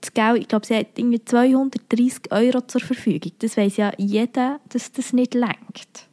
das 0.00 0.12
Geld, 0.12 0.42
ich 0.42 0.48
glaube, 0.48 0.66
sie 0.66 0.76
hat 0.76 0.86
irgendwie 0.96 1.24
230 1.24 2.30
Euro 2.30 2.60
zur 2.60 2.80
Verfügung. 2.80 3.32
Das 3.38 3.56
weiß 3.56 3.76
ja 3.76 3.92
jeder, 3.96 4.60
dass 4.68 4.92
das 4.92 5.12
nicht 5.12 5.34
lenkt. 5.34 6.08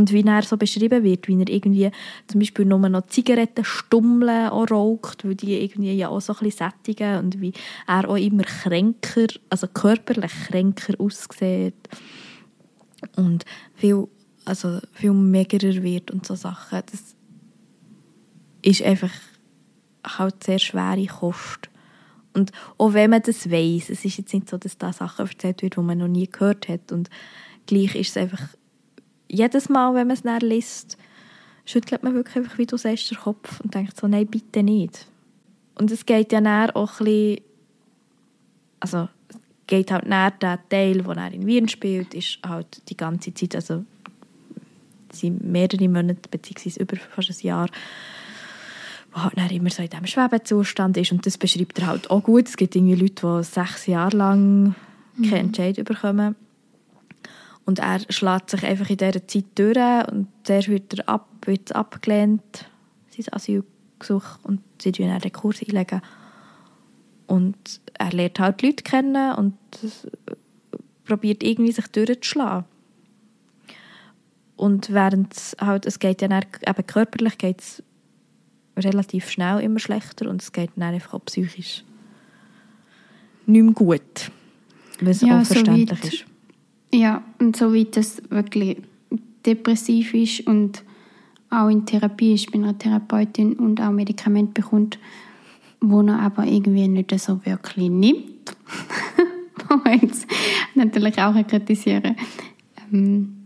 Und 0.00 0.14
wie 0.14 0.24
er 0.24 0.40
so 0.40 0.56
beschrieben 0.56 1.04
wird, 1.04 1.28
wie 1.28 1.38
er 1.38 1.48
irgendwie 1.50 1.90
zum 2.26 2.40
Beispiel 2.40 2.64
nur 2.64 2.78
noch 2.88 3.06
Zigarettenstummeln 3.08 4.48
raucht, 4.48 5.26
weil 5.26 5.34
die 5.34 5.62
irgendwie 5.62 5.92
ja 5.92 6.08
auch 6.08 6.22
so 6.22 6.32
ein 6.32 6.38
bisschen 6.38 6.70
sättigen 6.70 7.18
und 7.18 7.38
wie 7.42 7.52
er 7.86 8.08
auch 8.08 8.16
immer 8.16 8.44
kränker, 8.44 9.26
also 9.50 9.66
körperlich 9.68 10.32
kränker 10.48 10.94
aussieht 10.98 11.74
und 13.16 13.44
viel, 13.74 14.08
also 14.46 14.78
viel 14.94 15.12
megerer 15.12 15.82
wird 15.82 16.10
und 16.10 16.26
so 16.26 16.34
Sachen. 16.34 16.80
Das 16.90 17.14
ist 18.62 18.82
einfach 18.82 19.12
halt 20.02 20.42
sehr 20.42 20.60
schwere 20.60 21.04
Kost. 21.04 21.68
Und 22.32 22.52
auch 22.78 22.94
wenn 22.94 23.10
man 23.10 23.20
das 23.20 23.50
weiß, 23.50 23.90
es 23.90 24.06
ist 24.06 24.16
jetzt 24.16 24.32
nicht 24.32 24.48
so, 24.48 24.56
dass 24.56 24.78
da 24.78 24.94
Sachen 24.94 25.26
erzählt 25.26 25.60
wird, 25.60 25.76
die 25.76 25.80
man 25.80 25.98
noch 25.98 26.08
nie 26.08 26.26
gehört 26.26 26.68
hat 26.68 26.90
und 26.90 27.10
gleich 27.66 27.94
ist 27.96 28.10
es 28.10 28.16
einfach 28.16 28.40
jedes 29.30 29.68
Mal, 29.68 29.94
wenn 29.94 30.08
man 30.08 30.16
es 30.16 30.22
dann 30.22 30.40
liest, 30.40 30.98
schüttelt 31.64 32.02
man 32.02 32.14
wirklich 32.14 32.36
einfach, 32.36 32.58
wie 32.58 32.66
du 32.66 32.76
sagst, 32.76 33.10
den 33.10 33.18
Kopf 33.18 33.60
und 33.60 33.74
denkt 33.74 33.98
so, 33.98 34.08
nein, 34.08 34.26
bitte 34.26 34.62
nicht. 34.62 35.06
Und 35.76 35.90
es 35.90 36.04
geht 36.04 36.32
ja 36.32 36.40
dann 36.40 36.70
auch 36.70 37.00
ein 37.00 37.04
bisschen, 37.04 37.40
also 38.80 39.08
es 39.28 39.36
geht 39.66 39.90
halt 39.90 40.06
näher 40.06 40.32
der 40.32 40.58
Teil, 40.68 41.04
wo 41.06 41.12
er 41.12 41.32
in 41.32 41.46
Wien 41.46 41.68
spielt, 41.68 42.14
ist 42.14 42.38
halt 42.46 42.82
die 42.88 42.96
ganze 42.96 43.32
Zeit, 43.32 43.54
also 43.54 43.84
sind 45.12 45.44
mehrere 45.44 45.88
Monate, 45.88 46.28
beziehungsweise 46.30 46.80
über 46.80 46.96
fast 46.96 47.30
ein 47.30 47.46
Jahr, 47.46 47.68
wo 49.12 49.22
halt 49.22 49.36
dann 49.36 49.50
immer 49.50 49.70
so 49.70 49.82
in 49.82 49.90
diesem 49.90 50.06
Schwebezustand 50.06 50.96
ist 50.96 51.12
und 51.12 51.26
das 51.26 51.38
beschreibt 51.38 51.78
er 51.78 51.88
halt 51.88 52.10
auch 52.10 52.22
gut. 52.22 52.48
Es 52.48 52.56
gibt 52.56 52.76
irgendwie 52.76 52.94
Leute, 52.94 53.38
die 53.38 53.44
sechs 53.44 53.86
Jahre 53.86 54.16
lang 54.16 54.74
mhm. 55.16 55.30
keinen 55.30 55.46
Entscheid 55.46 55.84
bekommen 55.84 56.36
und 57.64 57.78
er 57.78 58.00
schlägt 58.08 58.50
sich 58.50 58.64
einfach 58.64 58.90
in 58.90 58.96
dieser 58.96 59.26
Zeit 59.26 59.44
durch 59.54 60.08
und 60.10 60.28
zuerst 60.44 60.68
wird 60.68 60.98
er 60.98 61.08
ab, 61.08 61.28
wird 61.44 61.74
abgelehnt, 61.74 62.68
sein 63.10 63.32
Asylgesuch, 63.32 64.38
und 64.42 64.60
sie 64.80 64.90
legen 64.90 65.08
dann 65.08 65.20
den 65.20 65.32
Kurs 65.32 65.60
einlegen. 65.60 66.00
Und 67.26 67.80
er 67.94 68.12
lernt 68.12 68.40
halt 68.40 68.62
Leute 68.62 68.82
kennen 68.82 69.34
und 69.36 69.56
probiert 71.04 71.42
irgendwie 71.42 71.72
sich 71.72 71.86
durchzuschlagen. 71.88 72.64
Und 74.56 74.92
während 74.92 75.34
es 75.34 75.56
halt, 75.60 75.86
es 75.86 75.98
geht 75.98 76.22
ja 76.22 76.28
dann, 76.28 76.44
eben 76.66 76.86
körperlich 76.86 77.38
geht 77.38 77.60
es 77.60 77.82
relativ 78.76 79.30
schnell 79.30 79.60
immer 79.60 79.78
schlechter 79.78 80.28
und 80.28 80.42
es 80.42 80.52
geht 80.52 80.70
dann 80.76 80.94
einfach 80.94 81.14
auch 81.14 81.24
psychisch 81.24 81.84
nicht 83.46 83.62
mehr 83.62 83.72
gut, 83.72 84.30
was 85.00 85.20
ja, 85.20 85.40
auch 85.40 85.44
verständlich 85.44 86.00
so 86.00 86.08
ist. 86.08 86.24
Ja, 86.92 87.22
und 87.38 87.56
soweit 87.56 87.96
das 87.96 88.22
wirklich 88.30 88.78
depressiv 89.46 90.14
ist 90.14 90.46
und 90.46 90.82
auch 91.50 91.68
in 91.68 91.86
Therapie 91.86 92.34
ist 92.34 92.50
bei 92.52 92.58
einer 92.58 92.76
Therapeutin 92.76 93.54
und 93.54 93.80
auch 93.80 93.90
Medikamente 93.90 94.62
bekommt, 94.62 94.98
wo 95.80 96.02
er 96.02 96.20
aber 96.20 96.46
irgendwie 96.46 96.86
nicht 96.88 97.18
so 97.18 97.44
wirklich 97.44 97.90
nimmt. 97.90 98.56
jetzt 100.02 100.26
natürlich 100.74 101.18
auch 101.20 101.34
kritisieren. 101.46 102.16
Ähm, 102.92 103.36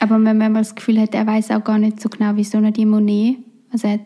aber 0.00 0.22
wenn 0.22 0.38
man 0.38 0.54
das 0.54 0.74
Gefühl 0.74 1.00
hat, 1.00 1.14
er 1.14 1.26
weiß 1.26 1.50
auch 1.50 1.64
gar 1.64 1.78
nicht 1.78 2.00
so 2.00 2.08
genau, 2.08 2.32
wieso 2.34 2.58
er 2.58 2.70
die 2.70 2.86
Monet, 2.86 3.38
also, 3.72 3.98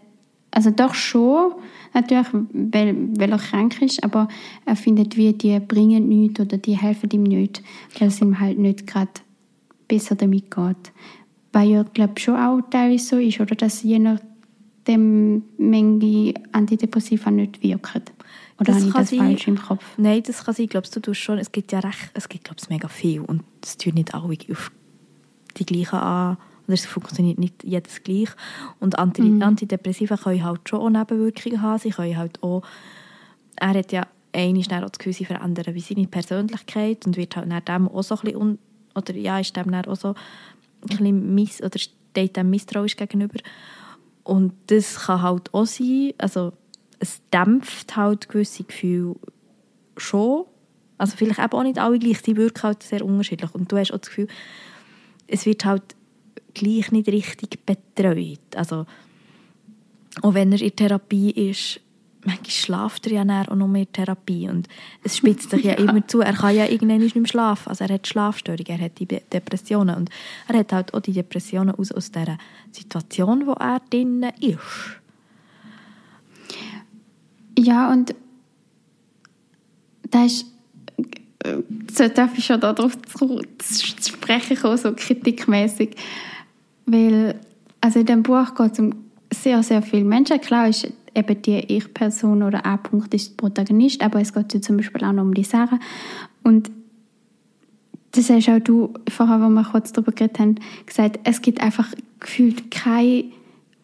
also 0.51 0.71
doch 0.71 0.95
schon, 0.95 1.53
natürlich, 1.95 2.27
weil, 2.33 2.97
weil 3.19 3.31
er 3.31 3.39
krank 3.39 3.81
ist, 3.83 4.03
aber 4.03 4.29
er 4.65 4.77
findet, 4.77 5.17
wie 5.17 5.33
die 5.33 5.59
bringen 5.61 6.09
nichts 6.09 6.41
oder 6.41 6.57
die 6.57 6.77
helfen 6.77 7.11
ihm 7.11 7.23
nicht, 7.25 7.63
weil 7.99 8.09
es 8.09 8.21
ihm 8.21 8.41
halt 8.41 8.59
nicht 8.59 8.87
gerade 8.87 9.11
besser 9.89 10.15
damit 10.15 10.51
geht. 10.51 10.93
Weil 11.53 11.69
ja, 11.69 11.83
glaube 11.83 12.19
schon 12.21 12.37
auch 12.37 12.61
teilweise 12.71 13.05
so 13.05 13.19
ist, 13.19 13.41
oder 13.41 13.55
dass 13.55 13.83
je 13.83 13.99
nachdem 13.99 15.43
Menge 15.59 16.35
Antidepressiva 16.53 17.31
nicht 17.31 17.63
wirken. 17.63 18.03
Oder 18.61 18.73
das 18.73 18.77
habe 18.77 18.87
ich 18.89 18.95
das 18.95 19.11
sein. 19.11 19.19
falsch 19.19 19.49
im 19.49 19.59
Kopf? 19.59 19.85
Nein, 19.97 20.23
das 20.27 20.45
kann 20.45 20.55
sein. 20.55 20.67
Glaube, 20.67 20.89
du 20.93 21.01
tust 21.01 21.21
schon. 21.21 21.39
Es 21.39 21.53
gibt 21.53 21.73
ja 21.73 21.79
recht, 21.79 22.11
es 22.15 22.29
gibt, 22.29 22.45
glaube 22.45 22.61
ich, 22.61 22.69
mega 22.69 22.89
viel. 22.89 23.21
Und 23.21 23.43
es 23.63 23.77
tun 23.77 23.95
nicht 23.95 24.15
alle 24.15 24.37
auf 24.51 24.73
die 25.57 25.65
gleichen 25.65 25.99
an 25.99 26.39
oder 26.69 26.75
es 26.75 26.87
funktioniert 26.87 27.39
nicht 27.39 27.65
jedes 27.65 28.03
gleich. 28.03 28.29
Und 28.79 28.99
Anti 28.99 29.23
mhm. 29.23 29.43
Antidepressiva 29.43 30.17
können 30.17 30.45
halt 30.45 30.69
schon 30.69 30.81
auch 30.81 30.91
Nebenwirkungen 30.91 31.63
haben. 31.63 31.79
Sie 31.79 31.91
können 31.91 32.17
halt 32.17 32.43
auch, 32.43 32.63
er 33.57 33.71
hat 33.71 33.91
ja 33.91 34.07
einmal 34.33 34.63
schnell 34.63 34.83
das 34.83 34.99
Gefühl, 34.99 35.15
sie 35.15 35.25
verändern 35.25 35.75
wie 35.75 35.81
seine 35.81 36.07
Persönlichkeit 36.07 37.07
und 37.07 37.17
wird 37.17 37.37
halt 37.37 37.69
dem 37.69 37.89
auch 37.89 38.03
so 38.03 38.17
ein 38.17 38.21
bisschen, 38.21 38.37
un 38.37 38.59
oder 38.95 39.15
ja, 39.15 39.39
ist 39.39 39.57
dem 39.57 39.75
auch 39.75 39.97
so 39.97 40.09
ein 40.09 40.15
bisschen 40.87 41.35
miss, 41.35 41.63
oder 41.63 41.79
steht 41.79 42.37
dem 42.37 42.51
misstrauisch 42.51 42.97
gegenüber. 42.97 43.39
Und 44.25 44.53
das 44.67 45.07
kann 45.07 45.23
halt 45.23 45.55
auch 45.55 45.65
sein, 45.65 46.13
also 46.19 46.53
es 46.99 47.23
dämpft 47.33 47.97
halt 47.97 48.29
gewisse 48.29 48.65
Gefühle 48.65 49.17
schon. 49.97 50.45
Also 50.99 51.17
vielleicht 51.17 51.39
eben 51.39 51.53
auch 51.53 51.63
nicht 51.63 51.79
alle 51.79 51.99
gleich, 51.99 52.21
sie 52.21 52.37
wirken 52.37 52.63
halt 52.63 52.83
sehr 52.83 53.05
unterschiedlich. 53.05 53.55
Und 53.55 53.73
du 53.73 53.79
hast 53.79 53.93
auch 53.93 53.99
das 53.99 54.09
Gefühl, 54.09 54.29
es 55.29 55.47
wird 55.47 55.65
halt 55.65 55.97
gleich 56.55 56.93
nicht 56.93 57.09
richtig 57.09 57.65
betreut. 57.65 58.57
Also, 58.57 58.87
auch 60.23 60.35
wenn 60.35 60.53
er 60.53 60.61
in 60.61 60.75
Therapie 60.75 61.31
ist, 61.31 61.81
manchmal 62.25 62.51
schlaft 62.51 63.07
er 63.07 63.25
ja 63.25 63.43
auch 63.43 63.55
noch 63.55 63.69
mehr 63.69 63.91
Therapie 63.91 64.49
und 64.49 64.69
es 65.03 65.17
spitzt 65.17 65.51
sich 65.51 65.65
ja, 65.65 65.73
ja, 65.73 65.79
immer 65.91 66.07
zu. 66.07 66.21
Er 66.21 66.35
kann 66.35 66.55
ja 66.55 66.67
irgendwann 66.67 66.99
nicht 66.99 67.17
mehr 67.17 67.27
schlafen. 67.27 67.69
Also 67.69 67.85
er 67.85 67.95
hat 67.95 68.07
Schlafstörungen, 68.07 68.67
er 68.67 68.81
hat 68.81 68.99
die 68.99 69.07
Depressionen 69.07 69.97
und 69.97 70.11
er 70.49 70.59
hat 70.59 70.73
halt 70.73 70.95
auch 70.95 71.01
die 71.01 71.13
Depressionen 71.13 71.75
aus, 71.75 71.93
aus 71.93 72.11
dieser 72.11 72.39
Situation, 72.73 73.47
wo 73.47 73.53
er 73.53 73.81
drin 73.91 74.27
ist. 74.41 74.59
Ja, 77.59 77.93
und 77.93 78.15
da 80.11 80.25
ist 80.25 80.47
darf 82.15 82.37
ich 82.37 82.45
schon 82.45 82.61
darauf 82.61 82.97
zu 83.03 83.41
sprechen 84.01 84.57
kommen, 84.57 84.77
so 84.77 84.93
kritikmäßig. 84.93 85.91
Weil 86.87 87.39
also 87.81 88.01
in 88.01 88.07
dem 88.07 88.23
Buch 88.23 88.55
geht 88.55 88.73
es 88.73 88.79
um 88.79 88.95
sehr, 89.33 89.63
sehr 89.63 89.83
viele 89.83 90.05
Menschen. 90.05 90.41
Klar 90.41 90.69
ist 90.69 90.91
eben 91.15 91.43
die 91.43 91.59
Ich-Person 91.59 92.43
oder 92.43 92.65
A-Punkt 92.67 93.15
ist 93.15 93.31
der 93.31 93.37
Protagonist, 93.37 94.03
aber 94.03 94.21
es 94.21 94.33
geht 94.33 94.55
ja 94.55 94.61
zum 94.61 94.77
Beispiel 94.77 95.05
auch 95.05 95.13
noch 95.13 95.23
um 95.23 95.35
die 95.35 95.45
Sarah. 95.45 95.79
Und 96.43 96.71
das 98.13 98.31
hast 98.31 98.49
auch 98.49 98.59
du, 98.59 98.95
vorher, 99.09 99.37
als 99.37 99.53
wir 99.53 99.65
kurz 99.65 99.93
darüber 99.93 100.13
geredet 100.13 100.39
haben, 100.39 100.55
gesagt, 100.87 101.21
es 101.25 101.43
gibt 101.43 101.61
einfach 101.61 101.93
gefühlt 102.21 102.71
keine 102.71 103.25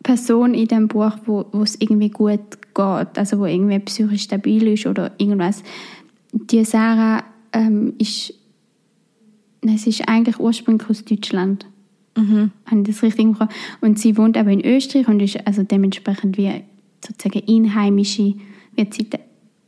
Person 0.03 0.55
in 0.55 0.69
dem 0.69 0.89
Buch, 0.89 1.13
wo, 1.27 1.47
wo 1.53 1.63
es 1.63 1.81
irgendwie 1.81 2.11
gut 2.11 2.41
geht, 2.75 3.19
also 3.19 3.39
wo 3.39 3.47
irgendwie 3.47 3.79
psychisch 3.81 4.23
stabil 4.23 4.69
ist 4.69 4.87
oder 4.87 5.13
irgendwas. 5.19 5.63
Die 6.33 6.65
Sarah 6.65 7.23
ähm, 7.55 7.95
ist, 7.99 8.35
nein, 9.63 9.79
sie 9.79 9.91
ist 9.91 10.07
eigentlich 10.07 10.39
ursprünglich 10.39 10.91
aus 10.91 11.05
Deutschland. 11.05 11.67
Mhm. 12.17 12.51
Habe 12.67 12.81
ich 12.83 12.89
das 12.89 13.03
richtig 13.03 13.25
gemacht? 13.25 13.55
Und 13.81 13.99
sie 13.99 14.17
wohnt 14.17 14.37
aber 14.37 14.51
in 14.51 14.65
Österreich 14.65 15.09
und 15.09 15.21
ist 15.21 15.47
also 15.47 15.63
dementsprechend 15.63 16.37
wie 16.37 16.63
sozusagen 17.05 17.43
Einheimische, 17.49 18.35
wird 18.77 18.95
sie 18.95 19.09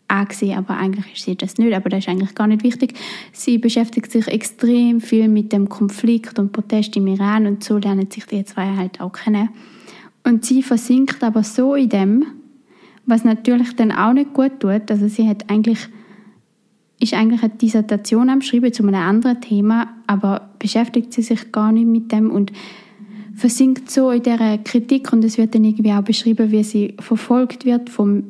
angesehen, 0.09 0.59
aber 0.59 0.77
eigentlich 0.77 1.15
ist 1.15 1.25
sie 1.25 1.37
das 1.37 1.59
nicht, 1.59 1.75
aber 1.75 1.89
das 1.89 2.01
ist 2.01 2.09
eigentlich 2.09 2.35
gar 2.35 2.47
nicht 2.47 2.63
wichtig. 2.63 2.95
Sie 3.33 3.59
beschäftigt 3.59 4.11
sich 4.11 4.29
extrem 4.29 5.01
viel 5.01 5.29
mit 5.29 5.53
dem 5.53 5.69
Konflikt 5.69 6.39
und 6.39 6.53
Protest 6.53 6.97
im 6.97 7.07
Iran 7.09 7.47
und 7.47 7.65
so 7.65 7.79
lernen 7.79 8.11
sich 8.11 8.27
die 8.27 8.45
zwei 8.45 8.77
halt 8.77 9.01
auch 9.01 9.13
kennen. 9.13 9.49
Und 10.25 10.45
sie 10.45 10.63
versinkt 10.63 11.23
aber 11.23 11.43
so 11.43 11.75
in 11.75 11.89
dem, 11.89 12.27
was 13.05 13.25
natürlich 13.25 13.75
dann 13.77 13.93
auch 13.93 14.13
nicht 14.13 14.33
gut 14.33 14.61
tut. 14.61 14.91
Also 14.91 15.09
sie 15.09 15.29
hat 15.29 15.49
eigentlich 15.51 15.89
ist 16.99 17.15
eigentlich 17.15 17.43
eine 17.43 17.55
Dissertation 17.55 18.31
am 18.31 18.41
Schreiben 18.41 18.73
zu 18.73 18.83
einem 18.83 18.95
anderen 18.95 19.41
Thema, 19.41 19.89
aber 20.07 20.51
beschäftigt 20.59 21.13
sie 21.13 21.23
sich 21.23 21.53
gar 21.53 21.73
nicht 21.73 21.87
mit 21.87 22.11
dem 22.11 22.31
und 22.31 22.53
versinkt 23.35 23.91
so 23.91 24.11
in 24.11 24.23
der 24.23 24.59
Kritik 24.59 25.13
und 25.13 25.23
es 25.25 25.37
wird 25.37 25.55
dann 25.55 25.65
irgendwie 25.65 25.93
auch 25.93 26.03
beschrieben, 26.03 26.51
wie 26.51 26.65
sie 26.65 26.95
verfolgt 26.99 27.67
wird 27.67 27.91
von 27.91 28.25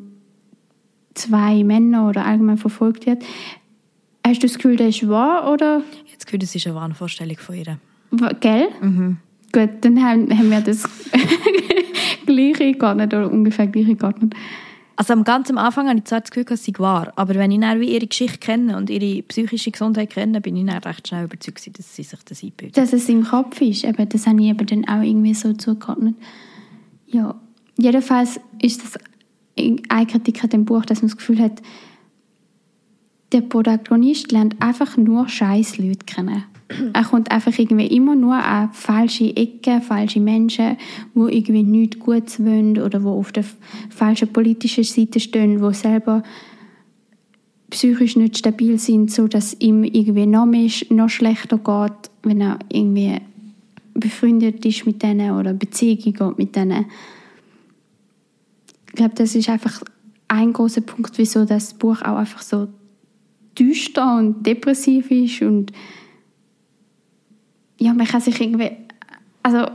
zwei 1.15 1.63
Männern 1.63 2.09
oder 2.09 2.27
allgemein 2.27 2.59
verfolgt 2.59 3.07
wird. 3.07 3.25
Hast 4.27 4.43
du 4.43 4.49
das 4.49 4.57
Gefühl, 4.57 4.77
das 4.77 4.89
ist 4.89 5.09
wahr 5.09 5.53
oder? 5.53 5.83
Ich 5.93 5.99
habe 5.99 6.17
das 6.17 6.27
Gefühl, 6.27 6.39
das 6.41 6.55
ist 6.55 6.67
eine 6.67 6.75
Wahnvorstellung 6.75 7.37
von 7.39 7.55
ihr. 7.55 7.79
Gell? 8.41 8.69
Mhm. 8.81 9.19
Gut, 9.53 9.71
dann 9.83 10.03
haben, 10.03 10.37
haben 10.37 10.51
wir 10.51 10.61
das 10.61 10.89
gleich 12.27 12.61
eingeordnet 12.61 13.15
oder 13.15 13.31
ungefähr 13.31 13.69
gleich 13.69 13.87
eingeordnet. 13.89 14.35
Also 14.99 15.13
am 15.13 15.25
ganz 15.25 15.51
Anfang 15.51 15.89
habe 15.89 15.99
ich 15.99 16.05
zwar 16.05 16.23
das 16.23 16.31
Gefühl, 16.31 16.45
dass 16.45 16.65
sie 16.65 16.73
wahr, 16.79 17.13
aber 17.17 17.35
wenn 17.35 17.51
ich 17.51 17.61
dann 17.61 17.81
wie 17.81 17.95
ihre 17.95 18.07
Geschichte 18.07 18.39
kenne 18.39 18.79
und 18.79 18.89
ihre 18.89 19.23
psychische 19.25 19.71
Gesundheit 19.71 20.11
kenne, 20.11 20.41
bin 20.41 20.57
ich 20.57 20.65
dann 20.65 20.83
recht 20.83 21.07
schnell 21.07 21.25
überzeugt, 21.25 21.79
dass 21.79 21.95
sie 21.95 22.03
sich 22.03 22.19
das 22.25 22.43
einbildet. 22.43 22.79
Dass 22.79 22.95
es 22.95 23.09
im 23.11 23.23
Kopf 23.25 23.61
ist, 23.61 23.85
eben, 23.85 24.09
das 24.09 24.27
habe 24.27 24.41
ich 24.41 24.49
eben 24.49 24.67
dann 24.67 24.89
auch 24.89 25.03
irgendwie 25.03 25.35
so 25.35 25.53
zugeordnet. 25.53 26.17
Ja, 27.07 27.35
jedenfalls 27.77 28.41
ist 28.61 28.83
das 28.83 28.99
eine 29.59 30.07
Kritik 30.07 30.43
an 30.43 30.51
dem 30.51 30.65
Buch, 30.65 30.87
dass 30.87 31.03
man 31.03 31.09
das 31.09 31.19
Gefühl 31.19 31.41
hat, 31.41 31.61
der 33.33 33.43
Protagonist 33.43 34.33
lernt 34.33 34.61
einfach 34.63 34.97
nur 34.97 35.29
scheiß 35.29 35.77
Leute 35.77 36.07
kennen. 36.07 36.45
Er 36.93 37.05
kommt 37.05 37.31
einfach 37.31 37.57
irgendwie 37.57 37.87
immer 37.87 38.17
nur 38.17 38.35
an 38.35 38.73
falsche 38.73 39.37
Ecken, 39.37 39.83
falsche 39.83 40.21
Menschen, 40.21 40.77
wo 41.15 41.29
irgendwie 41.29 41.63
nichts 41.63 41.99
Gutes 41.99 42.45
wollen 42.45 42.81
oder 42.81 43.05
wo 43.05 43.11
auf 43.11 43.31
der 43.33 43.45
falschen 43.91 44.33
politischen 44.33 44.85
Seite 44.85 45.21
stehen, 45.21 45.63
wo 45.63 45.71
selber 45.71 46.23
psychisch 47.71 48.17
nicht 48.17 48.39
stabil 48.39 48.79
sind, 48.79 49.11
so 49.11 49.29
dass 49.29 49.57
ihm 49.61 49.85
irgendwie 49.85 50.27
noch, 50.27 50.47
mehr, 50.47 50.71
noch 50.91 51.09
schlechter 51.09 51.59
geht, 51.59 52.11
wenn 52.23 52.41
er 52.41 52.59
irgendwie 52.71 53.19
befreundet 53.95 54.65
ist 54.65 54.87
mit 54.87 55.03
denen 55.03 55.33
oder 55.33 55.53
Beziehungen 55.53 56.13
geht 56.13 56.39
mit 56.39 56.57
denen. 56.57 56.87
Ich 58.89 58.95
glaube, 58.95 59.15
das 59.15 59.35
ist 59.35 59.49
einfach 59.49 59.83
ein 60.29 60.53
großer 60.53 60.81
Punkt, 60.81 61.19
wieso 61.19 61.45
das 61.45 61.75
Buch 61.75 62.03
auch 62.03 62.17
einfach 62.17 62.43
so 62.43 62.69
düster 63.59 64.17
und 64.17 64.47
depressiv 64.47 65.11
ist 65.11 65.43
und 65.43 65.73
ja, 67.79 67.93
man 67.93 68.07
kann 68.07 68.21
sich 68.21 68.41
irgendwie, 68.41 68.71
also 69.43 69.67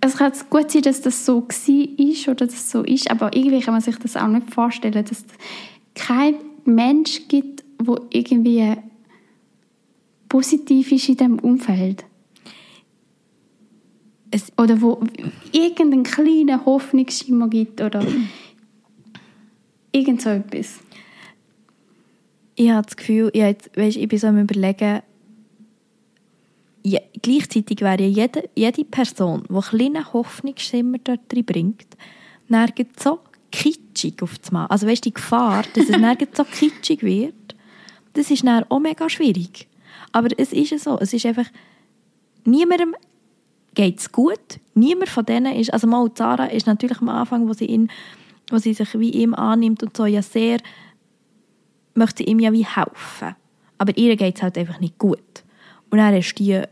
es 0.00 0.16
kann 0.16 0.32
gut 0.48 0.70
sein, 0.70 0.82
dass 0.82 1.02
das 1.02 1.26
so 1.26 1.46
ist 1.48 2.28
oder 2.28 2.46
dass 2.46 2.54
das 2.54 2.70
so 2.70 2.82
ist, 2.82 3.10
aber 3.10 3.34
irgendwie 3.36 3.60
kann 3.60 3.74
man 3.74 3.82
sich 3.82 3.96
das 3.96 4.16
auch 4.16 4.28
nicht 4.28 4.52
vorstellen, 4.52 5.04
dass 5.04 5.10
es 5.10 5.24
kein 5.94 6.36
Mensch 6.64 7.28
gibt, 7.28 7.64
wo 7.78 7.98
irgendwie 8.10 8.76
positiv 10.28 10.92
ist 10.92 11.08
in 11.08 11.16
diesem 11.16 11.38
Umfeld. 11.38 12.04
Es 14.30 14.52
oder 14.56 14.80
wo 14.80 15.02
irgendeinen 15.52 16.04
kleinen 16.04 16.64
Hoffnungsschimmer 16.64 17.48
gibt 17.48 17.80
oder 17.80 18.06
irgend 19.92 20.22
so 20.22 20.30
etwas. 20.30 20.78
Ich 22.54 22.70
habe 22.70 22.86
das 22.86 22.96
Gefühl, 22.96 23.30
ich, 23.32 23.40
jetzt, 23.40 23.76
weißt, 23.76 23.96
ich 23.96 24.08
bin 24.08 24.18
so 24.18 24.28
am 24.28 24.38
überlegen, 24.38 25.00
ja, 26.82 27.00
gleichzeitig 27.20 27.80
wäre 27.80 28.02
ja 28.02 28.08
jede, 28.08 28.48
jede 28.54 28.84
Person, 28.84 29.44
die 29.48 29.60
kleine 29.60 30.12
Hoffnungsschimmer 30.12 30.98
dort 31.04 31.28
bringt, 31.28 31.86
nirgends 32.48 33.02
so 33.02 33.20
kitschig 33.50 34.22
auf 34.22 34.38
das 34.38 34.52
Mal. 34.52 34.66
Also 34.66 34.86
weißt 34.86 35.04
die 35.04 35.14
Gefahr, 35.14 35.64
dass 35.74 35.88
es 35.88 35.96
nirgends 35.98 36.36
so 36.36 36.44
kitschig 36.44 37.02
wird, 37.02 37.34
das 38.14 38.30
ist 38.30 38.46
dann 38.46 38.64
auch 38.68 38.80
mega 38.80 39.08
schwierig. 39.08 39.68
Aber 40.12 40.28
es 40.36 40.52
ist 40.52 40.70
ja 40.70 40.78
so, 40.78 40.98
es 40.98 41.12
ist 41.12 41.26
einfach, 41.26 41.46
niemandem 42.44 42.94
geht 43.74 43.98
es 43.98 44.10
gut, 44.10 44.58
niemand 44.74 45.10
von 45.10 45.24
denen 45.24 45.54
ist, 45.54 45.72
also 45.72 45.86
mal 45.86 46.12
Zara 46.14 46.46
ist 46.46 46.66
natürlich 46.66 47.00
am 47.00 47.08
Anfang, 47.08 47.48
wo 47.48 47.52
sie, 47.52 47.66
ihn, 47.66 47.90
wo 48.50 48.58
sie 48.58 48.74
sich 48.74 48.98
wie 48.98 49.10
ihm 49.10 49.34
annimmt 49.34 49.82
und 49.82 49.96
so, 49.96 50.06
ja 50.06 50.22
sehr, 50.22 50.58
möchte 51.94 52.24
ihm 52.24 52.40
ja 52.40 52.52
wie 52.52 52.66
helfen. 52.66 53.36
Aber 53.78 53.96
ihr 53.96 54.16
geht 54.16 54.36
es 54.36 54.42
halt 54.42 54.58
einfach 54.58 54.80
nicht 54.80 54.98
gut. 54.98 55.44
Und 55.90 55.98
dann 55.98 56.14
hast 56.14 56.34
du 56.34 56.44
die, 56.44 56.62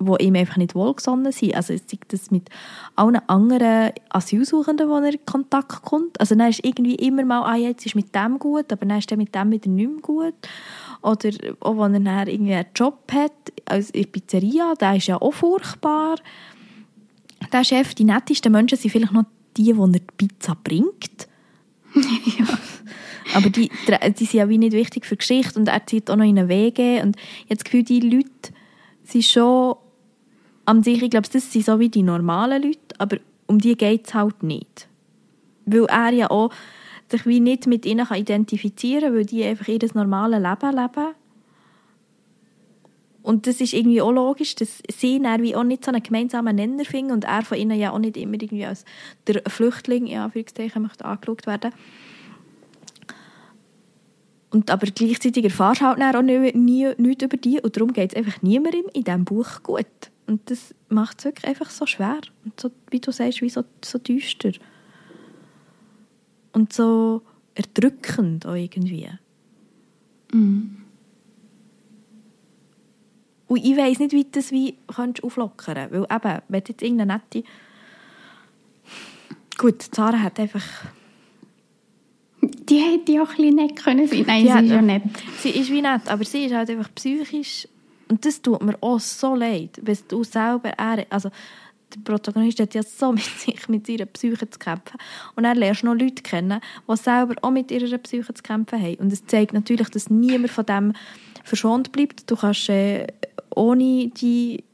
die 0.00 0.24
ihm 0.24 0.34
einfach 0.34 0.56
nicht 0.56 0.74
wohlgesonnen 0.74 1.32
sind. 1.32 1.54
Also 1.54 1.72
es 1.72 1.86
zeigt 1.86 2.12
das 2.12 2.30
mit 2.30 2.48
allen 2.96 3.16
anderen 3.28 3.92
Asylsuchenden, 4.10 4.88
die 4.88 4.92
er 4.92 5.12
in 5.12 5.26
Kontakt 5.26 5.82
kommt. 5.82 6.18
Also 6.20 6.34
dann 6.34 6.50
ist 6.50 6.64
irgendwie 6.64 6.96
immer 6.96 7.24
mal, 7.24 7.42
ah, 7.42 7.56
jetzt 7.56 7.86
ist 7.86 7.94
mit 7.94 8.14
dem 8.14 8.38
gut, 8.38 8.72
aber 8.72 8.86
dann 8.86 8.98
ist 8.98 9.10
er 9.10 9.16
mit 9.16 9.34
dem 9.34 9.50
wieder 9.50 9.70
nicht 9.70 9.90
mehr 9.90 10.00
gut. 10.00 10.34
Oder 11.02 11.30
auch 11.60 11.78
wenn 11.78 12.06
er 12.06 12.24
dann 12.24 12.28
irgendwie 12.28 12.54
einen 12.54 12.66
Job 12.74 13.10
hat, 13.12 13.32
also 13.64 13.92
in 13.92 14.02
der 14.02 14.10
Pizzeria, 14.10 14.74
der 14.74 14.96
ist 14.96 15.06
ja 15.06 15.20
auch 15.20 15.32
furchtbar. 15.32 16.16
Der 17.52 17.64
Chef, 17.64 17.94
die 17.94 18.04
nettesten 18.04 18.52
Menschen 18.52 18.78
sind 18.78 18.90
vielleicht 18.90 19.12
noch 19.12 19.24
die, 19.56 19.64
die 19.64 19.70
er 19.78 19.88
die 19.88 20.00
Pizza 20.16 20.56
bringt. 20.62 21.28
ja. 21.94 22.46
Aber 23.34 23.50
die, 23.50 23.70
die 23.88 24.24
sind 24.24 24.32
ja 24.34 24.48
wie 24.48 24.58
nicht 24.58 24.72
wichtig 24.72 25.06
für 25.06 25.16
Geschichte 25.16 25.58
und 25.58 25.68
er 25.68 25.86
zieht 25.86 26.10
auch 26.10 26.16
noch 26.16 26.24
in 26.24 26.38
einen 26.38 26.48
WG 26.48 27.00
und 27.02 27.16
ich 27.16 27.44
habe 27.44 27.56
das 27.56 27.64
Gefühl, 27.64 27.82
die 27.82 28.00
Leute 28.00 28.52
sind 29.04 29.24
schon 29.24 29.76
an 30.64 30.82
sich, 30.82 31.02
ich 31.02 31.10
glaube, 31.10 31.28
das 31.32 31.52
sind 31.52 31.64
so 31.64 31.78
wie 31.78 31.88
die 31.88 32.02
normalen 32.02 32.62
Leute, 32.62 32.78
aber 32.98 33.18
um 33.46 33.58
die 33.58 33.76
geht 33.76 34.06
es 34.06 34.14
halt 34.14 34.42
nicht. 34.42 34.88
Weil 35.66 35.86
er 35.86 36.10
ja 36.10 36.30
auch 36.30 36.50
sich 37.10 37.26
wie 37.26 37.40
nicht 37.40 37.66
mit 37.66 37.86
ihnen 37.86 38.06
kann 38.06 38.18
identifizieren 38.18 39.04
kann, 39.04 39.14
weil 39.14 39.26
die 39.26 39.44
einfach 39.44 39.68
ihr 39.68 39.78
normales 39.94 40.40
Leben 40.40 40.76
leben. 40.76 41.14
Und 43.22 43.46
das 43.46 43.60
ist 43.60 43.72
irgendwie 43.72 44.02
auch 44.02 44.10
logisch, 44.10 44.56
dass 44.56 44.82
sie 44.92 45.20
dann 45.20 45.42
wie 45.42 45.54
auch 45.54 45.62
nicht 45.62 45.84
so 45.84 45.92
einen 45.92 46.02
gemeinsamen 46.02 46.56
Nenner 46.56 46.84
finden 46.84 47.12
und 47.12 47.24
er 47.24 47.42
von 47.42 47.56
ihnen 47.56 47.78
ja 47.78 47.92
auch 47.92 47.98
nicht 47.98 48.16
immer 48.16 48.34
irgendwie 48.34 48.66
als 48.66 48.84
der 49.28 49.42
Flüchtling 49.46 50.08
in 50.08 50.18
Anführungszeichen 50.18 50.82
möchte 50.82 51.04
angeschaut 51.04 51.46
werden. 51.46 51.72
Und 54.52 54.70
aber 54.70 54.86
gleichzeitig 54.86 55.44
erfährst 55.44 55.80
du 55.80 55.86
halt 55.86 56.14
auch 56.14 56.22
nie, 56.22 56.52
nie, 56.52 56.92
nichts 56.98 57.24
über 57.24 57.38
die 57.38 57.58
und 57.60 57.74
darum 57.74 57.94
geht 57.94 58.12
es 58.12 58.16
einfach 58.16 58.42
niemandem 58.42 58.84
in 58.92 59.02
diesem 59.02 59.24
Buch 59.24 59.62
gut. 59.62 59.86
Und 60.26 60.50
das 60.50 60.74
macht 60.90 61.18
es 61.18 61.24
wirklich 61.24 61.46
einfach 61.46 61.70
so 61.70 61.86
schwer. 61.86 62.20
Und 62.44 62.60
so, 62.60 62.70
wie 62.90 63.00
du 63.00 63.10
sagst, 63.12 63.40
wie 63.40 63.48
so, 63.48 63.64
so 63.82 63.98
düster. 63.98 64.52
Und 66.52 66.74
so 66.74 67.22
erdrückend 67.54 68.46
auch 68.46 68.54
irgendwie. 68.54 69.08
Mm. 70.32 70.82
Und 73.48 73.56
ich 73.56 73.76
weiss 73.76 73.98
nicht, 73.98 74.12
wie 74.12 74.24
du 74.24 74.30
das 74.32 74.50
wie 74.50 74.76
kannst 74.86 75.24
auflockern 75.24 75.88
kannst. 75.90 75.92
Weil 75.92 76.02
eben, 76.02 76.42
wenn 76.48 76.62
jetzt 76.68 76.82
irgendeine 76.82 77.14
nette... 77.14 77.48
Gut, 79.56 79.82
Zara 79.82 80.20
hat 80.20 80.38
einfach 80.38 80.64
die 82.72 82.78
hätte 82.78 83.12
ja 83.12 83.22
auch 83.22 83.38
ein 83.38 83.54
nett 83.54 83.76
können 83.76 84.08
sein. 84.08 84.24
Nein, 84.26 84.46
ja, 84.46 84.58
sie 84.58 84.64
ist 84.64 84.70
ja 84.70 84.82
nett. 84.82 85.02
Sie 85.38 85.50
ist 85.50 85.70
wie 85.70 85.82
nett, 85.82 86.02
aber 86.06 86.24
sie 86.24 86.46
ist 86.46 86.54
halt 86.54 86.70
einfach 86.70 86.88
psychisch. 86.94 87.68
Und 88.08 88.24
das 88.24 88.40
tut 88.40 88.62
mir 88.62 88.76
auch 88.80 88.98
so 88.98 89.34
leid, 89.34 89.78
wenn 89.82 89.98
du 90.08 90.24
selber, 90.24 90.72
also 90.78 91.30
der 91.94 92.00
Protagonist 92.02 92.60
hat 92.60 92.74
ja 92.74 92.82
so 92.82 93.12
mit 93.12 93.24
sich, 93.24 93.68
mit 93.68 93.88
ihrer 93.90 94.06
Psyche 94.06 94.48
zu 94.48 94.58
kämpfen. 94.58 94.98
Und 95.36 95.44
er 95.44 95.54
lernst 95.54 95.84
noch 95.84 95.94
Leute 95.94 96.22
kennen, 96.22 96.60
die 96.88 96.96
selber 96.96 97.34
auch 97.42 97.50
mit 97.50 97.70
ihrer 97.70 97.98
Psyche 97.98 98.32
zu 98.32 98.42
kämpfen 98.42 98.80
haben. 98.80 98.96
Und 98.96 99.12
es 99.12 99.26
zeigt 99.26 99.52
natürlich, 99.52 99.90
dass 99.90 100.08
niemand 100.08 100.50
von 100.50 100.64
dem 100.64 100.92
verschont 101.44 101.92
bleibt. 101.92 102.30
Du 102.30 102.36
kannst 102.36 102.70
äh, 102.70 103.06
ohne 103.54 104.08
die 104.08 104.64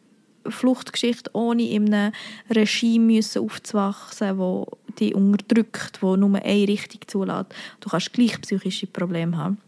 Fluchtgeschichte, 0.46 1.30
ohne 1.32 1.68
in 1.68 1.92
einem 1.92 2.12
Regime 2.48 3.06
müssen 3.14 3.42
aufzuwachsen, 3.42 4.38
wo 4.38 4.68
dich 5.00 5.14
unterdrückt, 5.14 6.02
wo 6.02 6.16
nur 6.16 6.36
eine 6.36 6.68
Richtung 6.68 7.00
zulässt. 7.06 7.54
Du 7.80 7.88
kannst 7.88 8.12
gleich 8.12 8.40
psychische 8.40 8.86
Probleme 8.86 9.36
haben. 9.36 9.58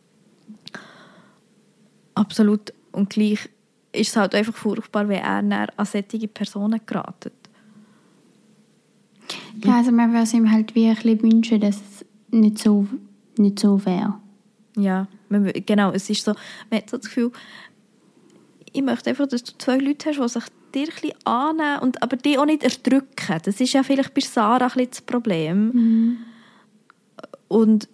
Absolut. 2.15 2.73
Und 2.93 3.11
gleich 3.11 3.49
ist 3.93 4.11
es 4.11 4.17
halt 4.17 4.35
einfach 4.35 4.55
furchtbar, 4.55 5.09
wenn 5.09 5.21
er 5.21 5.69
an 5.77 5.87
solche 5.87 6.29
Personen 6.29 6.81
geratet. 6.85 7.33
Ja, 9.65 9.79
also 9.79 9.93
man 9.93 10.11
würde 10.13 10.25
es 10.25 10.35
ihm 10.35 10.51
halt 10.51 10.75
wirklich 10.75 11.23
wünschen, 11.23 11.61
dass 11.61 11.77
es 11.77 12.05
nicht 12.31 12.59
so, 12.59 12.87
nicht 13.37 13.59
so 13.59 13.85
wäre. 13.85 14.15
Ja, 14.77 15.09
genau. 15.67 15.93
Es 15.93 16.09
ist 16.11 16.25
so, 16.25 16.35
man 16.71 16.81
hat 16.81 16.91
so 16.91 16.97
das 16.97 17.07
Gefühl, 17.07 17.33
ich 18.73 18.83
möchte 18.83 19.11
einfach, 19.11 19.27
dass 19.27 19.43
du 19.45 19.53
zwei 19.59 19.79
Leute 19.79 20.11
hast, 20.11 20.19
die 20.19 20.41
sich 20.41 20.51
dir 20.75 20.89
ein 21.03 21.13
annehmen 21.25 21.81
und 21.81 22.03
aber 22.03 22.17
die 22.17 22.39
auch 22.39 22.47
nicht 22.47 22.63
erdrücken. 22.63 23.39
Das 23.45 23.61
ist 23.61 23.73
ja 23.73 23.83
vielleicht 23.83 24.15
bei 24.15 24.21
Sarah 24.21 24.69
ein 24.75 24.89
das 24.89 25.01
Problem. 25.01 25.69
Mhm. 25.69 26.19
Und 27.49 27.89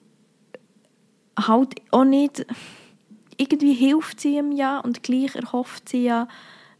halt 1.38 1.74
auch 1.90 2.04
nicht... 2.04 2.46
Irgendwie 3.38 3.74
hilft 3.74 4.20
sie 4.20 4.38
ihm 4.38 4.52
ja 4.52 4.78
und 4.80 5.02
gleich 5.02 5.34
erhofft 5.34 5.90
sie 5.90 6.04
ja 6.04 6.26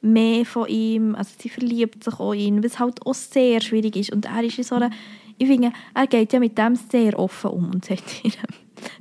mehr 0.01 0.47
von 0.47 0.67
ihm. 0.69 1.15
Also 1.15 1.33
sie 1.39 1.51
verliebt 1.51 2.03
sich 2.03 2.19
auch 2.19 2.33
in 2.33 2.41
ihn, 2.41 2.65
was 2.65 2.79
halt 2.79 3.05
auch 3.05 3.13
sehr 3.13 3.61
schwierig 3.61 3.95
ist. 3.97 4.13
Und 4.13 4.25
er 4.25 4.43
ist 4.43 4.59
in 4.59 4.65
so 4.65 4.77
einer... 4.77 4.91
Ich 5.37 5.47
finde, 5.47 5.73
er 5.95 6.07
geht 6.07 6.33
ja 6.33 6.41
mit 6.41 6.57
dem 6.57 6.77
sehr 6.77 7.19
offen 7.19 7.51
um 7.51 7.71
und 7.73 7.85
sagt 7.85 8.05
ihr 8.25 8.33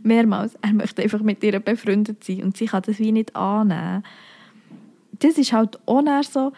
mehrmals, 0.03 0.55
er 0.61 0.73
möchte 0.73 1.01
einfach 1.01 1.21
mit 1.21 1.43
ihr 1.43 1.59
befreundet 1.59 2.23
sein 2.23 2.43
und 2.43 2.57
sie 2.57 2.65
kann 2.65 2.83
das 2.85 2.99
wie 2.99 3.11
nicht 3.11 3.35
annehmen. 3.35 4.03
Das 5.19 5.37
ist 5.37 5.53
halt 5.53 5.79
auch 5.85 6.23
so 6.23 6.51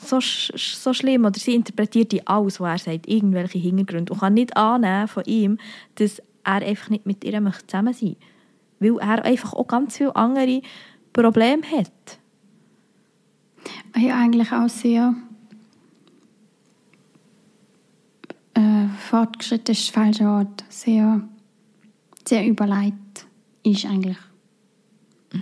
so, 0.00 0.20
so 0.20 0.92
schlimm 0.92 1.24
oder 1.24 1.38
sie 1.38 1.54
interpretiert 1.54 2.12
die 2.12 2.26
alles, 2.26 2.60
was 2.60 2.86
er 2.86 2.92
sagt, 2.92 3.08
irgendwelche 3.08 3.58
Hintergründe 3.58 4.12
und 4.12 4.20
kann 4.20 4.34
nicht 4.34 4.56
annehmen 4.56 5.08
von 5.08 5.24
ihm, 5.24 5.58
dass 5.96 6.22
er 6.44 6.62
einfach 6.62 6.90
nicht 6.90 7.06
mit 7.06 7.24
ihr 7.24 7.32
zusammen 7.66 7.92
sein 7.92 8.16
möchte. 8.16 8.16
Weil 8.80 8.98
er 8.98 9.24
einfach 9.24 9.54
auch 9.54 9.66
ganz 9.66 9.96
viele 9.96 10.14
andere 10.14 10.62
Probleme 11.12 11.62
hat. 11.64 12.18
Ja, 13.96 14.20
eigentlich 14.20 14.52
auch 14.52 14.68
sehr 14.68 15.14
äh, 18.54 18.88
fortgeschritten 19.10 19.72
ist 19.72 19.88
das 19.88 19.94
falsche 19.94 20.24
Wort. 20.24 20.64
Sehr, 20.68 21.20
sehr 22.24 22.46
überlegt 22.46 23.26
ist 23.64 23.86
eigentlich. 23.86 24.18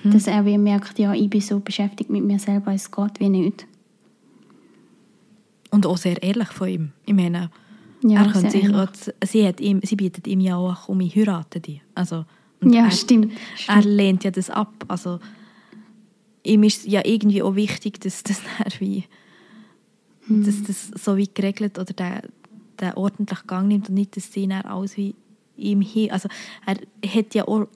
Dass 0.02 0.26
er 0.26 0.44
wie 0.44 0.58
merkt, 0.58 0.98
ja, 0.98 1.12
ich 1.12 1.30
bin 1.30 1.40
so 1.40 1.60
beschäftigt 1.60 2.10
mit 2.10 2.24
mir 2.24 2.40
selber, 2.40 2.72
es 2.72 2.90
geht 2.90 3.20
wie 3.20 3.28
nicht. 3.28 3.66
Und 5.76 5.86
auch 5.86 5.96
sehr 5.98 6.22
ehrlich 6.22 6.48
von 6.48 6.68
ihm. 6.68 6.92
Ich 7.04 7.14
meine, 7.14 7.50
Ja, 8.02 8.24
er 8.24 8.32
könnte 8.32 8.50
sich 8.50 8.74
auch, 8.74 8.88
sie, 9.24 9.46
hat 9.46 9.60
ihm, 9.60 9.80
sie 9.82 9.96
bietet 9.96 10.26
ihm 10.26 10.40
ja 10.40 10.56
auch 10.56 10.88
um, 10.88 11.00
ich 11.00 11.14
heirate 11.14 11.60
dich. 11.60 11.80
Also, 11.94 12.24
Ja, 12.62 12.84
er, 12.86 12.90
stimmt. 12.90 13.32
Er 13.68 13.82
lehnt 13.82 14.24
ja 14.24 14.30
das 14.30 14.50
ab. 14.50 14.72
Also, 14.88 15.20
ihm 16.42 16.62
ist 16.62 16.86
ja 16.86 17.02
irgendwie 17.04 17.42
auch 17.42 17.54
wichtig, 17.54 18.00
dass 18.00 18.22
das 18.22 18.40
wie, 18.80 19.04
Mhm. 20.28 20.44
dass 20.44 20.62
das 20.64 20.88
so 21.04 21.16
wie 21.16 21.28
geregelt 21.32 21.78
oder 21.78 21.92
der, 21.92 22.22
der 22.80 22.96
ordentlich 22.96 23.46
Gang 23.46 23.68
nimmt 23.68 23.88
und 23.88 23.94
nicht, 23.94 24.16
dass 24.16 24.32
sie 24.32 24.48
dann 24.48 24.62
alles 24.62 24.96
wie 24.96 25.14
ihm 25.56 25.80
hin, 25.80 26.10
also 26.10 26.28
er 26.66 26.76
hat 27.10 27.34
ja 27.34 27.46
auch 27.46 27.68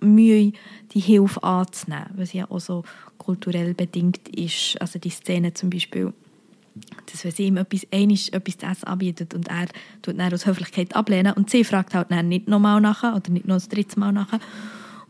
Mühe, 0.00 0.52
die 0.92 1.00
Hilfe 1.00 1.42
anzunehmen, 1.42 2.06
was 2.16 2.32
ja 2.32 2.50
auch 2.50 2.60
so 2.60 2.82
kulturell 3.18 3.74
bedingt 3.74 4.26
ist. 4.28 4.80
Also 4.80 4.98
die 4.98 5.10
Szene 5.10 5.52
zum 5.54 5.70
Beispiel, 5.70 6.12
dass 7.06 7.24
wenn 7.24 7.32
sie 7.32 7.46
ihm 7.46 7.56
etwas, 7.56 7.86
einisch, 7.92 8.28
etwas 8.30 8.58
zu 8.58 8.66
essen 8.66 8.84
anbietet 8.86 9.34
und 9.34 9.48
er 9.48 9.66
tut 10.02 10.18
dann 10.18 10.32
aus 10.32 10.46
Höflichkeit 10.46 10.94
ablehnen 10.94 11.32
und 11.32 11.50
sie 11.50 11.64
fragt 11.64 11.94
halt 11.94 12.10
dann 12.10 12.28
nicht 12.28 12.48
nochmal 12.48 12.80
nachher 12.80 13.14
oder 13.14 13.30
nicht 13.30 13.46
noch 13.46 13.56
das 13.56 13.68
dritte 13.68 13.98
Mal 13.98 14.12
nachher 14.12 14.40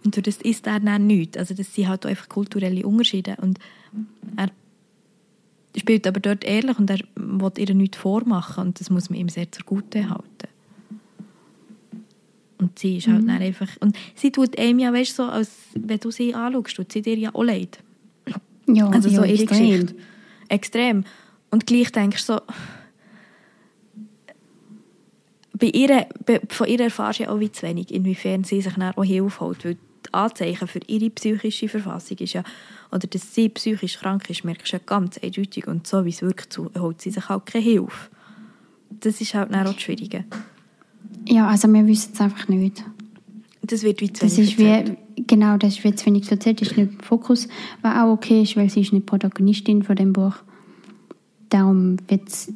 und 0.04 0.16
durch 0.16 0.24
das 0.24 0.42
isst 0.42 0.66
er 0.66 0.80
dann 0.80 1.06
nichts. 1.06 1.36
Also 1.36 1.54
das 1.54 1.74
sind 1.74 1.88
halt 1.88 2.06
einfach 2.06 2.28
kulturelle 2.28 2.86
Unterschiede 2.86 3.36
und 3.40 3.58
er 4.36 4.50
spielt 5.76 6.06
aber 6.06 6.20
dort 6.20 6.44
ehrlich 6.44 6.78
und 6.78 6.90
er 6.90 7.00
will 7.16 7.52
ihr 7.56 7.74
nichts 7.74 7.98
vormachen 7.98 8.68
und 8.68 8.80
das 8.80 8.90
muss 8.90 9.10
man 9.10 9.18
ihm 9.18 9.28
sehr 9.28 9.50
zugute 9.50 10.08
halten. 10.08 10.48
Und 12.58 12.76
sie 12.78 12.96
ist 12.96 13.06
halt 13.06 13.22
dann 13.22 13.40
einfach... 13.40 13.68
Und 13.78 13.96
sie 14.16 14.32
tut 14.32 14.58
einem 14.58 14.80
ja, 14.80 14.92
weißt 14.92 15.12
du, 15.12 15.22
so, 15.22 15.28
als 15.28 15.50
wenn 15.74 16.00
du 16.00 16.10
sie 16.10 16.34
anschaust, 16.34 16.74
tut 16.74 16.92
sie 16.92 17.02
dir 17.02 17.16
ja 17.16 17.32
auch 17.32 17.44
leid. 17.44 17.78
Ja, 18.66 18.88
Also 18.88 19.08
so 19.08 19.22
ihre 19.22 19.28
extrem. 19.28 19.70
Geschichte. 19.70 19.94
Extrem. 20.48 21.04
Und 21.50 21.66
gleich 21.66 21.92
denkst 21.92 22.26
du 22.26 22.34
so... 22.34 22.40
Bei 25.52 25.66
ihr, 25.66 26.06
von 26.50 26.68
ihr 26.68 26.78
erfährst 26.78 27.18
du 27.18 27.24
ja 27.24 27.30
auch 27.30 27.40
wie 27.40 27.50
zu 27.50 27.66
wenig, 27.66 27.92
inwiefern 27.92 28.44
sie 28.44 28.60
sich 28.60 28.74
dann 28.74 28.94
auch 28.94 29.02
Hilfe 29.02 29.40
holt. 29.40 29.64
Weil 29.64 29.74
die 29.74 30.14
Anzeichen 30.14 30.68
für 30.68 30.80
ihre 30.86 31.10
psychische 31.10 31.68
Verfassung 31.68 32.16
ist 32.18 32.34
ja, 32.34 32.44
oder 32.92 33.08
dass 33.08 33.34
sie 33.34 33.48
psychisch 33.48 33.98
krank 33.98 34.30
ist, 34.30 34.44
merkst 34.44 34.72
du 34.72 34.76
ja 34.76 34.82
ganz 34.86 35.18
eindeutig. 35.18 35.66
Und 35.66 35.86
so 35.86 36.04
wie 36.04 36.10
es 36.10 36.22
wirkt, 36.22 36.52
so 36.52 36.70
holt 36.78 37.02
sie 37.02 37.10
sich 37.10 37.28
halt 37.28 37.46
keine 37.46 37.64
Hilfe. 37.64 38.08
Das 39.00 39.20
ist 39.20 39.34
halt 39.34 39.52
dann 39.52 39.66
auch 39.66 39.72
das 39.72 39.82
Schwierige. 39.82 40.24
Ja, 41.26 41.48
also 41.48 41.66
wir 41.66 41.86
wissen 41.88 42.12
es 42.14 42.20
einfach 42.20 42.46
nicht. 42.46 42.84
Das 43.62 43.82
wird 43.82 44.00
wie 44.00 44.12
zu 44.12 44.24
Das 44.24 44.36
wenig 44.36 44.52
ist 44.52 44.58
wie, 44.58 45.24
genau, 45.26 45.56
das 45.56 45.82
wie 45.82 45.94
zu 45.94 46.06
wenig 46.06 46.30
erzählt, 46.30 46.60
das 46.60 46.68
ist 46.68 46.76
nicht 46.76 46.92
im 46.92 47.00
Fokus, 47.00 47.48
was 47.82 47.96
auch 47.96 48.12
okay 48.12 48.42
ist, 48.42 48.56
weil 48.56 48.70
sie 48.70 48.82
ist 48.82 48.92
nicht 48.92 49.06
Protagonistin 49.06 49.82
von 49.82 49.96
dem 49.96 50.12
Buch. 50.12 50.34
Darum 51.48 51.96
wird 52.08 52.28
es, 52.28 52.52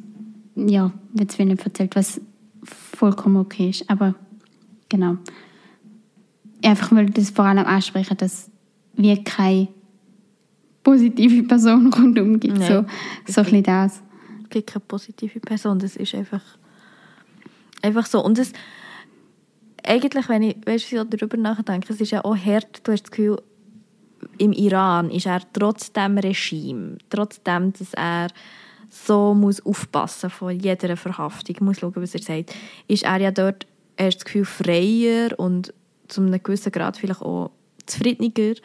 ja, 0.55 0.91
wird's 1.13 1.39
wie 1.39 1.45
nicht 1.45 1.65
erzählt, 1.65 1.95
was 1.95 2.21
vollkommen 2.63 3.37
okay 3.37 3.69
ist. 3.69 3.89
Aber 3.89 4.15
genau. 4.89 5.17
Einfach 6.63 6.91
will 6.91 7.09
das 7.09 7.31
vor 7.31 7.45
allem 7.45 7.65
ansprechen, 7.65 8.17
dass 8.17 8.49
wir 8.95 9.23
keine 9.23 9.67
positive 10.83 11.43
Person 11.43 11.91
rundum 11.93 12.39
gibt. 12.39 12.59
Nein, 12.59 12.85
so, 13.27 13.31
so 13.31 13.41
ein 13.41 13.45
bisschen 13.45 13.63
das. 13.63 14.01
Es 14.43 14.49
gibt 14.49 14.67
keine 14.67 14.85
positive 14.87 15.39
Person. 15.39 15.79
Das 15.79 15.95
ist 15.95 16.13
einfach, 16.13 16.43
einfach 17.81 18.05
so. 18.05 18.23
Und 18.23 18.37
es, 18.37 18.53
eigentlich, 19.83 20.29
wenn 20.29 20.43
ich 20.43 20.57
weißt, 20.65 20.89
so 20.89 21.03
darüber 21.03 21.37
nachdenke, 21.37 21.91
es 21.91 21.99
ist 21.99 22.11
ja 22.11 22.23
auch 22.23 22.37
hart, 22.37 22.81
du 22.83 22.91
hast 22.91 23.03
das 23.03 23.11
Gefühl, 23.11 23.41
im 24.37 24.53
Iran 24.53 25.09
ist 25.11 25.25
er 25.25 25.41
trotz 25.51 25.91
dem 25.91 26.17
Regime, 26.17 26.97
trotzdem, 27.09 27.73
dass 27.73 27.93
er 27.93 28.27
so 28.93 29.33
muss 29.33 29.65
aufpassen 29.65 30.29
von 30.29 30.57
jeder 30.57 30.95
Verhaftung, 30.95 31.55
muss 31.61 31.79
schauen, 31.79 31.95
was 31.95 32.13
er 32.13 32.21
sagt, 32.21 32.55
ist 32.87 33.03
er 33.03 33.19
ja 33.19 33.31
dort, 33.31 33.65
er 33.95 34.07
hat 34.07 34.15
das 34.15 34.25
Gefühl, 34.25 34.45
freier 34.45 35.37
und 35.37 35.73
zu 36.07 36.21
einem 36.21 36.41
gewissen 36.41 36.71
Grad 36.71 36.97
vielleicht 36.97 37.21
auch 37.21 37.51
zufriedener. 37.85 38.55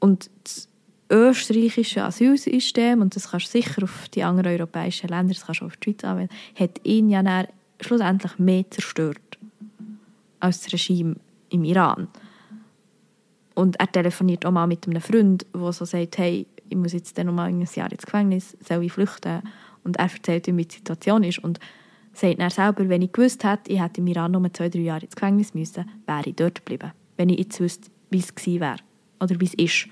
Und 0.00 0.28
das 0.42 0.68
österreichische 1.10 2.02
Asylsystem, 2.02 3.00
und 3.00 3.14
das 3.14 3.30
kannst 3.30 3.46
du 3.46 3.50
sicher 3.62 3.84
auf 3.84 4.08
die 4.08 4.24
anderen 4.24 4.52
europäischen 4.52 5.08
Länder, 5.08 5.34
das 5.34 5.46
kannst 5.46 5.60
du 5.60 5.64
auch 5.64 5.70
auf 5.70 5.76
die 5.76 5.90
Schweiz 5.90 6.04
anwenden, 6.04 6.34
hat 6.58 6.80
ihn 6.84 7.08
ja 7.08 7.22
dann 7.22 7.46
schlussendlich 7.80 8.38
mehr 8.38 8.68
zerstört 8.70 9.38
als 10.40 10.62
das 10.62 10.72
Regime 10.72 11.16
im 11.50 11.64
Iran. 11.64 12.08
Und 13.54 13.78
er 13.78 13.90
telefoniert 13.90 14.44
auch 14.44 14.50
mal 14.50 14.66
mit 14.66 14.86
einem 14.86 15.00
Freund, 15.00 15.46
der 15.54 15.72
so 15.72 15.84
sagt, 15.84 16.18
hey, 16.18 16.46
ich 16.68 16.76
muss 16.76 16.92
jetzt 16.92 17.16
dann 17.18 17.26
noch 17.26 17.34
mal 17.34 17.48
ein 17.48 17.60
Jahr 17.60 17.90
ins 17.90 18.04
Gefängnis, 18.04 18.56
soll 18.66 18.84
ich 18.84 18.92
flüchten? 18.92 19.42
Und 19.84 19.96
er 19.96 20.10
erzählt 20.10 20.48
ihm, 20.48 20.56
wie 20.56 20.64
die 20.64 20.74
Situation 20.74 21.22
ist 21.22 21.38
und 21.38 21.60
sagt 22.12 22.40
dann 22.40 22.50
selber, 22.50 22.88
wenn 22.88 23.02
ich 23.02 23.12
gewusst 23.12 23.44
hätte, 23.44 23.72
ich 23.72 23.80
hätte 23.80 24.00
im 24.00 24.06
Iran 24.06 24.32
nur 24.32 24.52
zwei, 24.52 24.68
drei 24.68 24.80
Jahre 24.80 25.04
ins 25.04 25.14
Gefängnis 25.14 25.54
müssen, 25.54 25.88
wäre 26.06 26.22
ich 26.24 26.34
dort 26.34 26.56
geblieben. 26.56 26.92
Wenn 27.16 27.28
ich 27.28 27.38
jetzt 27.38 27.60
wüsste, 27.60 27.88
wie 28.10 28.18
es 28.18 28.34
gewesen 28.34 28.60
wäre 28.60 28.76
oder 29.20 29.40
wie 29.40 29.44
es 29.44 29.54
ist. 29.54 29.88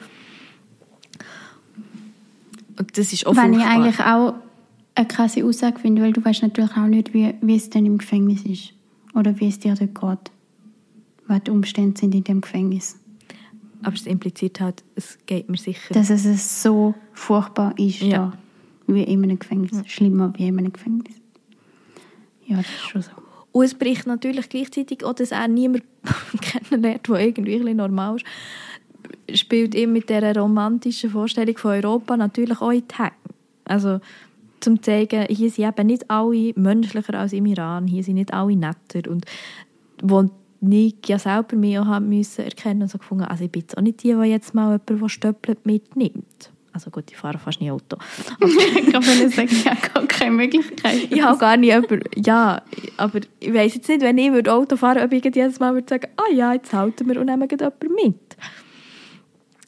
Und 2.77 2.99
das 2.99 3.13
ist 3.13 3.27
auch 3.27 3.37
Wenn 3.37 3.53
ich 3.53 3.61
furchtbar. 3.61 3.75
eigentlich 3.75 4.01
auch 4.01 4.35
eine 4.97 5.09
krasse 5.09 5.45
Aussage 5.45 5.79
finde, 5.79 6.03
weil 6.03 6.13
du 6.13 6.25
weißt 6.25 6.43
natürlich 6.43 6.77
auch 6.77 6.87
nicht, 6.87 7.15
wie, 7.15 7.35
wie 7.41 7.57
es 7.57 7.71
dann 7.71 7.87
im 7.87 7.99
Gefängnis 7.99 8.43
ist. 8.43 8.73
Oder 9.15 9.39
wie 9.39 9.49
es 9.49 9.59
dir 9.61 9.75
dort 9.75 9.95
geht. 9.95 10.33
Was 11.27 11.43
die 11.45 11.51
Umstände 11.51 11.99
sind 11.99 12.15
in 12.15 12.25
dem 12.25 12.41
Gefängnis. 12.41 12.99
Aber 13.85 13.95
es 13.95 14.07
impliziert 14.07 14.61
halt, 14.61 14.83
es 14.95 15.19
geht 15.27 15.49
mir 15.49 15.57
sicher. 15.57 15.93
Dass 15.95 16.11
es 16.11 16.63
so 16.63 16.95
furchtbar 17.13 17.75
ist, 17.79 18.01
Ja. 18.01 18.33
da, 18.87 18.93
wie 18.93 19.03
in 19.03 19.23
einem 19.23 19.39
Gefängnis. 19.39 19.83
Schlimmer 19.87 20.33
wie 20.37 20.49
in 20.49 20.59
einem 20.59 20.73
Gefängnis. 20.73 21.15
Ja, 22.47 22.57
das 22.59 22.67
ist 22.67 22.81
schon 22.89 23.03
so. 23.03 23.11
Und 23.53 23.65
es 23.65 23.75
bricht 23.75 24.07
natürlich 24.07 24.49
gleichzeitig 24.49 25.05
auch, 25.05 25.15
dass 25.15 25.31
er 25.31 25.47
niemand 25.49 25.85
kennenlernt, 26.41 27.09
der 27.09 27.21
irgendwie 27.21 27.69
ein 27.69 27.77
normal 27.77 28.17
ist. 28.17 28.27
Spielt 29.39 29.75
ihm 29.75 29.93
mit 29.93 30.09
dieser 30.09 30.35
romantischen 30.37 31.11
Vorstellung 31.11 31.57
von 31.57 31.71
Europa 31.73 32.17
natürlich 32.17 32.61
auch 32.61 32.71
in 32.71 32.83
die 32.89 32.95
Hänge. 32.97 33.13
Also, 33.65 34.01
zum 34.61 34.77
zu 34.77 34.83
zeigen, 34.83 35.27
hier 35.29 35.51
sind 35.51 35.69
eben 35.69 35.87
nicht 35.87 36.11
alle 36.11 36.53
menschlicher 36.57 37.15
als 37.15 37.33
im 37.33 37.47
Iran, 37.47 37.87
hier 37.87 38.03
sind 38.03 38.15
nicht 38.17 38.33
alle 38.35 38.57
netter. 38.57 39.11
Und 39.11 39.25
wo 40.03 40.29
ich 40.73 40.97
ja 41.07 41.19
selber 41.19 41.57
mich 41.57 41.79
auch 41.79 41.87
haben 41.87 42.09
müssen 42.09 42.45
erkennen 42.45 42.83
und 42.83 42.91
so 42.91 42.99
gefunden, 42.99 43.25
also 43.25 43.45
ich 43.45 43.51
bin 43.51 43.63
jetzt 43.63 43.77
auch 43.77 43.83
nicht 43.83 44.03
die, 44.03 44.15
die 44.15 44.29
jetzt 44.29 44.55
mal 44.55 44.73
jemanden, 44.73 44.99
der 45.01 45.09
stöppelt, 45.09 45.67
mitnimmt. 45.67 46.51
Also 46.73 46.91
gut, 46.91 47.05
ich 47.09 47.17
fahre 47.17 47.39
fast 47.39 47.61
nie 47.61 47.71
Auto. 47.71 47.97
ich 48.41 48.93
kann 48.93 49.03
sagen, 49.03 49.49
ich 49.49 49.65
habe 49.69 49.81
gar 49.95 50.07
keine 50.07 50.33
Möglichkeit. 50.33 51.07
Ich 51.09 51.23
habe 51.23 51.39
gar 51.39 51.57
nicht 51.57 51.73
jemanden, 51.73 52.01
ja, 52.17 52.63
aber 52.97 53.21
ich 53.39 53.55
weiss 53.55 53.75
jetzt 53.77 53.89
nicht, 53.89 54.01
wenn 54.01 54.19
ich 54.19 54.33
würde 54.33 54.53
Auto 54.53 54.77
fahren 54.77 54.97
würde, 54.97 55.07
ob 55.07 55.13
ich 55.13 55.25
jedes 55.37 55.61
Mal 55.61 55.75
würde 55.75 55.89
sagen, 55.89 56.09
ah 56.17 56.33
ja, 56.33 56.53
jetzt 56.53 56.73
halten 56.73 57.09
wir 57.09 57.21
und 57.21 57.27
nehmen 57.27 57.49
jemanden 57.49 57.95
mit. 57.95 58.17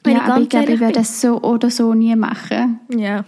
Wenn 0.03 0.17
Ja, 0.17 0.23
aber 0.23 0.41
ich 0.43 0.49
glaube, 0.49 0.73
ich 0.73 0.81
bin. 0.81 0.93
das 0.93 1.21
so 1.21 1.41
oder 1.43 1.71
so 1.71 1.95
nie 1.95 2.15
machen. 2.17 2.81
Ja, 2.97 3.25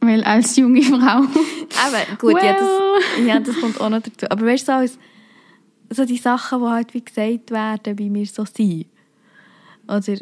Weil 0.00 0.24
als 0.24 0.56
junge 0.56 0.82
Frau... 0.82 0.98
aber 1.86 2.16
gut, 2.18 2.42
ja, 2.42 2.54
Well. 2.54 2.56
das, 2.58 3.26
ja, 3.26 3.40
das 3.40 3.60
kommt 3.60 3.80
auch 3.80 3.88
noch 3.90 4.00
dazu. 4.02 4.26
Aber 4.30 4.46
weißt 4.46 4.68
du, 4.68 4.72
so, 4.72 4.78
als- 4.78 4.98
so 5.92 6.04
die 6.04 6.16
Sachen, 6.16 6.60
die 6.60 6.68
halt 6.68 6.94
wie 6.94 7.04
gesagt 7.04 7.50
werden, 7.50 7.98
wie 7.98 8.12
wir 8.12 8.26
so 8.26 8.44
sind. 8.44 8.86
Oder, 9.88 10.18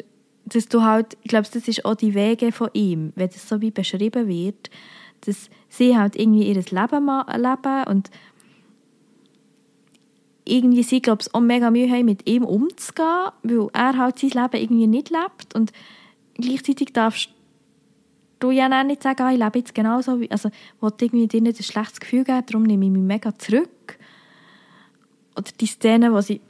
dass 0.47 0.69
du 0.69 0.83
halt, 0.83 1.17
ich 1.23 1.29
glaube, 1.29 1.49
das 1.53 1.69
ist 1.69 1.85
auch 1.85 1.95
die 1.95 2.15
Wege 2.15 2.53
von 2.53 2.71
ihm, 2.73 3.13
wenn 3.15 3.29
das 3.29 3.49
so 3.49 3.61
wie 3.61 3.71
beschrieben 3.71 4.27
wird, 4.27 4.71
dass 5.23 5.51
sie 5.69 5.97
halt 5.97 6.17
irgendwie 6.17 6.49
ihr 6.49 6.55
Leben 6.55 7.07
leben 7.07 7.85
und 7.89 8.11
irgendwie 10.45 10.83
sie, 10.83 11.01
glaube 11.01 11.23
ich, 11.23 11.35
auch 11.35 11.41
mega 11.41 11.71
Mühe 11.71 11.89
haben, 11.91 12.07
mit 12.07 12.29
ihm 12.29 12.45
umzugehen, 12.45 13.29
weil 13.43 13.69
er 13.73 13.97
halt 13.97 14.19
sein 14.19 14.31
Leben 14.31 14.63
irgendwie 14.63 14.87
nicht 14.87 15.11
lebt 15.11 15.55
und 15.55 15.73
gleichzeitig 16.35 16.93
darfst 16.93 17.31
du 18.41 18.51
ja 18.51 18.69
dann 18.69 18.89
nicht 18.89 19.03
sagen, 19.03 19.23
ah, 19.23 19.33
ich 19.33 19.39
lebe 19.39 19.59
jetzt 19.59 19.75
genauso, 19.75 20.21
wie, 20.21 20.31
also 20.31 20.51
will 20.81 20.93
irgendwie 21.01 21.29
dir 21.29 21.43
nicht 21.43 21.61
ein 21.61 21.63
schlechtes 21.63 22.01
Gefühl 22.01 22.25
geben, 22.25 22.43
darum 22.47 22.63
nehme 22.65 22.87
ich 22.87 22.91
mich 22.91 23.03
mega 23.03 23.39
zurück. 23.39 23.99
Oder 25.41 25.51
die 25.59 25.67
Szene, 25.67 26.13
wo 26.13 26.21
sie 26.21 26.41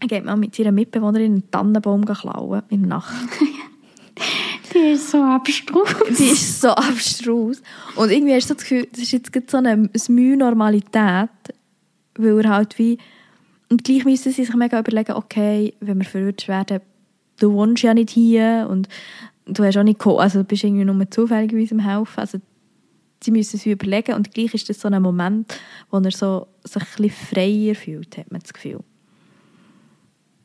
geht 0.00 0.24
mal 0.24 0.36
mit 0.36 0.58
ihrer 0.58 0.72
Mitbewohnerin 0.72 1.32
einen 1.32 1.50
Tannenbaum 1.50 2.04
klauen 2.04 2.62
in 2.68 2.80
der 2.80 2.88
Nacht. 2.88 3.14
Die 4.74 4.92
ist 4.92 5.10
so 5.12 5.22
abstrus. 5.22 5.88
Die 6.18 6.24
ist 6.24 6.60
so 6.60 6.68
abstrus. 6.70 7.62
Und 7.94 8.10
irgendwie 8.10 8.34
hast 8.34 8.50
du 8.50 8.54
das 8.54 8.64
Gefühl, 8.64 8.88
das 8.90 9.02
ist 9.02 9.12
jetzt 9.12 9.50
so 9.50 9.58
eine, 9.58 9.70
eine 9.70 9.88
Mühe 10.08 10.36
Normalität, 10.36 11.28
weil 12.16 12.40
er 12.44 12.50
halt 12.50 12.78
wie... 12.78 12.98
Und 13.70 13.84
gleich 13.84 14.04
müssen 14.04 14.32
sie 14.32 14.44
sich 14.44 14.54
mega 14.54 14.80
überlegen, 14.80 15.12
okay, 15.12 15.74
wenn 15.80 15.98
wir 15.98 16.04
verwirrt 16.04 16.48
werden, 16.48 16.80
du 17.38 17.52
wohnst 17.52 17.82
ja 17.84 17.94
nicht 17.94 18.10
hier 18.10 18.66
und 18.68 18.88
du 19.46 19.62
hast 19.64 19.76
auch 19.76 19.84
nicht 19.84 20.00
geho- 20.00 20.18
also 20.18 20.40
du 20.40 20.44
bist 20.44 20.64
irgendwie 20.64 20.84
nur 20.84 21.10
zufälligerweise 21.10 21.74
am 21.76 21.80
Helfen. 21.80 22.20
Also 22.20 22.38
sie 23.24 23.30
müssen 23.30 23.56
es 23.56 23.66
überlegen 23.66 24.14
und 24.14 24.32
gleich 24.32 24.54
ist 24.54 24.68
das 24.68 24.80
so 24.80 24.88
ein 24.88 25.02
Moment, 25.02 25.58
wo 25.90 25.98
er 25.98 26.10
so, 26.10 26.46
sich 26.62 26.82
ein 26.82 26.88
bisschen 27.02 27.10
freier 27.10 27.74
fühlt, 27.74 28.18
hat 28.18 28.30
man 28.30 28.40
das 28.40 28.52
Gefühl. 28.52 28.80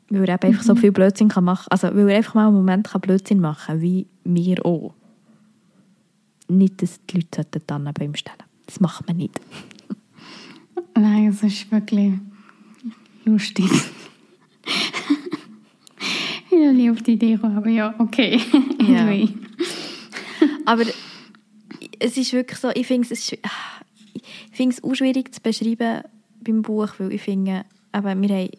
Weil 0.08 0.28
er 0.28 0.34
eben 0.34 0.48
einfach 0.48 0.64
so 0.64 0.74
viel 0.74 0.90
Blödsinn 0.90 1.28
kann 1.28 1.44
machen 1.44 1.68
also 1.70 1.88
weil 1.94 2.08
er 2.08 2.16
einfach 2.16 2.34
mal 2.34 2.46
einen 2.46 2.56
Moment 2.56 2.88
kann 2.88 3.00
Blödsinn 3.00 3.40
machen 3.40 3.66
kann, 3.66 3.80
wie 3.80 4.06
wir 4.24 4.64
auch. 4.66 4.94
Nicht, 6.48 6.82
dass 6.82 6.98
die 7.06 7.18
Leute 7.18 7.46
dann 7.66 7.84
bei 7.94 8.04
ihm 8.04 8.14
stellen 8.16 8.42
Das 8.66 8.80
macht 8.80 9.06
man 9.06 9.18
nicht. 9.18 9.40
Nein, 10.96 11.28
es 11.28 11.42
ist 11.42 11.70
wirklich 11.70 12.14
lustig. 13.24 13.70
ich 16.50 16.50
bin 16.50 16.90
auf 16.90 17.02
die 17.02 17.12
Idee 17.12 17.34
gekommen, 17.34 17.56
aber 17.56 17.68
ja, 17.68 17.94
okay. 17.98 18.40
anyway. 18.80 19.28
Aber 20.64 20.84
es 22.00 22.16
ist 22.16 22.32
wirklich 22.32 22.58
so, 22.58 22.70
ich 22.70 22.86
finde 22.86 23.08
es, 23.12 23.32
ich 23.32 23.40
finde 24.52 24.76
auch 24.82 24.94
schwierig 24.94 25.34
zu 25.34 25.40
beschreiben 25.40 26.02
beim 26.40 26.62
Buch, 26.62 26.88
weil 26.98 27.12
ich 27.12 27.22
finde, 27.22 27.64
aber 27.92 28.20
wir 28.20 28.28
haben 28.28 28.50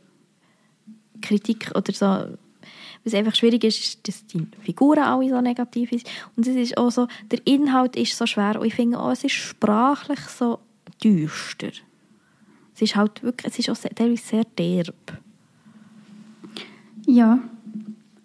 Kritik 1.21 1.71
oder 1.75 1.91
so, 1.91 2.37
was 3.03 3.13
einfach 3.13 3.35
schwierig 3.35 3.63
ist, 3.63 3.79
ist, 3.79 4.07
dass 4.07 4.25
die 4.27 4.47
Figuren 4.61 4.99
alle 4.99 5.29
so 5.29 5.41
negativ 5.41 5.89
sind. 5.89 6.03
Und 6.35 6.47
es 6.47 6.55
ist 6.55 6.77
auch 6.77 6.91
so, 6.91 7.07
der 7.31 7.45
Inhalt 7.45 7.95
ist 7.95 8.15
so 8.15 8.25
schwer 8.25 8.59
und 8.59 8.67
ich 8.67 8.75
finde 8.75 8.99
auch, 8.99 9.11
es 9.11 9.23
ist 9.23 9.33
sprachlich 9.33 10.19
so 10.19 10.59
düster. 11.03 11.71
Es 12.75 12.81
ist 12.81 12.95
halt 12.95 13.23
wirklich, 13.23 13.51
es 13.51 13.59
ist 13.59 13.69
auch 13.69 13.75
sehr, 13.75 13.91
teilweise 13.91 14.23
sehr 14.23 14.43
derb. 14.43 15.17
Ja, 17.07 17.39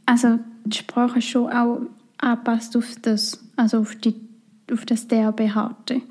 also 0.04 0.38
die 0.64 0.76
Sprache 0.76 1.18
ist 1.18 1.28
schon 1.28 1.50
auch 1.50 1.80
angepasst 2.18 2.76
auf 2.76 2.94
das, 3.02 3.42
also 3.56 3.80
auf, 3.80 3.94
die, 3.96 4.14
auf 4.70 4.84
das 4.84 5.08
derbe 5.08 5.54
Harte. 5.54 6.02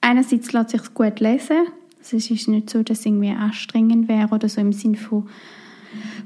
Einerseits 0.00 0.52
lässt 0.52 0.70
sich 0.70 0.94
gut 0.94 1.20
lesen, 1.20 1.66
es 2.00 2.12
ist 2.30 2.48
nicht 2.48 2.70
so, 2.70 2.82
dass 2.82 3.00
es 3.00 3.06
irgendwie 3.06 3.30
anstrengend 3.30 4.08
wäre 4.08 4.28
oder 4.28 4.48
so 4.48 4.60
im 4.60 4.72
Sinne 4.72 4.96
von 4.96 5.28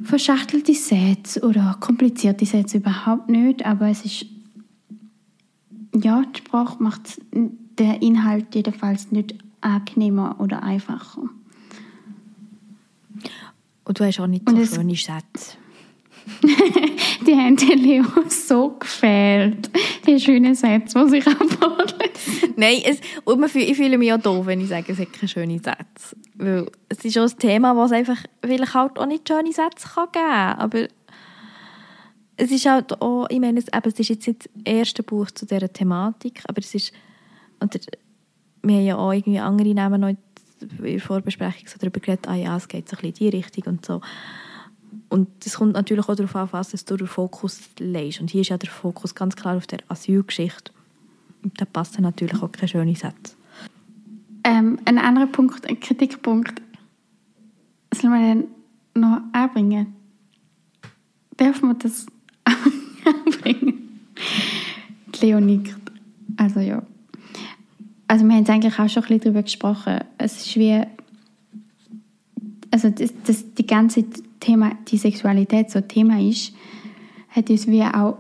verschachtelte 0.03 0.75
Sätze 0.75 1.41
oder 1.43 1.77
komplizierte 1.81 2.45
Sätze 2.45 2.79
überhaupt 2.79 3.29
nicht, 3.29 3.65
aber 3.65 3.89
es 3.89 4.05
ist 4.05 4.27
ja, 5.95 6.23
die 6.23 6.39
Sprache 6.39 6.83
macht 6.83 7.21
den 7.33 7.95
Inhalt 8.01 8.55
jedenfalls 8.55 9.11
nicht 9.11 9.35
angenehmer 9.61 10.37
oder 10.39 10.63
einfacher. 10.63 11.23
Und 13.85 13.99
du 13.99 14.05
hast 14.05 14.21
auch 14.21 14.27
nicht 14.27 14.49
so 14.49 14.65
schöne 14.65 14.95
Sätze. 14.95 15.57
Die 17.27 17.35
haben 17.35 17.57
den 17.57 17.79
Leo 17.79 18.05
so 18.29 18.77
gefehlt. 18.79 19.71
Die 20.07 20.19
schönen 20.19 20.55
Sätze, 20.55 21.05
die 21.05 21.11
sich 21.11 21.27
abholen. 21.27 22.11
Nein, 22.57 22.83
es, 22.85 23.01
und 23.25 23.41
man 23.41 23.51
ich 23.55 23.77
fühle 23.77 23.99
mich 23.99 24.13
auch 24.13 24.19
doof, 24.19 24.47
wenn 24.47 24.61
ich 24.61 24.69
sage, 24.69 24.93
es 24.93 24.99
hat 24.99 25.13
keine 25.13 25.29
schönen 25.29 25.59
Sätze. 25.59 26.17
Weil 26.35 26.67
es 26.89 27.05
ist 27.05 27.19
auch 27.19 27.29
ein 27.29 27.39
Thema, 27.39 27.77
wo 27.77 27.85
es 27.85 27.93
einfach 27.93 28.19
vielleicht 28.45 28.75
halt 28.75 28.99
auch 28.99 29.07
nicht 29.07 29.29
schöne 29.29 29.53
Sätze 29.53 29.89
kann 29.95 30.09
geben 30.13 30.25
kann. 30.25 30.59
Aber 30.59 30.89
es 32.37 32.51
ist 32.51 32.67
halt 32.67 33.01
auch, 33.03 33.27
ich 33.29 33.39
meine, 33.39 33.61
es, 33.61 33.67
ist 33.99 34.09
jetzt 34.09 34.27
nicht 34.27 34.49
das 34.55 34.63
erste 34.65 35.03
Buch 35.03 35.31
zu 35.31 35.47
dieser 35.47 35.73
Thematik, 35.73 36.43
aber 36.47 36.61
es 36.61 36.75
ist, 36.75 36.93
und 37.59 37.79
wir 38.63 38.77
haben 38.77 38.85
ja 38.85 38.97
auch 38.97 39.13
irgendwie 39.13 39.39
andere 39.39 39.75
Namen 39.75 40.01
noch 40.01 40.09
in 40.09 40.19
der 40.61 41.01
Vorbesprechung 41.01 41.67
so 41.67 41.77
darüber 41.79 42.01
geredet, 42.01 42.29
ah 42.29 42.35
ja, 42.35 42.57
es 42.57 42.69
geht 42.69 42.89
so 42.89 42.97
ein 42.97 43.03
bisschen 43.03 43.27
in 43.27 43.31
die 43.31 43.37
Richtung 43.37 43.65
und 43.75 43.85
so. 43.85 44.01
Und 45.11 45.29
es 45.45 45.57
kommt 45.57 45.75
natürlich 45.75 46.09
auch 46.09 46.15
darauf 46.15 46.37
an, 46.37 46.49
was 46.53 46.85
du 46.85 46.97
den 46.97 47.09
Fokus 47.09 47.61
legst. 47.79 48.21
Und 48.21 48.31
hier 48.31 48.43
ist 48.43 48.49
ja 48.49 48.57
der 48.57 48.71
Fokus 48.71 49.15
ganz 49.15 49.35
klar 49.35 49.57
auf 49.57 49.67
der 49.67 49.81
Asylgeschichte. 49.89 50.73
Und 51.43 51.61
da 51.61 51.65
passen 51.65 52.03
natürlich 52.03 52.41
auch 52.41 52.53
keine 52.53 52.69
schönen 52.69 52.95
Sätze. 52.95 53.35
Ähm, 54.45 54.79
ein 54.85 54.99
anderer 54.99 55.27
Punkt, 55.27 55.69
ein 55.69 55.81
Kritikpunkt, 55.81 56.63
soll 57.93 58.11
man 58.11 58.23
den 58.23 58.45
noch 58.95 59.21
anbringen? 59.33 59.95
Darf 61.37 61.61
man 61.61 61.79
das 61.81 62.07
anbringen? 63.05 64.07
Die 65.07 65.27
Leo 65.27 65.41
nickt. 65.41 65.75
Also 66.37 66.61
ja. 66.61 66.83
Also 68.07 68.25
wir 68.25 68.33
haben 68.33 68.39
jetzt 68.39 68.51
eigentlich 68.51 68.79
auch 68.79 68.89
schon 68.89 69.03
ein 69.03 69.09
bisschen 69.09 69.21
darüber 69.21 69.43
gesprochen. 69.43 70.01
Es 70.19 70.47
ist 70.47 70.57
wie, 70.57 70.83
also 72.71 72.91
das, 72.91 73.13
das, 73.25 73.55
die 73.55 73.67
ganze 73.67 74.05
Thema, 74.41 74.73
die 74.89 74.97
Sexualität 74.97 75.71
so 75.71 75.81
Thema 75.81 76.21
ist, 76.21 76.53
hat 77.29 77.51
uns 77.51 77.67
wie 77.67 77.83
auch 77.83 78.19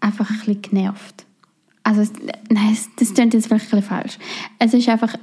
einfach 0.00 0.30
ein 0.30 0.38
bisschen 0.38 0.62
genervt. 0.62 1.26
Also 1.82 2.10
nein, 2.50 2.76
das 2.98 3.14
klingt 3.14 3.34
jetzt 3.34 3.46
vielleicht 3.46 3.66
ein 3.66 3.80
bisschen 3.80 3.82
falsch. 3.82 4.18
Es 4.58 4.74
ist 4.74 4.88
einfach 4.88 5.14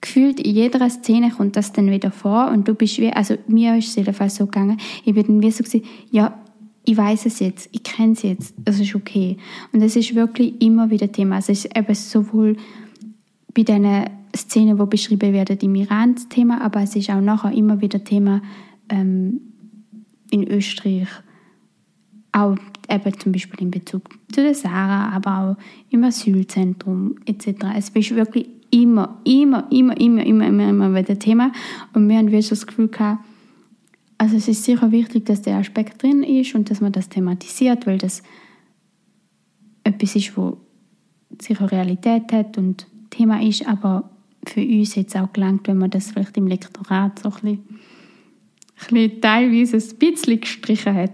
gefühlt 0.00 0.40
in 0.40 0.54
jeder 0.54 0.88
Szene 0.88 1.30
kommt 1.30 1.56
das 1.56 1.72
dann 1.72 1.90
wieder 1.90 2.10
vor 2.10 2.50
und 2.50 2.66
du 2.66 2.74
bist 2.74 2.98
wie, 2.98 3.12
also 3.12 3.36
mir 3.46 3.76
ist 3.76 3.88
es 3.88 3.96
jedenfalls 3.96 4.36
so 4.36 4.46
gegangen, 4.46 4.78
ich 5.04 5.14
bin 5.14 5.26
dann 5.26 5.42
wie 5.42 5.50
so 5.50 5.62
gewesen, 5.62 5.84
ja, 6.10 6.38
ich 6.84 6.96
weiß 6.96 7.26
es 7.26 7.40
jetzt, 7.40 7.68
ich 7.72 7.82
kenne 7.82 8.14
es 8.14 8.22
jetzt, 8.22 8.54
es 8.64 8.80
ist 8.80 8.94
okay. 8.94 9.36
Und 9.72 9.82
es 9.82 9.96
ist 9.96 10.14
wirklich 10.14 10.60
immer 10.62 10.90
wieder 10.90 11.12
Thema. 11.12 11.36
Also 11.36 11.52
es 11.52 11.66
ist 11.66 11.76
eben 11.76 11.94
sowohl 11.94 12.56
bei 13.54 13.62
den 13.62 14.06
Szenen, 14.34 14.78
die 14.78 14.86
beschrieben 14.86 15.32
werden 15.32 15.58
im 15.60 15.74
Iran 15.74 16.14
das 16.14 16.28
Thema, 16.28 16.62
aber 16.62 16.82
es 16.82 16.96
ist 16.96 17.10
auch 17.10 17.20
nachher 17.20 17.52
immer 17.52 17.80
wieder 17.80 18.02
Thema 18.02 18.40
ähm, 18.90 19.40
in 20.30 20.46
Österreich, 20.46 21.08
auch 22.32 22.56
eben 22.88 23.18
zum 23.18 23.32
Beispiel 23.32 23.60
in 23.62 23.70
Bezug 23.70 24.02
zu 24.32 24.42
der 24.42 24.54
Sarah, 24.54 25.10
aber 25.10 25.38
auch 25.38 25.56
im 25.90 26.04
Asylzentrum 26.04 27.16
etc. 27.24 27.64
Es 27.76 27.88
ist 27.90 28.14
wirklich 28.14 28.48
immer, 28.70 29.20
immer, 29.24 29.66
immer, 29.70 29.98
immer, 30.00 30.24
immer, 30.24 30.46
immer, 30.46 30.68
immer 30.68 30.94
wieder 30.94 31.18
Thema. 31.18 31.52
Und 31.92 32.08
wir 32.08 32.18
haben 32.18 32.26
wirklich 32.26 32.48
das 32.48 32.66
Gefühl 32.66 32.88
gehabt, 32.88 33.24
also 34.18 34.36
es 34.36 34.48
ist 34.48 34.64
sicher 34.64 34.92
wichtig, 34.92 35.24
dass 35.24 35.42
der 35.42 35.56
Aspekt 35.56 36.02
drin 36.02 36.22
ist 36.22 36.54
und 36.54 36.70
dass 36.70 36.80
man 36.80 36.92
das 36.92 37.08
thematisiert, 37.08 37.86
weil 37.86 37.96
das 37.96 38.22
etwas 39.82 40.14
ist, 40.14 40.36
wo 40.36 40.58
sicher 41.40 41.72
Realität 41.72 42.30
hat 42.32 42.58
und 42.58 42.86
Thema 43.08 43.42
ist, 43.42 43.66
aber 43.66 44.10
für 44.46 44.60
uns 44.60 44.94
jetzt 44.94 45.16
auch 45.16 45.32
gelangt, 45.32 45.68
wenn 45.68 45.78
man 45.78 45.90
das 45.90 46.10
vielleicht 46.10 46.36
im 46.36 46.46
Lektorat 46.46 47.18
so 47.18 47.30
ein 47.30 47.34
bisschen, 47.34 47.64
bisschen 48.88 49.20
teilweise 49.20 49.76
ein 49.76 49.98
bisschen 49.98 50.40
gestrichen 50.40 50.94
hat. 50.94 51.10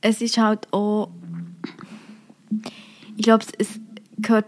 es 0.00 0.20
ist 0.22 0.38
halt 0.38 0.72
auch 0.72 1.10
ich 3.16 3.22
glaube 3.24 3.44
es 3.58 3.78
gehört 4.18 4.46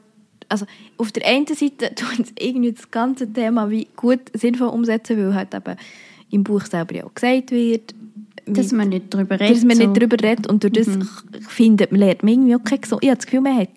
also 0.49 0.67
auf 0.99 1.13
der 1.13 1.27
einen 1.27 1.47
Seite 1.47 1.95
tut 1.95 2.21
es 2.21 2.33
irgendwie 2.39 2.73
das 2.73 2.91
ganze 2.91 3.31
Thema 3.33 3.71
wie 3.71 3.89
gut 3.97 4.21
sinnvoll 4.35 4.69
umsetzen 4.69 5.17
weil 5.19 5.35
halt 5.35 5.55
eben 5.55 5.77
im 6.31 6.45
Buch 6.45 6.63
selber 6.65 6.95
ja 6.95 7.05
auch 7.05 7.15
gesagt 7.15 7.51
wird 7.51 7.95
Dass 8.47 8.73
man 8.73 8.89
nicht 8.89 9.13
darüber 9.15 9.39
redet. 9.39 9.57
dass 9.57 9.65
man 9.65 9.77
so. 9.77 9.85
nicht 9.87 9.97
darüber 9.97 10.17
redet 10.23 10.47
und 10.47 10.63
durch 10.63 10.73
das 10.73 10.87
Mhm. 10.89 11.09
ich 11.39 11.47
finde 11.49 11.89
man 11.91 12.01
lernt 12.01 12.23
man 12.23 12.33
irgendwie 12.33 12.57
auch 12.57 12.65
keinen 12.65 12.81
gesunden, 12.81 13.05
ich 13.05 13.11
habe 13.11 13.17
das 13.19 13.27
Gefühl 13.27 13.41
man, 13.43 13.57
hat, 13.59 13.69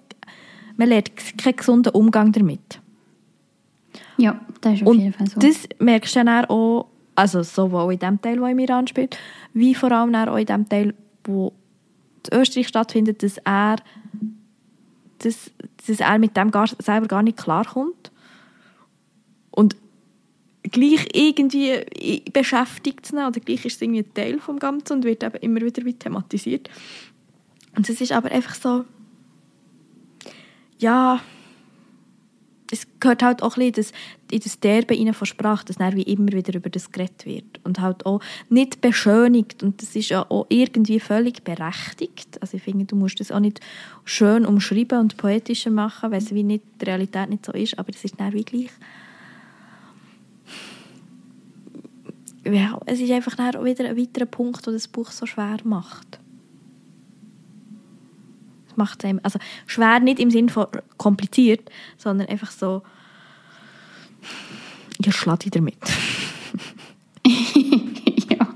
man 0.78 0.90
lernt 0.90 1.12
keinen 1.38 1.56
gesunden 1.56 1.94
Umgang 1.94 2.32
damit 2.32 2.80
Ja, 4.18 4.40
das 4.62 4.76
ist 4.76 4.82
auf 4.84 4.88
und 4.88 5.00
jeden 5.00 5.14
Fall 5.14 5.28
so. 5.28 5.40
das 5.40 5.68
merkst 5.80 6.16
du 6.16 6.24
dann 6.24 6.46
auch, 6.46 6.88
also 7.16 7.44
sowohl 7.44 7.94
in 7.94 8.00
dem 8.00 8.22
Teil, 8.22 8.40
wo 8.42 8.46
im 8.46 8.60
Iran 8.60 8.88
spielt, 8.88 9.18
wie 9.54 9.74
vor 9.74 9.92
allem 9.92 10.14
auch 10.16 10.38
in 10.38 10.46
dem 10.46 10.68
Teil, 10.68 10.94
wo 11.24 11.54
in 12.32 12.40
Österreich 12.40 12.68
stattfindet, 12.68 13.24
dass 13.24 13.38
er, 13.40 13.78
dass, 15.20 15.52
dass 15.88 16.00
er 16.00 16.20
mit 16.20 16.36
dem 16.36 16.52
gar, 16.52 16.68
selber 16.68 17.08
gar 17.08 17.24
nicht 17.24 17.38
klarkommt. 17.38 18.12
Und 19.52 19.76
gleich 20.64 21.08
irgendwie 21.14 21.86
beschäftigt 22.34 23.06
es 23.06 23.12
ihn, 23.12 23.20
oder 23.20 23.40
gleich 23.40 23.66
ist 23.66 23.76
es 23.76 23.82
irgendwie 23.82 24.02
ein 24.02 24.14
Teil 24.14 24.40
vom 24.40 24.60
Ganzen 24.60 24.94
und 24.94 25.04
wird 25.06 25.24
eben 25.24 25.38
immer 25.38 25.62
wieder 25.62 25.86
wie 25.86 25.94
thematisiert. 25.94 26.70
Und 27.76 27.90
es 27.90 28.02
ist 28.02 28.12
aber 28.12 28.32
einfach 28.32 28.56
so, 28.56 28.86
ja, 30.78 31.22
es 32.72 32.88
gehört 33.00 33.22
halt 33.22 33.44
auch 33.44 33.58
ein 33.58 33.72
bisschen 33.72 33.96
in 34.32 34.40
das 34.40 34.60
Derbe 34.60 34.98
rein 34.98 35.14
von 35.14 35.28
Sprache, 35.28 35.66
dass 35.66 35.78
dann 35.78 35.96
wie 35.96 36.04
immer 36.04 36.32
wieder 36.32 36.56
über 36.56 36.70
das 36.70 36.92
geredet 36.92 37.26
wird. 37.26 37.60
Und 37.64 37.80
halt 37.80 38.06
auch 38.06 38.22
nicht 38.50 38.82
beschönigt. 38.82 39.62
Und 39.62 39.82
das 39.82 39.96
ist 39.96 40.10
ja 40.10 40.26
auch 40.30 40.48
irgendwie 40.50 41.00
völlig 41.00 41.44
berechtigt. 41.44 42.42
Also 42.42 42.58
ich 42.58 42.64
finde, 42.64 42.86
du 42.86 42.96
musst 42.96 43.20
das 43.20 43.32
auch 43.32 43.40
nicht 43.40 43.60
schön 44.04 44.46
umschreiben 44.46 45.00
und 45.00 45.18
poetischer 45.18 45.70
machen, 45.70 46.12
weil 46.12 46.22
es 46.22 46.34
wie 46.34 46.44
nicht, 46.44 46.64
die 46.82 46.86
Realität 46.86 47.30
nicht 47.30 47.46
so 47.46 47.52
ist. 47.52 47.78
Aber 47.78 47.90
es 47.90 48.04
ist 48.04 48.20
dann 48.20 48.34
wie 48.34 48.44
gleich... 48.44 48.72
Ja, 52.48 52.80
es 52.86 53.00
ist 53.00 53.12
einfach 53.12 53.36
dann 53.36 53.56
auch 53.56 53.64
wieder 53.64 53.86
ein 53.86 53.98
weiterer 53.98 54.28
Punkt, 54.28 54.66
der 54.68 54.74
das 54.74 54.88
Buch 54.88 55.10
so 55.10 55.26
schwer 55.26 55.58
macht. 55.64 56.20
Macht 58.78 59.04
es 59.04 59.10
einem, 59.10 59.20
also 59.24 59.40
schwer 59.66 60.00
nicht 60.00 60.20
im 60.20 60.32
Sinne 60.32 60.50
von 60.50 60.68
kompliziert, 60.98 61.70
sondern 61.98 62.28
einfach 62.28 62.52
so, 62.52 62.82
ich 64.98 65.16
schlage 65.16 65.40
dich 65.40 65.52
damit. 65.52 65.76
ja. 68.30 68.48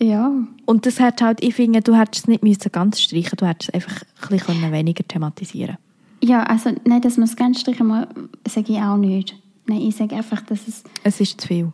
Ja. 0.00 0.32
Und 0.66 0.86
das 0.86 1.00
hat 1.00 1.22
halt, 1.22 1.42
ich 1.42 1.54
finde, 1.54 1.80
du 1.80 1.94
hättest 1.96 2.24
es 2.24 2.28
nicht 2.28 2.42
müssen 2.42 2.72
ganz 2.72 3.00
streichen, 3.00 3.36
du 3.36 3.46
hättest 3.46 3.70
es 3.70 3.74
einfach 3.74 4.02
ein 4.22 4.28
bisschen 4.36 4.72
weniger 4.72 5.06
thematisieren 5.06 5.76
Ja, 6.22 6.42
also 6.44 6.70
nein, 6.84 7.00
dass 7.00 7.16
man 7.16 7.28
es 7.28 7.36
ganz 7.36 7.60
streichen 7.60 7.86
muss, 7.86 8.06
sage 8.48 8.72
ich 8.72 8.78
auch 8.78 8.96
nicht. 8.96 9.36
Nein, 9.66 9.80
ich 9.82 9.96
sage 9.96 10.16
einfach, 10.16 10.40
dass 10.42 10.68
es 10.68 10.84
Es 11.04 11.20
ist 11.20 11.40
zu 11.40 11.48
viel. 11.48 11.72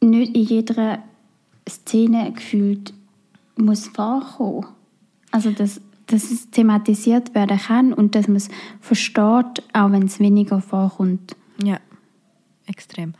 nicht 0.00 0.34
in 0.34 0.42
jeder 0.42 1.02
Szene 1.68 2.32
gefühlt 2.32 2.92
muss 3.56 3.86
vorkommen. 3.88 4.66
Also, 5.34 5.50
dass, 5.50 5.80
dass 6.06 6.30
es 6.30 6.48
thematisiert 6.50 7.34
werden 7.34 7.58
kann 7.58 7.92
und 7.92 8.14
dass 8.14 8.28
man 8.28 8.36
es 8.36 8.48
versteht, 8.80 9.64
auch 9.72 9.90
wenn 9.90 10.04
es 10.04 10.20
weniger 10.20 10.60
vorkommt. 10.60 11.34
Ja, 11.60 11.80
extrem. 12.66 13.14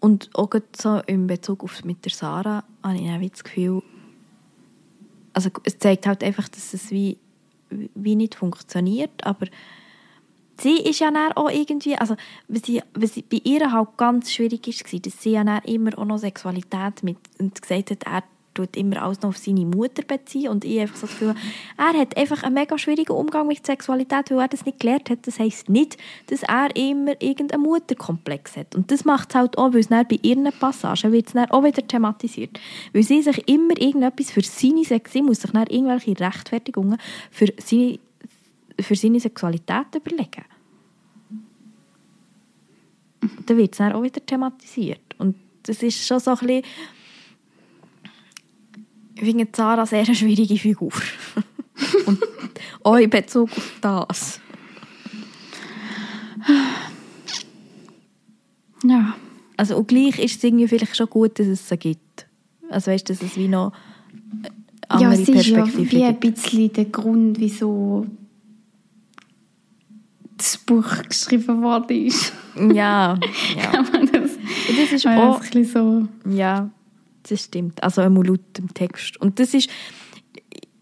Und 0.00 0.30
auch 0.34 0.50
so 0.76 1.00
in 1.06 1.28
Bezug 1.28 1.62
auf 1.62 1.84
mit 1.84 2.04
der 2.04 2.10
Sarah 2.10 2.64
habe 2.82 2.96
ich 2.96 3.08
auch 3.08 3.30
das 3.30 3.44
Gefühl, 3.44 3.82
also 5.32 5.48
es 5.62 5.78
zeigt 5.78 6.08
halt 6.08 6.24
einfach, 6.24 6.48
dass 6.48 6.74
es 6.74 6.90
wie, 6.90 7.18
wie 7.70 8.16
nicht 8.16 8.34
funktioniert, 8.34 9.24
aber 9.24 9.46
sie 10.58 10.76
ist 10.78 10.98
ja 10.98 11.12
dann 11.12 11.30
auch 11.34 11.50
irgendwie, 11.50 11.94
also 11.94 12.16
was, 12.48 12.62
sie, 12.62 12.82
was 12.94 13.14
sie 13.14 13.22
bei 13.22 13.42
ihr 13.44 13.70
halt 13.70 13.96
ganz 13.96 14.32
schwierig 14.32 14.66
war, 14.66 14.98
dass 14.98 15.22
sie 15.22 15.30
ja 15.30 15.44
dann 15.44 15.62
immer 15.62 15.96
auch 15.96 16.04
noch 16.04 16.18
Sexualität 16.18 17.04
mit, 17.04 17.18
und 17.38 17.62
gesagt 17.62 17.92
hat, 17.92 18.02
er 18.02 18.24
tut 18.54 18.76
immer 18.76 19.02
alles 19.02 19.20
noch 19.22 19.30
auf 19.30 19.38
seine 19.38 19.64
Mutter 19.64 20.02
beziehen 20.02 20.48
und 20.48 20.64
ich 20.64 20.80
einfach 20.80 20.96
so 20.96 21.06
das 21.06 21.18
Gefühl, 21.18 21.34
er 21.76 22.00
hat 22.00 22.16
einfach 22.16 22.42
einen 22.42 22.54
mega 22.54 22.76
schwierigen 22.78 23.12
Umgang 23.12 23.46
mit 23.46 23.64
Sexualität, 23.64 24.30
weil 24.30 24.40
er 24.40 24.48
das 24.48 24.64
nicht 24.64 24.80
gelernt 24.80 25.10
hat. 25.10 25.26
Das 25.26 25.38
heisst 25.38 25.68
nicht, 25.68 25.96
dass 26.26 26.42
er 26.42 26.74
immer 26.74 27.20
irgendeinen 27.20 27.62
Mutterkomplex 27.62 28.56
hat. 28.56 28.74
Und 28.74 28.90
das 28.90 29.04
macht 29.04 29.30
es 29.30 29.34
halt 29.36 29.56
auch, 29.58 29.72
weil 29.72 29.80
es 29.80 29.88
dann 29.88 30.06
bei 30.06 30.18
ihren 30.22 30.50
Passagen 30.52 31.12
wird 31.12 31.28
es 31.28 31.50
auch 31.50 31.64
wieder 31.64 31.86
thematisiert. 31.86 32.58
Weil 32.92 33.02
sie 33.02 33.22
sich 33.22 33.46
immer 33.48 33.80
irgendetwas 33.80 34.30
für 34.30 34.42
seine 34.42 34.84
Sex, 34.84 35.12
sie 35.12 35.22
muss 35.22 35.40
sich 35.40 35.50
dann 35.52 35.66
irgendwelche 35.68 36.18
Rechtfertigungen 36.18 36.98
für 37.30 37.52
seine, 37.58 37.98
für 38.78 38.96
seine 38.96 39.20
Sexualität 39.20 39.94
überlegen. 39.94 40.44
Dann 43.46 43.56
wird 43.56 43.74
es 43.74 43.80
auch 43.80 44.02
wieder 44.02 44.24
thematisiert. 44.24 45.00
Und 45.18 45.36
das 45.62 45.82
ist 45.82 46.06
schon 46.06 46.20
so 46.20 46.30
ein 46.30 46.38
bisschen 46.38 46.62
ich 49.20 49.26
finde 49.26 49.52
Zara 49.52 49.84
sehr 49.84 50.04
eine 50.04 50.14
schwierige 50.14 50.56
Figur. 50.56 50.92
Und 52.06 52.18
auch 52.82 52.96
in 52.96 53.10
Bezug 53.10 53.50
auf 53.50 53.72
das. 53.80 54.40
Ja. 58.84 59.14
Also 59.56 59.76
und 59.76 59.88
gleich 59.88 60.18
ist 60.18 60.38
es 60.38 60.44
irgendwie 60.44 60.68
vielleicht 60.68 60.96
schon 60.96 61.08
gut, 61.08 61.38
dass 61.38 61.46
es 61.46 61.68
so 61.68 61.76
gibt. 61.76 62.26
Also 62.70 62.90
weißt 62.90 63.08
du, 63.08 63.12
dass 63.12 63.22
es 63.22 63.36
wie 63.36 63.48
noch 63.48 63.72
andere 64.88 65.14
ja, 65.14 65.20
es 65.20 65.28
ist 65.28 65.46
ja 65.46 65.62
Perspektive 65.62 65.92
wie 65.92 66.04
ein 66.04 66.20
gibt. 66.20 66.34
bisschen 66.36 66.72
der 66.72 66.84
Grund, 66.86 67.38
wieso 67.38 68.06
das 70.36 70.56
Buch 70.56 71.02
geschrieben 71.08 71.62
worden 71.62 72.06
ist. 72.06 72.32
Ja, 72.56 73.18
ja. 73.56 73.70
Kann 73.70 73.92
man 73.92 74.06
das, 74.10 74.30
das 74.76 74.92
ist 74.92 75.06
auch, 75.06 75.40
ein 75.42 75.50
bisschen 75.50 76.08
so... 76.24 76.30
ja, 76.30 76.70
das 77.28 77.44
stimmt. 77.44 77.82
Also 77.82 78.00
einmal 78.00 78.26
laut 78.26 78.40
dem 78.56 78.72
Text. 78.72 79.20
Und 79.20 79.38
das 79.38 79.54
ist, 79.54 79.70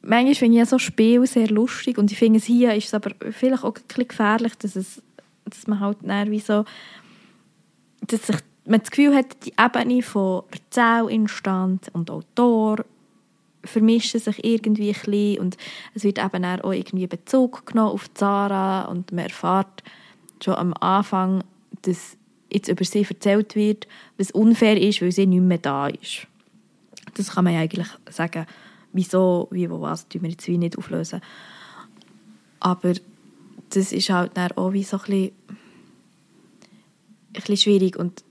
manchmal 0.02 0.34
finde 0.34 0.62
ich 0.62 0.68
so 0.68 0.78
Spiel 0.78 1.26
sehr 1.26 1.48
lustig 1.48 1.98
und 1.98 2.10
ich 2.10 2.18
finde 2.18 2.38
es 2.38 2.44
hier 2.44 2.74
ist 2.74 2.86
es 2.86 2.94
aber 2.94 3.10
vielleicht 3.30 3.64
auch 3.64 3.74
ein 3.74 3.82
bisschen 3.86 4.08
gefährlich, 4.08 4.54
dass, 4.56 4.76
es, 4.76 5.02
dass 5.44 5.66
man 5.66 5.80
halt 5.80 5.98
wie 6.02 6.40
so, 6.40 6.64
dass 8.06 8.26
sich, 8.26 8.36
man 8.64 8.80
das 8.80 8.90
Gefühl 8.90 9.14
hat, 9.14 9.44
die 9.44 9.54
Ebene 9.58 10.02
von 10.02 10.42
Erzählinstanz 10.50 11.90
und 11.92 12.10
Autor 12.10 12.84
vermischen 13.64 14.20
sich 14.20 14.44
irgendwie 14.44 14.88
ein 14.88 14.94
bisschen 14.94 15.40
und 15.40 15.56
es 15.94 16.04
wird 16.04 16.18
eben 16.18 16.44
auch 16.44 16.72
irgendwie 16.72 17.06
Bezug 17.06 17.66
genommen 17.66 17.92
auf 17.92 18.12
Zara 18.14 18.82
und 18.84 19.12
man 19.12 19.24
erfährt 19.24 19.82
schon 20.42 20.54
am 20.54 20.74
Anfang, 20.74 21.42
dass 21.82 22.16
jetzt 22.50 22.68
über 22.68 22.84
sie 22.84 23.06
erzählt 23.08 23.54
wird, 23.54 23.86
was 24.16 24.30
unfair 24.30 24.80
ist, 24.80 25.02
weil 25.02 25.12
sie 25.12 25.26
nicht 25.26 25.40
mehr 25.42 25.58
da 25.58 25.88
ist. 25.88 26.26
Das 27.14 27.30
kann 27.32 27.44
man 27.44 27.54
ja 27.54 27.60
eigentlich 27.60 27.88
sagen, 28.10 28.46
wieso, 28.92 29.48
wie, 29.50 29.68
wo, 29.70 29.80
was, 29.80 30.08
tun 30.08 30.22
wir 30.22 30.30
jetzt 30.30 30.46
wie 30.46 30.58
nicht 30.58 30.78
auflösen. 30.78 31.20
Aber 32.60 32.94
das 33.70 33.92
ist 33.92 34.10
halt 34.10 34.36
dann 34.36 34.52
auch 34.52 34.72
wie 34.72 34.82
so 34.82 34.98
ein 34.98 35.02
bisschen, 35.04 35.32
ein 37.50 37.56
schwierig 37.56 37.96
und 37.96 38.24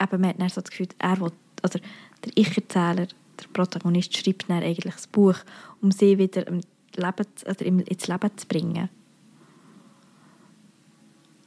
eben 0.00 0.20
man 0.20 0.30
hat 0.30 0.40
dann 0.40 0.48
so 0.48 0.60
das 0.60 0.70
Gefühl, 0.70 0.88
er 0.98 1.20
will, 1.20 1.32
also 1.62 1.78
der 2.24 2.32
Ich-Erzähler, 2.34 3.06
der 3.06 3.48
Protagonist 3.52 4.16
schreibt 4.16 4.48
dann 4.48 4.62
eigentlich 4.62 4.94
das 4.94 5.06
Buch, 5.06 5.36
um 5.80 5.90
sie 5.90 6.18
wieder 6.18 6.46
im 6.46 6.60
Leben, 6.94 7.26
im- 7.60 7.80
ins 7.80 8.06
Leben 8.06 8.30
zu 8.36 8.46
bringen. 8.46 8.88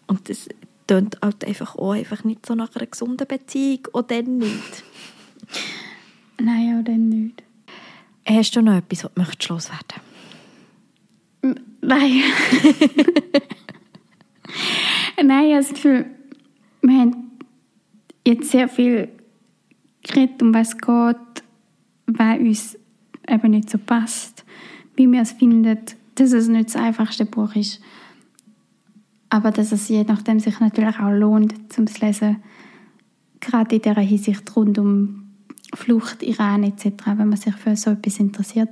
Und 0.07 0.27
das 0.29 0.49
tönt 0.87 1.17
halt 1.21 1.45
einfach 1.45 1.75
auch 1.75 1.93
einfach 1.93 2.23
nicht 2.23 2.45
so 2.45 2.55
nach 2.55 2.75
einer 2.75 2.85
gesunden 2.85 3.27
Beziehung, 3.27 3.87
auch 3.93 4.03
dann 4.03 4.37
nicht. 4.37 4.83
Nein, 6.39 6.79
auch 6.79 6.83
dann 6.83 7.09
nicht. 7.09 7.43
Hast 8.27 8.55
du 8.55 8.61
noch 8.61 8.77
etwas, 8.77 9.03
was 9.03 9.13
du 9.13 9.21
möchtest 9.21 9.49
loswerden 9.49 10.01
Nein. 11.81 12.23
Nein, 15.23 15.45
ich 15.45 15.53
habe 15.53 15.63
das 15.63 15.69
Gefühl, 15.69 16.05
wir 16.81 16.99
haben 16.99 17.31
jetzt 18.25 18.49
sehr 18.49 18.67
viel 18.67 19.09
geredet, 20.03 20.41
um 20.41 20.53
was 20.53 20.69
es 20.69 20.77
geht, 20.77 21.43
was 22.07 22.39
uns 22.39 22.77
eben 23.27 23.51
nicht 23.51 23.69
so 23.69 23.77
passt, 23.77 24.43
wie 24.95 25.11
wir 25.11 25.21
es 25.21 25.33
finden, 25.33 25.79
dass 26.15 26.31
es 26.31 26.47
nicht 26.47 26.69
das 26.69 26.75
einfachste 26.75 27.25
Buch 27.25 27.55
ist. 27.55 27.81
Aber 29.29 29.51
dass 29.51 29.71
es 29.71 29.87
je 29.89 30.03
nachdem 30.03 30.39
sich 30.39 30.59
natürlich 30.59 30.99
auch 30.99 31.11
lohnt, 31.11 31.71
zum 31.73 31.87
zu 31.87 32.05
lesen, 32.05 32.37
gerade 33.39 33.75
in 33.75 33.81
dieser 33.81 34.01
Hinsicht 34.01 34.55
rund 34.55 34.77
um 34.77 35.21
Flucht, 35.73 36.23
Iran 36.23 36.63
etc., 36.63 36.85
wenn 37.17 37.29
man 37.29 37.37
sich 37.37 37.53
für 37.55 37.75
so 37.75 37.91
etwas 37.91 38.19
interessiert. 38.19 38.69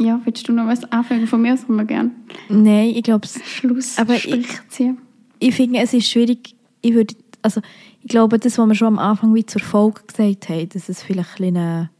Ja, 0.00 0.20
willst 0.24 0.48
du 0.48 0.52
noch 0.52 0.66
was 0.66 0.84
anfangen? 0.90 1.26
Von 1.26 1.42
mir 1.42 1.54
aus 1.54 1.68
wir 1.68 1.84
gerne 1.84 2.10
Nein, 2.48 2.90
ich 2.94 3.02
glaube, 3.02 3.26
es- 3.26 3.98
Aber 3.98 4.14
ich- 4.14 4.68
ziehen. 4.68 4.98
ich 5.38 5.54
finde, 5.54 5.80
es 5.80 5.92
ist 5.92 6.08
schwierig. 6.08 6.56
Ich 6.80 6.94
würde, 6.94 7.14
also, 7.42 7.60
ich 8.00 8.08
glaube, 8.08 8.38
das, 8.38 8.58
was 8.58 8.66
wir 8.68 8.74
schon 8.74 8.88
am 8.88 8.98
Anfang 8.98 9.34
wie 9.34 9.44
zur 9.46 9.60
Folge 9.60 10.02
gesagt 10.06 10.48
haben, 10.48 10.68
dass 10.70 10.88
es 10.88 11.02
vielleicht 11.02 11.30
ein 11.32 11.36
bisschen 11.36 11.56
eine, 11.56 11.90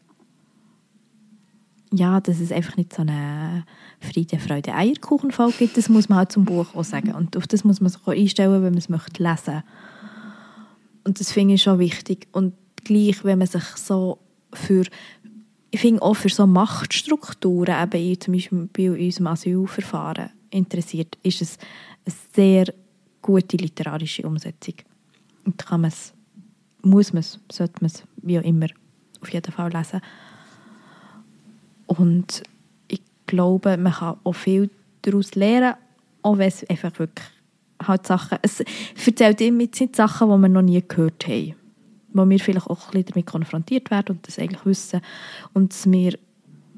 ja, 1.93 2.21
dass 2.21 2.41
es 2.41 2.53
einfach 2.53 2.77
nicht 2.77 2.95
so 2.95 3.03
eine 3.03 3.65
Friede, 4.01 4.39
Freude, 4.39 4.75
Eierkuchen-Folge 4.75 5.59
gibt, 5.59 5.77
das 5.77 5.89
muss 5.89 6.09
man 6.09 6.19
halt 6.19 6.33
zum 6.33 6.45
Buch 6.45 6.75
auch 6.75 6.85
sagen. 6.85 7.13
Und 7.13 7.37
auf 7.37 7.47
das 7.47 7.65
muss 7.65 7.81
man 7.81 7.91
sich 7.91 8.01
auch 8.03 8.13
einstellen, 8.13 8.63
wenn 8.63 8.73
man 8.73 8.79
es 8.79 8.89
möchte 8.89 9.23
lesen. 9.23 9.63
Und 11.05 11.21
das 11.21 11.33
finde 11.33 11.55
ich 11.55 11.63
schon 11.63 11.79
wichtig. 11.79 12.29
Und 12.33 12.55
gleich, 12.85 13.25
wenn 13.25 13.39
man 13.39 13.47
sich 13.47 13.65
so 13.77 14.19
für, 14.53 14.85
ich 15.71 15.81
finde 15.81 16.03
auch 16.03 16.15
für 16.15 16.29
so 16.29 16.47
Machtstrukturen, 16.47 17.93
eben 17.93 18.21
zum 18.21 18.35
Beispiel 18.35 18.69
bei 18.73 18.91
unserem 18.91 19.27
Asylverfahren 19.29 20.31
interessiert, 20.51 21.19
ist 21.23 21.43
es 21.43 21.59
eine 22.05 22.15
sehr 22.35 22.75
gute 23.21 23.57
literarische 23.57 24.27
Umsetzung. 24.27 24.75
Und 25.45 25.59
kann 25.59 25.83
man 25.83 25.91
es, 25.91 26.15
muss 26.83 27.13
man 27.13 27.21
es, 27.21 27.39
sollte 27.51 27.75
man 27.81 27.91
es, 27.91 28.05
wie 28.23 28.39
auch 28.39 28.45
immer, 28.45 28.67
auf 29.21 29.33
jeden 29.33 29.53
Fall 29.53 29.73
lesen. 29.73 30.01
Und 31.99 32.43
ich 32.89 33.03
glaube, 33.27 33.77
man 33.77 33.93
kann 33.93 34.17
auch 34.25 34.33
viel 34.33 34.71
daraus 35.03 35.35
lernen, 35.35 35.75
auch 36.23 36.39
wenn 36.39 36.49
es 36.49 36.69
einfach 36.69 36.99
wirklich 36.99 37.27
halt 37.87 38.07
Sachen, 38.07 38.39
es 38.43 38.63
erzählt 39.05 39.41
immer 39.41 39.63
jetzt 39.63 39.81
nicht 39.81 39.97
Sachen, 39.97 40.31
die 40.31 40.39
wir 40.39 40.49
noch 40.49 40.63
nie 40.63 40.83
gehört 40.87 41.27
haben. 41.27 41.55
Wo 42.13 42.29
wir 42.29 42.39
vielleicht 42.39 42.69
auch 42.69 42.87
ein 42.87 42.91
bisschen 42.93 43.07
damit 43.07 43.27
konfrontiert 43.27 43.91
werden 43.91 44.17
und 44.17 44.27
das 44.27 44.39
eigentlich 44.39 44.65
wissen 44.65 45.01
und 45.55 45.73
es 45.73 45.91
wir 45.91 46.19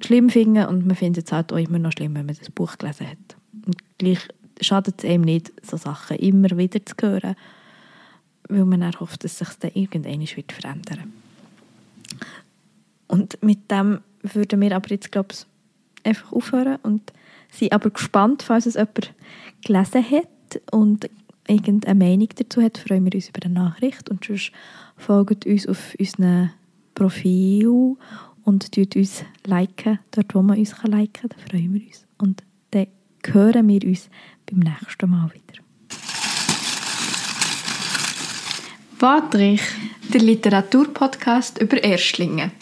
schlimm 0.00 0.30
finden 0.30 0.66
und 0.66 0.86
man 0.86 0.96
findet 0.96 1.26
es 1.26 1.32
halt 1.32 1.52
auch 1.52 1.58
immer 1.58 1.78
noch 1.78 1.92
schlimm, 1.92 2.14
wenn 2.14 2.26
man 2.26 2.36
das 2.36 2.50
Buch 2.50 2.78
gelesen 2.78 3.08
hat. 3.08 3.36
Und 3.66 3.76
gleich 3.98 4.20
schadet 4.60 5.02
es 5.02 5.10
einem 5.10 5.22
nicht, 5.22 5.52
so 5.62 5.76
Sachen 5.76 6.16
immer 6.18 6.56
wieder 6.56 6.84
zu 6.84 6.94
hören, 7.00 7.36
weil 8.48 8.64
man 8.64 8.80
dann 8.80 8.98
hofft, 9.00 9.24
dass 9.24 9.38
sich 9.38 9.48
dann 9.60 9.72
irgendwann 9.74 10.20
wird 10.20 10.52
Und 13.08 13.42
mit 13.42 13.70
dem 13.70 14.00
würden 14.25 14.61
wir 14.61 14.75
aber 14.75 14.91
jetzt, 14.91 15.12
glaube 15.12 15.29
ich, 15.33 15.47
einfach 16.05 16.33
aufhören 16.33 16.79
und 16.83 17.12
sind 17.51 17.72
aber 17.72 17.91
gespannt, 17.91 18.43
falls 18.43 18.66
es 18.66 18.75
jemand 18.75 19.12
gelesen 19.64 20.11
hat 20.11 20.62
und 20.70 21.09
irgendeine 21.47 21.99
Meinung 21.99 22.29
dazu 22.37 22.62
hat, 22.62 22.79
freuen 22.79 23.05
wir 23.05 23.14
uns 23.14 23.29
über 23.29 23.45
eine 23.45 23.55
Nachricht 23.55 24.09
und 24.11 24.25
sonst 24.25 24.53
folgt 24.97 25.47
uns 25.47 25.66
auf 25.66 25.95
unserem 25.99 26.51
Profil 26.95 27.97
und 28.45 28.72
tut 28.72 28.97
uns 28.97 29.25
liken, 29.45 29.99
dort 30.11 30.35
wo 30.35 30.43
man 30.43 30.59
uns 30.59 30.75
liken 30.83 31.12
kann, 31.12 31.31
da 31.31 31.37
freuen 31.49 31.75
wir 31.75 31.87
uns. 31.87 32.07
Und 32.18 32.43
dann 32.70 32.87
hören 33.27 33.68
wir 33.68 33.85
uns 33.85 34.09
beim 34.47 34.61
nächsten 34.61 35.11
Mal 35.11 35.31
wieder. 35.33 35.62
Wortrich. 39.01 39.62
Der 40.12 40.20
Literaturpodcast 40.20 41.61
über 41.61 41.83
Erstlinge. 41.83 42.53